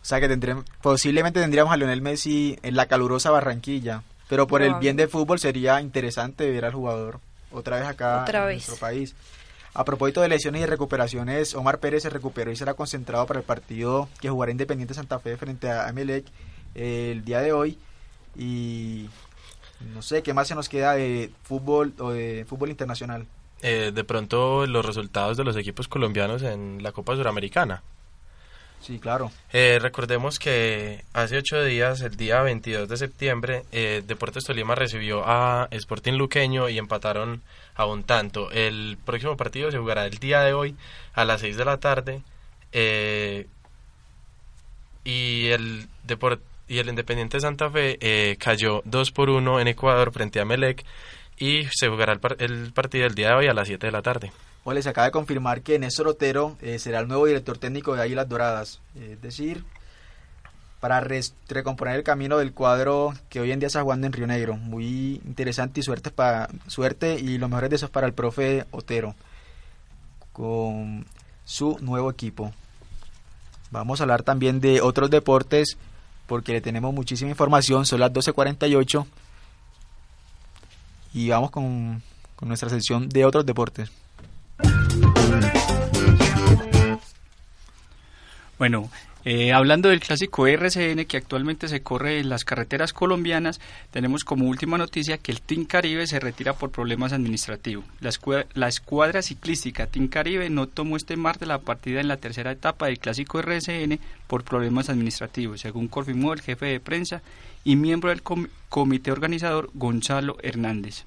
O 0.02 0.06
sea 0.06 0.20
que 0.20 0.28
tendremos, 0.28 0.66
posiblemente 0.82 1.40
tendríamos 1.40 1.72
a 1.72 1.78
Lionel 1.78 2.02
Messi 2.02 2.58
en 2.64 2.76
la 2.76 2.88
calurosa 2.88 3.32
Barranquilla. 3.32 4.04
Pero 4.28 4.48
por 4.48 4.62
el 4.62 4.76
bien 4.76 4.96
del 4.96 5.10
fútbol 5.10 5.40
sería 5.40 5.82
interesante 5.82 6.50
ver 6.50 6.64
al 6.64 6.74
jugador 6.74 7.20
otra 7.52 7.80
vez 7.80 7.86
acá 7.86 8.26
en 8.26 8.44
nuestro 8.54 8.78
país. 8.78 9.14
A 9.74 9.84
propósito 9.84 10.22
de 10.22 10.30
lesiones 10.30 10.62
y 10.62 10.66
recuperaciones, 10.66 11.54
Omar 11.54 11.80
Pérez 11.80 12.04
se 12.04 12.10
recuperó 12.10 12.50
y 12.50 12.56
será 12.56 12.74
concentrado 12.74 13.26
para 13.26 13.40
el 13.40 13.46
partido 13.46 14.08
que 14.22 14.30
jugará 14.30 14.52
Independiente 14.52 14.94
Santa 14.94 15.20
Fe 15.20 15.36
frente 15.36 15.70
a 15.70 15.90
Emelec 15.90 16.26
eh, 16.76 17.10
el 17.12 17.26
día 17.26 17.42
de 17.42 17.52
hoy. 17.52 17.78
Y 18.38 19.10
no 19.94 20.02
sé, 20.02 20.24
¿qué 20.24 20.34
más 20.34 20.48
se 20.48 20.56
nos 20.56 20.70
queda 20.70 20.94
de 20.96 21.32
fútbol 21.44 21.94
o 22.00 22.12
de 22.12 22.46
fútbol 22.48 22.70
internacional? 22.70 23.26
Eh, 23.62 23.92
de 23.94 24.04
pronto 24.04 24.66
los 24.66 24.86
resultados 24.86 25.38
de 25.38 25.44
los 25.44 25.56
equipos 25.56 25.88
colombianos 25.88 26.42
en 26.42 26.82
la 26.82 26.92
Copa 26.92 27.16
Suramericana. 27.16 27.84
Sí, 28.82 28.98
claro. 28.98 29.32
Eh, 29.54 29.78
recordemos 29.80 30.40
que 30.40 31.06
hace 31.14 31.38
ocho 31.38 31.64
días, 31.64 32.02
el 32.02 32.18
día 32.18 32.42
22 32.42 32.90
de 32.90 32.98
septiembre, 32.98 33.64
eh, 33.72 34.02
Deportes 34.06 34.44
Tolima 34.44 34.74
recibió 34.74 35.24
a 35.24 35.68
Sporting 35.70 36.14
Luqueño 36.14 36.68
y 36.68 36.80
empataron 36.80 37.44
a 37.76 37.86
un 37.86 38.04
tanto. 38.04 38.50
El 38.50 38.98
próximo 39.06 39.38
partido 39.38 39.70
se 39.70 39.78
jugará 39.78 40.08
el 40.08 40.18
día 40.18 40.42
de 40.42 40.54
hoy 40.54 40.76
a 41.14 41.26
las 41.26 41.42
seis 41.42 41.58
de 41.58 41.66
la 41.66 41.78
tarde. 41.78 42.24
Eh, 42.72 43.46
y 45.04 45.48
el 45.48 45.88
y 46.72 46.80
el 46.80 46.88
Independiente 46.88 47.40
Santa 47.42 47.70
Fe 47.70 48.38
cayó 48.40 48.82
2 48.86 49.12
por 49.12 49.30
1 49.30 49.60
en 49.60 49.68
Ecuador 49.68 50.14
frente 50.14 50.40
a 50.40 50.46
Melec 50.46 50.86
y 51.38 51.66
se 51.70 51.90
jugará 51.90 52.14
el, 52.14 52.22
el 52.40 52.72
partido 52.72 53.06
el 53.06 53.14
día 53.14 53.30
de 53.30 53.36
hoy 53.36 53.48
a 53.48 53.54
las 53.54 53.68
7 53.68 53.86
de 53.86 53.92
la 53.92 54.02
tarde. 54.02 54.32
Bueno, 54.64 54.82
se 54.82 54.88
acaba 54.90 55.06
de 55.06 55.12
confirmar 55.12 55.64
que 55.64 55.78
Néstor 55.80 56.08
Otero 56.08 56.56
eh, 56.62 56.80
será 56.80 57.00
el 57.00 57.10
nuevo 57.10 57.26
director 57.26 57.58
técnico 57.58 57.94
de 57.94 58.04
Águilas 58.04 58.30
Doradas. 58.30 58.80
es 58.96 59.22
decir, 59.22 59.66
para 60.80 61.06
recomponer 61.50 61.96
el 61.96 62.04
camino 62.04 62.38
del 62.38 62.54
cuadro 62.54 63.14
que 63.28 63.42
hoy 63.42 63.52
en 63.52 63.60
día 63.60 63.68
está 63.68 63.82
jugando 63.82 64.08
en 64.08 64.14
Río 64.14 64.28
Negro. 64.28 64.56
Muy 64.56 65.22
interesante 65.26 65.82
y 65.82 65.84
suerte, 65.84 66.10
para, 66.10 66.48
suerte 66.68 67.20
y 67.20 67.38
lo 67.38 67.50
mejor 67.50 67.68
de 67.68 67.76
eso 67.76 67.88
es 67.88 67.92
para 67.92 68.08
el 68.08 68.14
profe 68.14 68.66
Otero 68.72 69.14
con 70.32 71.06
su 71.44 71.78
nuevo 71.82 72.10
equipo. 72.10 72.54
Vamos 73.72 74.00
a 74.00 74.04
hablar 74.04 74.24
también 74.24 74.62
de 74.62 74.80
otros 74.80 75.10
deportes 75.10 75.78
porque 76.32 76.54
le 76.54 76.62
tenemos 76.62 76.94
muchísima 76.94 77.30
información. 77.30 77.86
Son 77.86 78.00
las 78.00 78.14
12.48 78.14 79.06
y 81.14 81.28
vamos 81.28 81.52
con, 81.52 82.02
con 82.38 82.48
nuestra 82.48 82.70
sección 82.70 83.10
de 83.10 83.26
otros 83.26 83.46
deportes. 83.46 83.92
Bueno, 88.58 88.90
eh, 89.24 89.54
hablando 89.54 89.90
del 89.90 90.00
clásico 90.00 90.48
RCN 90.48 91.06
que 91.06 91.18
actualmente 91.18 91.68
se 91.68 91.82
corre 91.82 92.20
en 92.20 92.30
las 92.30 92.44
carreteras 92.44 92.92
colombianas, 92.92 93.62
tenemos 93.92 94.24
como 94.24 94.48
última 94.48 94.78
noticia 94.78 95.18
que 95.18 95.32
el 95.32 95.42
Team 95.42 95.66
Caribe 95.66 96.08
se 96.08 96.20
retira 96.20 96.54
por 96.54 96.72
problemas 96.72 97.14
administrativos. 97.14 97.86
La, 98.00 98.68
escuadra, 98.68 99.22
ciclística 99.22 99.88
Team 99.88 100.08
Caribe 100.08 100.50
no 100.50 100.68
tomó 100.68 100.98
este 100.98 101.18
martes 101.18 101.48
la 101.48 101.60
partida 101.60 102.02
en 102.02 102.08
la 102.08 102.18
tercera 102.18 102.52
etapa 102.52 102.88
del 102.88 103.00
clásico 103.00 103.40
RCN 103.40 104.00
por 104.28 104.44
problemas 104.44 104.90
administrativos, 104.90 105.62
según 105.62 105.88
confirmó 105.88 106.34
el 106.34 106.42
jefe 106.42 106.66
de 106.66 106.80
prensa 106.80 107.22
y 107.64 107.76
miembro 107.76 108.10
del 108.10 108.24
comité 108.70 109.12
organizador 109.12 109.70
Gonzalo 109.74 110.38
Hernández. 110.42 111.06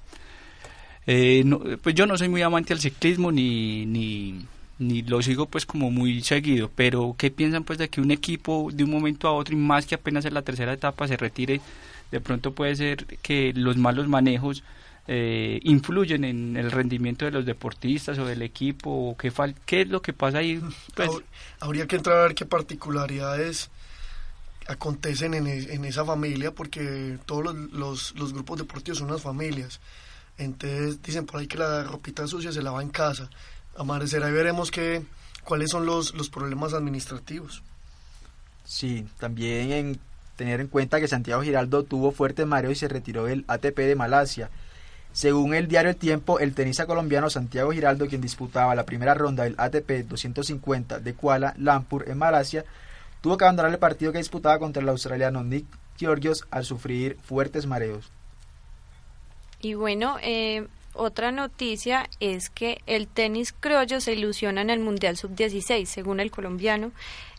Eh, 1.07 1.43
pues 1.83 1.93
yo 1.93 2.05
no 2.05 2.17
soy 2.17 2.29
muy 2.29 2.41
amante 2.41 2.73
al 2.73 2.79
ciclismo 2.79 3.31
ni, 3.31 3.85
ni 3.85 4.45
ni 4.77 5.01
lo 5.03 5.21
sigo 5.21 5.45
pues 5.45 5.65
como 5.65 5.89
muy 5.89 6.21
seguido, 6.21 6.69
pero 6.75 7.15
¿qué 7.17 7.31
piensan 7.31 7.63
pues 7.63 7.79
de 7.79 7.89
que 7.89 8.01
un 8.01 8.11
equipo 8.11 8.69
de 8.73 8.83
un 8.83 8.91
momento 8.91 9.27
a 9.27 9.33
otro 9.33 9.55
y 9.55 9.57
más 9.57 9.85
que 9.85 9.95
apenas 9.95 10.25
en 10.25 10.33
la 10.33 10.41
tercera 10.41 10.73
etapa 10.73 11.07
se 11.07 11.17
retire? 11.17 11.61
De 12.11 12.21
pronto 12.21 12.53
puede 12.53 12.75
ser 12.75 13.05
que 13.21 13.53
los 13.55 13.77
malos 13.77 14.07
manejos 14.07 14.63
eh, 15.07 15.59
influyen 15.63 16.23
en 16.23 16.57
el 16.57 16.71
rendimiento 16.71 17.25
de 17.25 17.31
los 17.31 17.45
deportistas 17.45 18.17
o 18.17 18.25
del 18.25 18.41
equipo 18.41 18.89
o 18.89 19.17
qué, 19.17 19.31
qué 19.65 19.81
es 19.81 19.89
lo 19.89 20.01
que 20.01 20.13
pasa 20.13 20.39
ahí. 20.39 20.61
Pues, 20.93 21.09
Habría 21.59 21.87
que 21.87 21.95
entrar 21.95 22.17
a 22.17 22.23
ver 22.23 22.35
qué 22.35 22.45
particularidades 22.45 23.69
acontecen 24.67 25.35
en, 25.35 25.47
e, 25.47 25.73
en 25.73 25.85
esa 25.85 26.03
familia 26.03 26.51
porque 26.51 27.17
todos 27.25 27.43
los, 27.43 27.55
los, 27.71 28.15
los 28.15 28.33
grupos 28.33 28.57
deportivos 28.57 28.97
son 28.99 29.09
unas 29.09 29.21
familias. 29.21 29.79
Entonces 30.37 31.01
dicen 31.01 31.25
por 31.25 31.39
ahí 31.39 31.47
que 31.47 31.57
la 31.57 31.83
ropita 31.83 32.27
sucia 32.27 32.51
se 32.51 32.61
lava 32.61 32.81
en 32.81 32.89
casa 32.89 33.29
amanecer 33.77 34.23
ahí 34.23 34.31
veremos 34.31 34.71
que, 34.71 35.03
cuáles 35.43 35.71
son 35.71 35.85
los, 35.85 36.13
los 36.13 36.29
problemas 36.29 36.73
administrativos. 36.73 37.63
Sí, 38.65 39.07
también 39.19 39.71
en 39.71 39.99
tener 40.35 40.59
en 40.59 40.67
cuenta 40.67 40.99
que 40.99 41.07
Santiago 41.07 41.41
Giraldo 41.41 41.83
tuvo 41.83 42.11
fuerte 42.11 42.45
mareo 42.45 42.71
y 42.71 42.75
se 42.75 42.87
retiró 42.87 43.25
del 43.25 43.45
ATP 43.47 43.77
de 43.77 43.95
Malasia. 43.95 44.49
Según 45.13 45.53
el 45.53 45.67
diario 45.67 45.91
El 45.91 45.95
Tiempo, 45.95 46.39
el 46.39 46.53
tenista 46.53 46.85
colombiano 46.85 47.29
Santiago 47.29 47.71
Giraldo, 47.71 48.07
quien 48.07 48.19
disputaba 48.19 48.75
la 48.75 48.85
primera 48.85 49.13
ronda 49.13 49.43
del 49.43 49.55
ATP 49.57 50.07
250 50.09 50.99
de 50.99 51.13
Kuala 51.13 51.53
Lumpur 51.57 52.09
en 52.09 52.17
Malasia, 52.17 52.65
tuvo 53.21 53.37
que 53.37 53.45
abandonar 53.45 53.71
el 53.71 53.79
partido 53.79 54.11
que 54.11 54.17
disputaba 54.17 54.59
contra 54.59 54.83
el 54.83 54.89
australiano 54.89 55.41
Nick 55.43 55.65
Georgios 55.97 56.45
al 56.51 56.65
sufrir 56.65 57.17
fuertes 57.23 57.65
mareos. 57.65 58.11
Y 59.61 59.73
bueno, 59.75 60.17
eh, 60.21 60.67
otra 60.95 61.31
noticia 61.31 62.09
es 62.19 62.49
que 62.49 62.81
el 62.87 63.07
tenis 63.07 63.53
criollo 63.53 64.01
se 64.01 64.13
ilusiona 64.13 64.61
en 64.61 64.69
el 64.69 64.79
Mundial 64.79 65.17
Sub-16, 65.17 65.85
según 65.85 66.19
el 66.19 66.31
colombiano. 66.31 66.91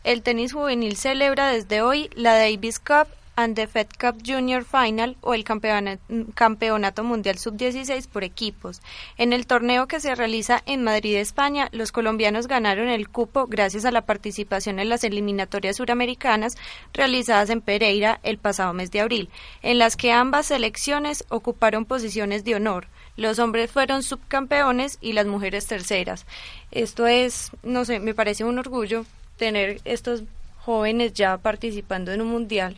El 0.04 0.22
tenis 0.22 0.52
juvenil 0.52 0.96
celebra 0.96 1.48
desde 1.48 1.82
hoy 1.82 2.10
la 2.14 2.34
Davis 2.34 2.78
Cup 2.78 3.08
and 3.36 3.54
the 3.54 3.66
Fed 3.66 3.88
Cup 4.00 4.22
Junior 4.26 4.64
Final 4.64 5.16
o 5.20 5.34
el 5.34 5.44
Campeonato 5.44 7.04
Mundial 7.04 7.38
Sub-16 7.38 8.08
por 8.08 8.24
equipos. 8.24 8.80
En 9.18 9.32
el 9.32 9.46
torneo 9.46 9.86
que 9.86 10.00
se 10.00 10.14
realiza 10.14 10.62
en 10.66 10.82
Madrid, 10.82 11.16
España, 11.16 11.68
los 11.72 11.92
colombianos 11.92 12.48
ganaron 12.48 12.88
el 12.88 13.08
cupo 13.08 13.46
gracias 13.46 13.84
a 13.84 13.90
la 13.90 14.06
participación 14.06 14.78
en 14.78 14.88
las 14.88 15.04
eliminatorias 15.04 15.76
suramericanas 15.76 16.56
realizadas 16.94 17.50
en 17.50 17.60
Pereira 17.60 18.20
el 18.22 18.38
pasado 18.38 18.72
mes 18.72 18.90
de 18.90 19.00
abril, 19.00 19.28
en 19.62 19.78
las 19.78 19.96
que 19.96 20.12
ambas 20.12 20.46
selecciones 20.46 21.24
ocuparon 21.28 21.84
posiciones 21.84 22.42
de 22.42 22.54
honor. 22.54 22.88
Los 23.16 23.38
hombres 23.38 23.70
fueron 23.70 24.02
subcampeones 24.02 24.98
y 25.00 25.12
las 25.12 25.26
mujeres 25.26 25.66
terceras. 25.66 26.26
Esto 26.70 27.06
es, 27.06 27.50
no 27.62 27.84
sé, 27.84 27.98
me 27.98 28.14
parece 28.14 28.44
un 28.44 28.58
orgullo 28.58 29.06
tener 29.36 29.80
estos 29.84 30.22
jóvenes 30.58 31.14
ya 31.14 31.38
participando 31.38 32.12
en 32.12 32.20
un 32.20 32.28
mundial 32.28 32.76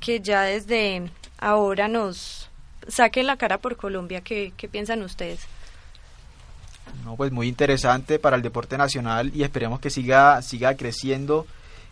que 0.00 0.20
ya 0.20 0.42
desde 0.42 1.10
ahora 1.38 1.88
nos 1.88 2.50
saquen 2.88 3.26
la 3.26 3.36
cara 3.36 3.58
por 3.58 3.76
Colombia. 3.76 4.20
¿Qué, 4.20 4.52
piensan 4.70 5.02
ustedes? 5.02 5.40
No, 7.04 7.16
pues 7.16 7.32
muy 7.32 7.48
interesante 7.48 8.18
para 8.18 8.36
el 8.36 8.42
deporte 8.42 8.76
nacional 8.76 9.30
y 9.34 9.44
esperemos 9.44 9.80
que 9.80 9.88
siga, 9.88 10.42
siga 10.42 10.76
creciendo 10.76 11.46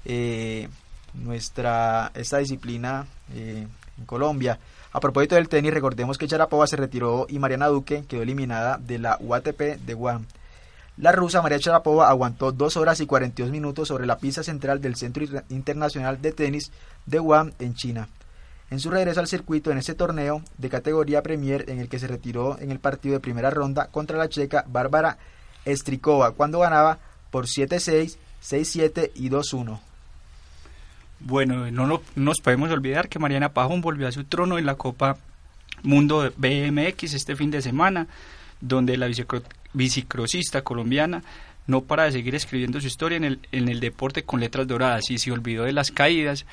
eh, 0.04 0.68
nuestra 1.14 2.10
esta 2.14 2.38
disciplina 2.38 3.06
eh, 3.32 3.66
en 3.98 4.06
Colombia. 4.06 4.58
A 4.92 4.98
propósito 4.98 5.36
del 5.36 5.48
tenis, 5.48 5.72
recordemos 5.72 6.18
que 6.18 6.26
Charapova 6.26 6.66
se 6.66 6.76
retiró 6.76 7.26
y 7.28 7.38
Mariana 7.38 7.68
Duque 7.68 8.04
quedó 8.08 8.22
eliminada 8.22 8.76
de 8.78 8.98
la 8.98 9.18
UATP 9.20 9.78
de 9.86 9.94
Guam. 9.94 10.26
La 10.96 11.12
rusa 11.12 11.40
María 11.42 11.60
Charapova 11.60 12.08
aguantó 12.08 12.50
2 12.50 12.76
horas 12.76 13.00
y 13.00 13.06
42 13.06 13.52
minutos 13.52 13.86
sobre 13.86 14.06
la 14.06 14.18
pista 14.18 14.42
central 14.42 14.80
del 14.80 14.96
Centro 14.96 15.24
Internacional 15.48 16.20
de 16.20 16.32
Tenis 16.32 16.72
de 17.06 17.20
Guam 17.20 17.52
en 17.60 17.74
China. 17.74 18.08
En 18.68 18.80
su 18.80 18.90
regreso 18.90 19.20
al 19.20 19.28
circuito 19.28 19.70
en 19.70 19.78
ese 19.78 19.94
torneo 19.94 20.42
de 20.58 20.68
categoría 20.68 21.22
Premier 21.22 21.70
en 21.70 21.78
el 21.78 21.88
que 21.88 22.00
se 22.00 22.08
retiró 22.08 22.58
en 22.58 22.72
el 22.72 22.80
partido 22.80 23.14
de 23.14 23.20
primera 23.20 23.50
ronda 23.50 23.86
contra 23.86 24.18
la 24.18 24.28
checa 24.28 24.64
Bárbara 24.66 25.18
Strikova 25.66 26.32
cuando 26.32 26.58
ganaba 26.58 26.98
por 27.30 27.46
7-6, 27.46 28.16
6-7 28.42 29.12
y 29.14 29.30
2-1. 29.30 29.80
Bueno, 31.20 31.70
no, 31.70 32.00
nos 32.16 32.40
podemos 32.40 32.70
olvidar 32.70 33.08
que 33.08 33.18
Mariana 33.18 33.52
Pajón 33.52 33.80
volvió 33.80 34.08
a 34.08 34.12
su 34.12 34.24
trono 34.24 34.58
en 34.58 34.66
la 34.66 34.74
Copa 34.74 35.18
Mundo 35.82 36.30
BMX 36.36 37.14
este 37.14 37.36
fin 37.36 37.50
de 37.50 37.62
semana, 37.62 38.06
donde 38.60 38.96
la 38.96 39.08
bicicrosista 39.72 40.62
colombiana 40.62 41.22
no 41.66 41.82
para 41.82 42.04
de 42.04 42.12
seguir 42.12 42.34
escribiendo 42.34 42.80
su 42.80 42.88
historia 42.88 43.16
en 43.16 43.24
el, 43.24 43.40
en 43.52 43.68
el 43.68 43.80
deporte 43.80 44.24
con 44.24 44.40
letras 44.40 44.66
doradas 44.66 45.10
y 45.10 45.18
se 45.18 45.30
olvidó 45.30 45.64
de 45.64 45.72
las 45.72 45.90
caídas, 45.90 46.46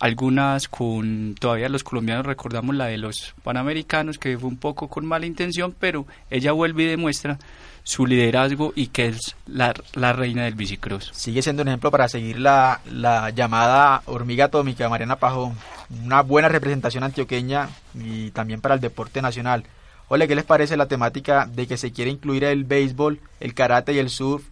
algunas 0.00 0.68
con 0.68 1.34
todavía 1.38 1.68
los 1.68 1.84
colombianos 1.84 2.26
recordamos 2.26 2.74
la 2.74 2.86
de 2.86 2.98
los 2.98 3.34
panamericanos 3.42 4.18
que 4.18 4.36
fue 4.38 4.48
un 4.48 4.56
poco 4.56 4.88
con 4.88 5.06
mala 5.06 5.26
intención 5.26 5.74
pero 5.78 6.06
ella 6.30 6.52
vuelve 6.52 6.84
y 6.84 6.86
demuestra 6.86 7.38
su 7.84 8.06
liderazgo 8.06 8.72
y 8.74 8.88
que 8.88 9.08
es 9.08 9.36
la, 9.46 9.74
reina 10.12 10.44
del 10.44 10.54
bicicross. 10.54 11.10
Sigue 11.12 11.42
siendo 11.42 11.62
un 11.62 11.68
ejemplo 11.68 11.90
para 11.90 12.08
seguir 12.08 12.40
la, 12.40 12.80
la 12.90 13.30
llamada 13.30 14.02
hormiga 14.06 14.46
atómica 14.46 14.88
Mariana 14.88 15.16
Pajón, 15.16 15.54
una 16.02 16.22
buena 16.22 16.48
representación 16.48 17.04
antioqueña 17.04 17.68
y 17.94 18.30
también 18.30 18.62
para 18.62 18.74
el 18.74 18.80
deporte 18.80 19.20
nacional. 19.20 19.64
Ole, 20.08 20.26
¿qué 20.26 20.34
les 20.34 20.44
parece 20.44 20.76
la 20.76 20.88
temática 20.88 21.46
de 21.46 21.66
que 21.66 21.76
se 21.76 21.92
quiere 21.92 22.10
incluir 22.10 22.44
el 22.44 22.64
béisbol, 22.64 23.20
el 23.40 23.54
karate 23.54 23.92
y 23.92 23.98
el 23.98 24.08
surf 24.08 24.44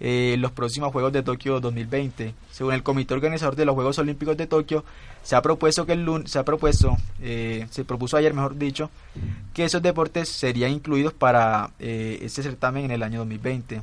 eh, 0.00 0.36
los 0.38 0.50
próximos 0.52 0.92
Juegos 0.92 1.12
de 1.12 1.22
Tokio 1.22 1.60
2020. 1.60 2.34
Según 2.50 2.72
el 2.72 2.82
comité 2.82 3.14
organizador 3.14 3.54
de 3.54 3.66
los 3.66 3.74
Juegos 3.74 3.98
Olímpicos 3.98 4.36
de 4.36 4.46
Tokio, 4.46 4.84
se 5.22 5.36
ha 5.36 5.42
propuesto 5.42 5.84
que 5.84 5.92
el 5.92 6.04
lunes, 6.04 6.30
se 6.30 6.38
ha 6.38 6.44
propuesto, 6.44 6.96
eh, 7.22 7.66
se 7.70 7.84
propuso 7.84 8.16
ayer, 8.16 8.32
mejor 8.32 8.56
dicho, 8.56 8.90
que 9.52 9.64
esos 9.64 9.82
deportes 9.82 10.28
serían 10.28 10.72
incluidos 10.72 11.12
para 11.12 11.70
eh, 11.78 12.18
este 12.22 12.42
certamen 12.42 12.86
en 12.86 12.90
el 12.92 13.02
año 13.02 13.18
2020. 13.20 13.82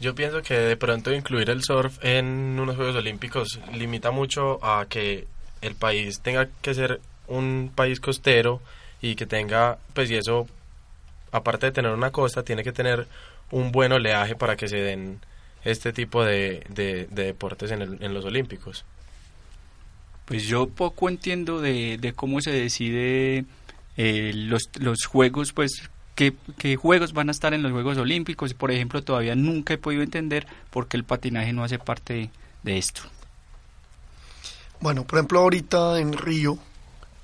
Yo 0.00 0.14
pienso 0.14 0.42
que 0.42 0.54
de 0.54 0.76
pronto 0.76 1.12
incluir 1.12 1.50
el 1.50 1.62
surf 1.62 1.98
en 2.02 2.58
unos 2.58 2.76
Juegos 2.76 2.96
Olímpicos 2.96 3.60
limita 3.72 4.10
mucho 4.10 4.58
a 4.64 4.86
que 4.86 5.28
el 5.62 5.76
país 5.76 6.20
tenga 6.20 6.48
que 6.60 6.74
ser 6.74 7.00
un 7.28 7.70
país 7.74 8.00
costero 8.00 8.60
y 9.00 9.14
que 9.14 9.26
tenga, 9.26 9.78
pues 9.92 10.10
y 10.10 10.16
eso, 10.16 10.48
aparte 11.30 11.66
de 11.66 11.72
tener 11.72 11.92
una 11.92 12.10
costa, 12.10 12.42
tiene 12.42 12.64
que 12.64 12.72
tener 12.72 13.06
un 13.50 13.72
buen 13.72 13.92
oleaje 13.92 14.34
para 14.34 14.56
que 14.56 14.68
se 14.68 14.76
den 14.76 15.20
este 15.64 15.92
tipo 15.92 16.24
de, 16.24 16.64
de, 16.68 17.06
deportes 17.10 17.70
en, 17.70 17.82
el, 17.82 17.98
en 18.00 18.14
los 18.14 18.24
Olímpicos. 18.24 18.84
Pues 20.24 20.44
yo 20.44 20.68
poco 20.68 21.08
entiendo 21.08 21.60
de, 21.60 21.98
de 21.98 22.12
cómo 22.12 22.40
se 22.40 22.50
decide 22.50 23.44
eh, 23.96 24.32
los, 24.34 24.70
los 24.78 25.04
juegos, 25.04 25.52
pues 25.52 25.90
qué, 26.14 26.34
qué 26.58 26.76
juegos 26.76 27.12
van 27.12 27.28
a 27.28 27.32
estar 27.32 27.54
en 27.54 27.62
los 27.62 27.72
Juegos 27.72 27.98
Olímpicos. 27.98 28.54
Por 28.54 28.70
ejemplo, 28.70 29.02
todavía 29.02 29.34
nunca 29.34 29.74
he 29.74 29.78
podido 29.78 30.02
entender 30.02 30.46
por 30.70 30.88
qué 30.88 30.96
el 30.96 31.04
patinaje 31.04 31.52
no 31.52 31.64
hace 31.64 31.78
parte 31.78 32.30
de 32.62 32.78
esto. 32.78 33.02
Bueno, 34.80 35.04
por 35.04 35.18
ejemplo, 35.18 35.40
ahorita 35.40 35.98
en 35.98 36.12
Río 36.12 36.58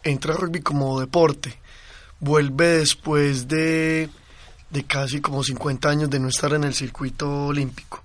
entra 0.02 0.34
rugby 0.34 0.60
como 0.60 1.00
deporte. 1.00 1.58
Vuelve 2.20 2.78
después 2.78 3.48
de 3.48 4.08
de 4.70 4.84
casi 4.84 5.20
como 5.20 5.42
50 5.42 5.88
años 5.88 6.10
de 6.10 6.20
no 6.20 6.28
estar 6.28 6.52
en 6.52 6.64
el 6.64 6.74
circuito 6.74 7.46
olímpico. 7.46 8.02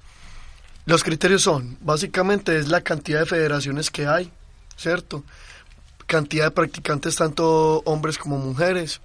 Los 0.85 1.03
criterios 1.03 1.43
son, 1.43 1.77
básicamente 1.81 2.57
es 2.57 2.67
la 2.67 2.81
cantidad 2.81 3.19
de 3.19 3.25
federaciones 3.25 3.89
que 3.89 4.07
hay, 4.07 4.31
¿cierto? 4.75 5.23
Cantidad 6.05 6.45
de 6.45 6.51
practicantes, 6.51 7.15
tanto 7.15 7.81
hombres 7.85 8.17
como 8.17 8.37
mujeres, 8.37 9.01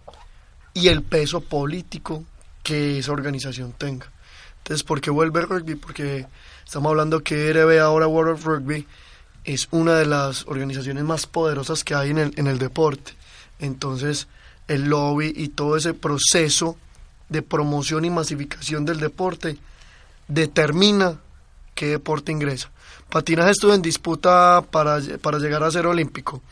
y 0.75 0.89
el 0.89 1.03
peso 1.03 1.41
político 1.41 2.25
que 2.63 2.99
esa 2.99 3.13
organización 3.13 3.73
tenga. 3.73 4.11
Entonces, 4.59 4.85
¿por 4.85 5.01
qué 5.01 5.11
vuelve 5.11 5.41
rugby? 5.41 5.75
Porque 5.75 6.27
estamos 6.65 6.91
hablando 6.91 7.23
que 7.23 7.53
RB, 7.53 7.81
ahora 7.81 8.07
World 8.07 8.35
of 8.35 8.45
Rugby, 8.45 8.87
es 9.45 9.69
una 9.71 9.95
de 9.95 10.07
las 10.07 10.47
organizaciones 10.47 11.03
más 11.05 11.27
poderosas 11.27 11.83
que 11.83 11.95
hay 11.95 12.11
en 12.11 12.19
el, 12.19 12.33
en 12.37 12.47
el 12.47 12.59
deporte. 12.59 13.13
Entonces, 13.59 14.29
el 14.69 14.85
lobby 14.85 15.33
y 15.35 15.49
todo 15.49 15.77
ese 15.77 15.95
proceso 15.95 16.77
de 17.31 17.43
promoción 17.43 18.05
y 18.05 18.11
masificación 18.11 18.85
del 18.85 19.01
deporte 19.01 19.57
determina 20.28 21.16
qué 21.74 21.87
deporte 21.87 22.33
ingresa. 22.33 22.70
Patinaje 23.09 23.53
estuvo 23.53 23.72
en 23.72 23.83
disputa 23.83 24.62
para, 24.70 24.99
para 25.22 25.39
llegar 25.39 25.62
a 25.62 25.70
ser 25.70 25.87
olímpico 25.87 26.43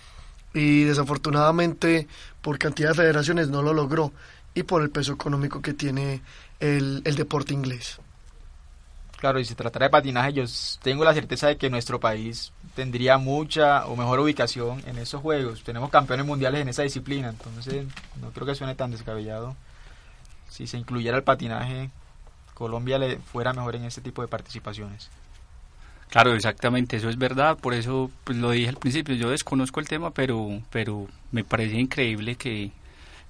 y 0.55 0.85
desafortunadamente 0.85 2.09
por 2.41 2.59
cantidad 2.59 2.91
de 2.91 2.95
federaciones 2.95 3.49
no 3.49 3.63
lo 3.63 3.75
logró 3.75 4.13
y 4.55 4.63
por 4.63 4.83
el 4.83 4.91
peso 4.91 5.13
económico 5.13 5.61
que 5.61 5.75
tiene 5.75 6.23
el, 6.59 7.03
el 7.05 7.15
deporte 7.17 7.53
inglés. 7.53 7.99
Claro, 9.19 9.41
y 9.41 9.45
si 9.45 9.57
tratara 9.57 9.87
de 9.87 9.91
patinaje, 9.91 10.33
yo 10.33 10.45
tengo 10.81 11.05
la 11.05 11.13
certeza 11.13 11.49
de 11.49 11.57
que 11.57 11.71
nuestro 11.71 11.99
país 11.99 12.53
tendría 12.77 13.19
mucha 13.19 13.85
o 13.87 13.97
mejor 13.97 14.21
ubicación 14.21 14.81
en 14.87 14.97
esos 14.99 15.21
juegos. 15.21 15.65
Tenemos 15.65 15.91
campeones 15.91 16.25
mundiales 16.25 16.63
en 16.63 16.69
esa 16.69 16.85
disciplina, 16.85 17.29
entonces 17.29 17.87
no 18.21 18.31
creo 18.31 18.47
que 18.47 18.55
suene 18.55 18.77
tan 18.77 18.93
descabellado 18.93 19.57
si 20.49 20.67
se 20.67 20.79
incluyera 20.79 21.17
el 21.17 21.23
patinaje, 21.23 21.91
Colombia 22.55 22.99
le 22.99 23.19
fuera 23.19 23.53
mejor 23.53 23.77
en 23.77 23.85
este 23.85 24.01
tipo 24.01 24.23
de 24.23 24.29
participaciones. 24.29 25.11
Claro, 26.11 26.35
exactamente, 26.35 26.97
eso 26.97 27.11
es 27.11 27.19
verdad, 27.19 27.59
por 27.59 27.75
eso 27.75 28.11
pues, 28.25 28.39
lo 28.39 28.51
dije 28.51 28.71
al 28.71 28.77
principio, 28.77 29.15
yo 29.15 29.31
desconozco 29.31 29.79
el 29.79 29.89
tema, 29.89 30.11
pero, 30.11 30.63
pero 30.71 31.07
me 31.33 31.45
parece 31.45 31.79
increíble 31.79 32.37
que, 32.37 32.73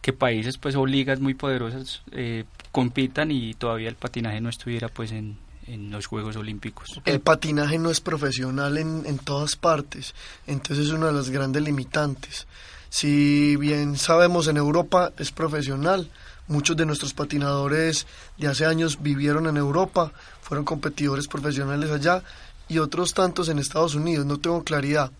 que 0.01 0.13
países 0.13 0.59
pues 0.59 0.77
o 0.77 0.87
ligas 0.87 1.19
muy 1.19 1.35
poderosas 1.35 2.03
eh, 2.13 2.45
compitan 2.71 3.33
y 3.33 3.55
todavía 3.55 3.89
el 3.89 3.97
patinaje 3.97 4.41
no 4.41 4.49
estuviera 4.49 4.89
pues 4.89 5.11
en, 5.11 5.39
en 5.67 5.91
los 5.91 6.07
Juegos 6.07 6.37
Olímpicos. 6.37 7.01
El 7.05 7.21
patinaje 7.21 7.79
no 7.79 7.91
es 7.91 8.01
profesional 8.01 8.79
en, 8.79 9.05
en 9.07 9.19
todas 9.19 9.57
partes, 9.57 10.15
entonces 10.47 10.87
es 10.87 10.93
una 10.93 11.07
de 11.07 11.15
las 11.15 11.31
grandes 11.31 11.63
limitantes. 11.63 12.47
Si 12.91 13.57
bien 13.57 13.97
sabemos 13.97 14.47
en 14.47 14.57
Europa 14.57 15.13
es 15.19 15.33
profesional, 15.33 16.09
Muchos 16.49 16.77
de 16.79 16.87
nuestros 16.87 17.13
patinadores 17.13 18.07
de 18.39 18.49
hace 18.49 18.65
años 18.65 19.03
vivieron 19.03 19.47
en 19.47 19.59
Europa, 19.59 20.13
fueron 20.41 20.65
competidores 20.65 21.29
profesionales 21.29 21.91
allá 21.91 22.23
y 22.69 22.79
otros 22.79 23.13
tantos 23.13 23.51
en 23.51 23.59
Estados 23.59 23.95
Unidos, 23.95 24.25
no 24.25 24.39
tengo 24.39 24.65
claridad. 24.65 25.13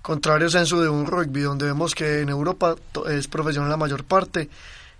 Contrario 0.00 0.48
censo 0.48 0.80
de 0.80 0.88
un 0.88 1.06
rugby, 1.06 1.40
donde 1.40 1.66
vemos 1.66 1.94
que 1.94 2.20
en 2.20 2.28
Europa 2.28 2.76
es 3.10 3.26
profesional 3.26 3.70
la 3.70 3.76
mayor 3.76 4.04
parte 4.04 4.48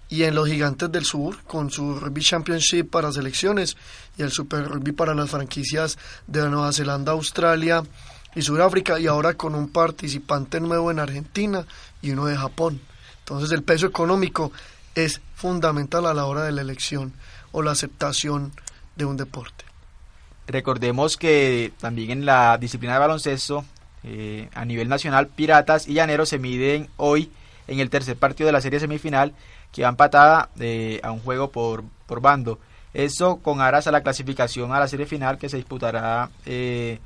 y 0.08 0.24
en 0.24 0.34
los 0.34 0.48
gigantes 0.48 0.90
del 0.90 1.04
sur, 1.04 1.42
con 1.44 1.70
su 1.70 2.00
Rugby 2.00 2.22
Championship 2.22 2.90
para 2.90 3.12
selecciones 3.12 3.76
y 4.16 4.22
el 4.22 4.30
Super 4.30 4.66
Rugby 4.66 4.92
para 4.92 5.14
las 5.14 5.30
franquicias 5.30 5.98
de 6.26 6.48
Nueva 6.48 6.72
Zelanda, 6.72 7.12
Australia 7.12 7.82
y 8.34 8.42
Sudáfrica, 8.42 8.98
y 8.98 9.06
ahora 9.06 9.34
con 9.34 9.54
un 9.54 9.68
participante 9.68 10.60
nuevo 10.60 10.90
en 10.90 10.98
Argentina 10.98 11.64
y 12.02 12.10
uno 12.10 12.26
de 12.26 12.36
Japón. 12.36 12.80
Entonces 13.20 13.52
el 13.52 13.62
peso 13.62 13.86
económico 13.86 14.52
es 14.94 15.20
fundamental 15.34 16.06
a 16.06 16.14
la 16.14 16.26
hora 16.26 16.42
de 16.42 16.52
la 16.52 16.62
elección 16.62 17.12
o 17.52 17.62
la 17.62 17.72
aceptación 17.72 18.52
de 18.96 19.04
un 19.04 19.16
deporte. 19.16 19.64
Recordemos 20.46 21.16
que 21.16 21.72
también 21.80 22.10
en 22.10 22.26
la 22.26 22.58
disciplina 22.58 22.94
de 22.94 23.00
baloncesto, 23.00 23.64
eh, 24.02 24.48
a 24.54 24.64
nivel 24.64 24.88
nacional, 24.88 25.28
Piratas 25.28 25.88
y 25.88 25.94
Llaneros 25.94 26.28
se 26.28 26.38
miden 26.38 26.88
hoy 26.96 27.30
en 27.66 27.80
el 27.80 27.88
tercer 27.88 28.16
partido 28.16 28.46
de 28.46 28.52
la 28.52 28.60
serie 28.60 28.80
semifinal, 28.80 29.32
que 29.72 29.82
va 29.82 29.88
empatada 29.88 30.50
eh, 30.60 31.00
a 31.02 31.10
un 31.10 31.20
juego 31.20 31.50
por, 31.50 31.84
por 32.06 32.20
bando. 32.20 32.58
Eso 32.92 33.38
con 33.38 33.60
aras 33.60 33.86
a 33.86 33.90
la 33.90 34.02
clasificación 34.02 34.72
a 34.72 34.78
la 34.78 34.86
serie 34.86 35.06
final 35.06 35.38
que 35.38 35.48
se 35.48 35.56
disputará, 35.56 36.30
eh, 36.46 37.00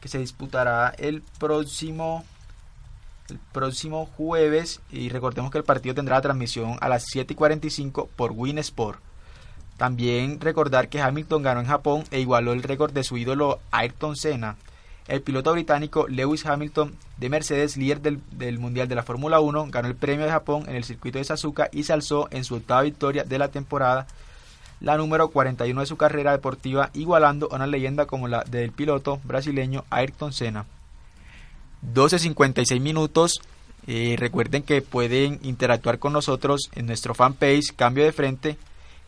que 0.00 0.08
se 0.08 0.18
disputará 0.18 0.94
el 0.98 1.22
próximo 1.38 2.24
el 3.30 3.38
próximo 3.52 4.06
jueves 4.16 4.80
y 4.90 5.08
recordemos 5.08 5.50
que 5.50 5.58
el 5.58 5.64
partido 5.64 5.94
tendrá 5.94 6.16
la 6.16 6.22
transmisión 6.22 6.76
a 6.80 6.88
las 6.88 7.04
7 7.06 7.32
y 7.32 7.36
45 7.36 8.10
por 8.16 8.32
Win 8.32 8.58
Sport. 8.58 9.00
También 9.76 10.40
recordar 10.40 10.88
que 10.88 11.00
Hamilton 11.00 11.42
ganó 11.42 11.60
en 11.60 11.66
Japón 11.66 12.04
e 12.10 12.20
igualó 12.20 12.52
el 12.52 12.62
récord 12.62 12.92
de 12.92 13.02
su 13.02 13.16
ídolo 13.16 13.60
Ayrton 13.70 14.16
Senna. 14.16 14.56
El 15.08 15.20
piloto 15.20 15.52
británico 15.52 16.06
Lewis 16.08 16.46
Hamilton 16.46 16.96
de 17.18 17.28
Mercedes, 17.28 17.76
líder 17.76 18.00
del, 18.00 18.20
del 18.30 18.58
Mundial 18.58 18.88
de 18.88 18.94
la 18.94 19.02
Fórmula 19.02 19.40
1, 19.40 19.66
ganó 19.70 19.88
el 19.88 19.96
premio 19.96 20.24
de 20.24 20.30
Japón 20.30 20.64
en 20.68 20.76
el 20.76 20.84
circuito 20.84 21.18
de 21.18 21.24
Suzuka 21.24 21.68
y 21.72 21.84
se 21.84 21.92
alzó 21.92 22.28
en 22.30 22.44
su 22.44 22.54
octava 22.54 22.82
victoria 22.82 23.24
de 23.24 23.38
la 23.38 23.48
temporada, 23.48 24.06
la 24.80 24.96
número 24.96 25.28
41 25.28 25.80
de 25.80 25.86
su 25.86 25.96
carrera 25.96 26.32
deportiva, 26.32 26.90
igualando 26.94 27.48
a 27.50 27.56
una 27.56 27.66
leyenda 27.66 28.06
como 28.06 28.28
la 28.28 28.44
del 28.44 28.72
piloto 28.72 29.20
brasileño 29.24 29.84
Ayrton 29.90 30.32
Senna. 30.32 30.66
12.56 31.92 32.80
minutos. 32.80 33.40
Eh, 33.86 34.16
recuerden 34.18 34.62
que 34.62 34.80
pueden 34.80 35.40
interactuar 35.42 35.98
con 35.98 36.12
nosotros 36.12 36.70
en 36.74 36.86
nuestro 36.86 37.14
fanpage 37.14 37.74
Cambio 37.76 38.04
de 38.04 38.12
Frente 38.12 38.56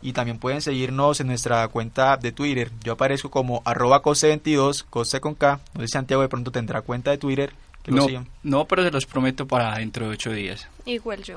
y 0.03 0.13
también 0.13 0.39
pueden 0.39 0.61
seguirnos 0.61 1.21
en 1.21 1.29
nuestra 1.29 1.67
cuenta 1.69 2.17
de 2.17 2.33
Twitter. 2.33 2.71
Yo 2.85 2.93
aparezco 2.93 3.31
como 3.31 3.63
arroba 3.65 4.03
cose22, 4.03 4.85
cose 4.89 5.21
con 5.21 5.35
K. 5.35 5.61
No 5.75 5.81
sé 5.81 5.87
si 5.87 5.93
Santiago 5.93 6.23
de 6.23 6.29
pronto 6.29 6.51
tendrá 6.51 6.83
cuenta 6.83 7.11
de 7.11 7.19
Twitter. 7.19 7.53
no, 7.87 8.07
no, 8.43 8.65
pero 8.67 8.83
se 8.83 8.91
los 8.91 9.07
prometo 9.07 9.47
para 9.47 9.79
dentro 9.79 10.07
de 10.07 10.13
ocho 10.13 10.31
días. 10.31 10.69
Igual 10.85 11.23
yo. 11.23 11.37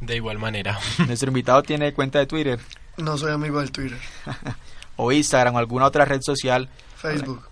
De 0.00 0.16
igual 0.16 0.38
manera. 0.38 0.78
Nuestro 1.06 1.28
invitado 1.28 1.62
tiene 1.62 1.92
cuenta 1.94 2.18
de 2.18 2.26
Twitter. 2.26 2.60
No 2.98 3.16
soy 3.16 3.32
amigo 3.32 3.60
del 3.60 3.72
Twitter. 3.72 3.98
o 4.96 5.10
Instagram 5.10 5.54
o 5.54 5.58
alguna 5.58 5.86
otra 5.86 6.04
red 6.04 6.20
social. 6.20 6.68
Facebook 6.96 7.51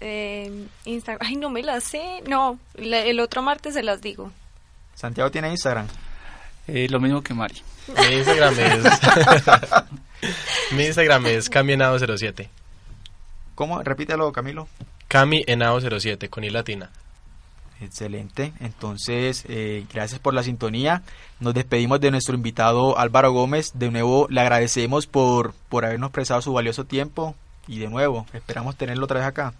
eh, 0.00 0.66
Instagram. 0.84 1.28
Ay, 1.28 1.36
no 1.36 1.50
me 1.50 1.62
las 1.62 1.84
sé. 1.84 2.22
No, 2.26 2.58
el 2.74 3.20
otro 3.20 3.42
martes 3.42 3.74
se 3.74 3.82
las 3.82 4.00
digo. 4.00 4.32
¿Santiago 4.94 5.30
tiene 5.30 5.50
Instagram? 5.50 5.86
Eh, 6.66 6.88
lo 6.90 7.00
mismo 7.00 7.22
que 7.22 7.34
Mari. 7.34 7.62
Mi 7.88 8.16
Instagram 8.16 8.54
es... 8.58 8.84
Mi 10.72 10.84
Instagram 10.84 11.26
es 11.26 11.50
camienado07. 11.50 12.48
¿Cómo? 13.54 13.82
Repítelo, 13.82 14.30
Camilo. 14.32 14.68
Camienado07, 15.08 16.28
con 16.28 16.44
i 16.44 16.50
latina. 16.50 16.90
Excelente. 17.80 18.52
Entonces, 18.60 19.44
eh, 19.48 19.86
gracias 19.92 20.20
por 20.20 20.34
la 20.34 20.42
sintonía. 20.42 21.02
Nos 21.40 21.54
despedimos 21.54 22.00
de 22.00 22.10
nuestro 22.10 22.34
invitado 22.34 22.98
Álvaro 22.98 23.32
Gómez. 23.32 23.72
De 23.74 23.90
nuevo, 23.90 24.26
le 24.30 24.42
agradecemos 24.42 25.06
por, 25.06 25.54
por 25.68 25.84
habernos 25.84 26.10
prestado 26.10 26.42
su 26.42 26.52
valioso 26.52 26.84
tiempo. 26.84 27.34
Y 27.66 27.78
de 27.78 27.88
nuevo, 27.88 28.26
esperamos 28.34 28.76
tenerlo 28.76 29.04
otra 29.04 29.20
vez 29.20 29.28
acá. 29.28 29.54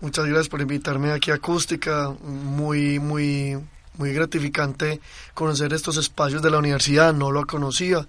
Muchas 0.00 0.26
gracias 0.26 0.48
por 0.48 0.60
invitarme 0.60 1.12
aquí 1.12 1.30
a 1.30 1.34
Acústica. 1.34 2.10
Muy, 2.22 2.98
muy, 2.98 3.58
muy 3.96 4.12
gratificante 4.12 5.00
conocer 5.34 5.72
estos 5.72 5.96
espacios 5.96 6.40
de 6.40 6.50
la 6.50 6.58
universidad. 6.58 7.12
No 7.12 7.32
lo 7.32 7.46
conocía. 7.46 8.06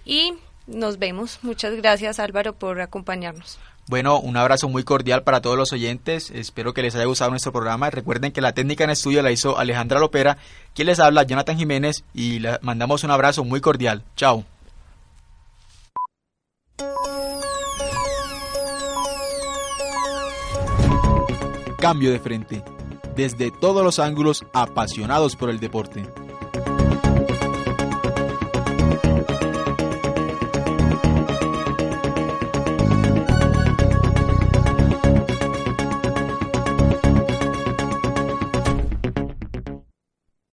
y 0.05 0.35
nos 0.67 0.99
vemos. 0.99 1.39
Muchas 1.43 1.75
gracias 1.75 2.19
Álvaro 2.19 2.55
por 2.55 2.81
acompañarnos. 2.81 3.59
Bueno, 3.89 4.21
un 4.21 4.37
abrazo 4.37 4.69
muy 4.69 4.85
cordial 4.85 5.23
para 5.23 5.41
todos 5.41 5.57
los 5.57 5.73
oyentes. 5.73 6.31
Espero 6.31 6.75
que 6.75 6.83
les 6.83 6.95
haya 6.95 7.07
gustado 7.07 7.31
nuestro 7.31 7.53
programa. 7.53 7.89
Recuerden 7.89 8.33
que 8.33 8.43
la 8.43 8.53
técnica 8.53 8.85
en 8.85 8.91
estudio 8.91 9.23
la 9.23 9.31
hizo 9.31 9.59
Alejandra 9.59 9.99
Lopera. 9.99 10.37
Quien 10.75 10.87
les 10.87 11.01
habla, 11.01 11.23
Jonathan 11.23 11.57
Jiménez. 11.57 12.05
Y 12.13 12.41
le 12.41 12.59
mandamos 12.61 13.03
un 13.03 13.11
abrazo 13.11 13.45
muy 13.45 13.63
cordial. 13.63 14.05
Chao. 14.15 14.45
Cambio 21.79 22.11
de 22.11 22.19
frente. 22.19 22.63
Desde 23.17 23.51
todos 23.51 23.83
los 23.83 23.99
ángulos, 23.99 24.45
apasionados 24.53 25.35
por 25.35 25.49
el 25.49 25.61
deporte. 25.61 26.05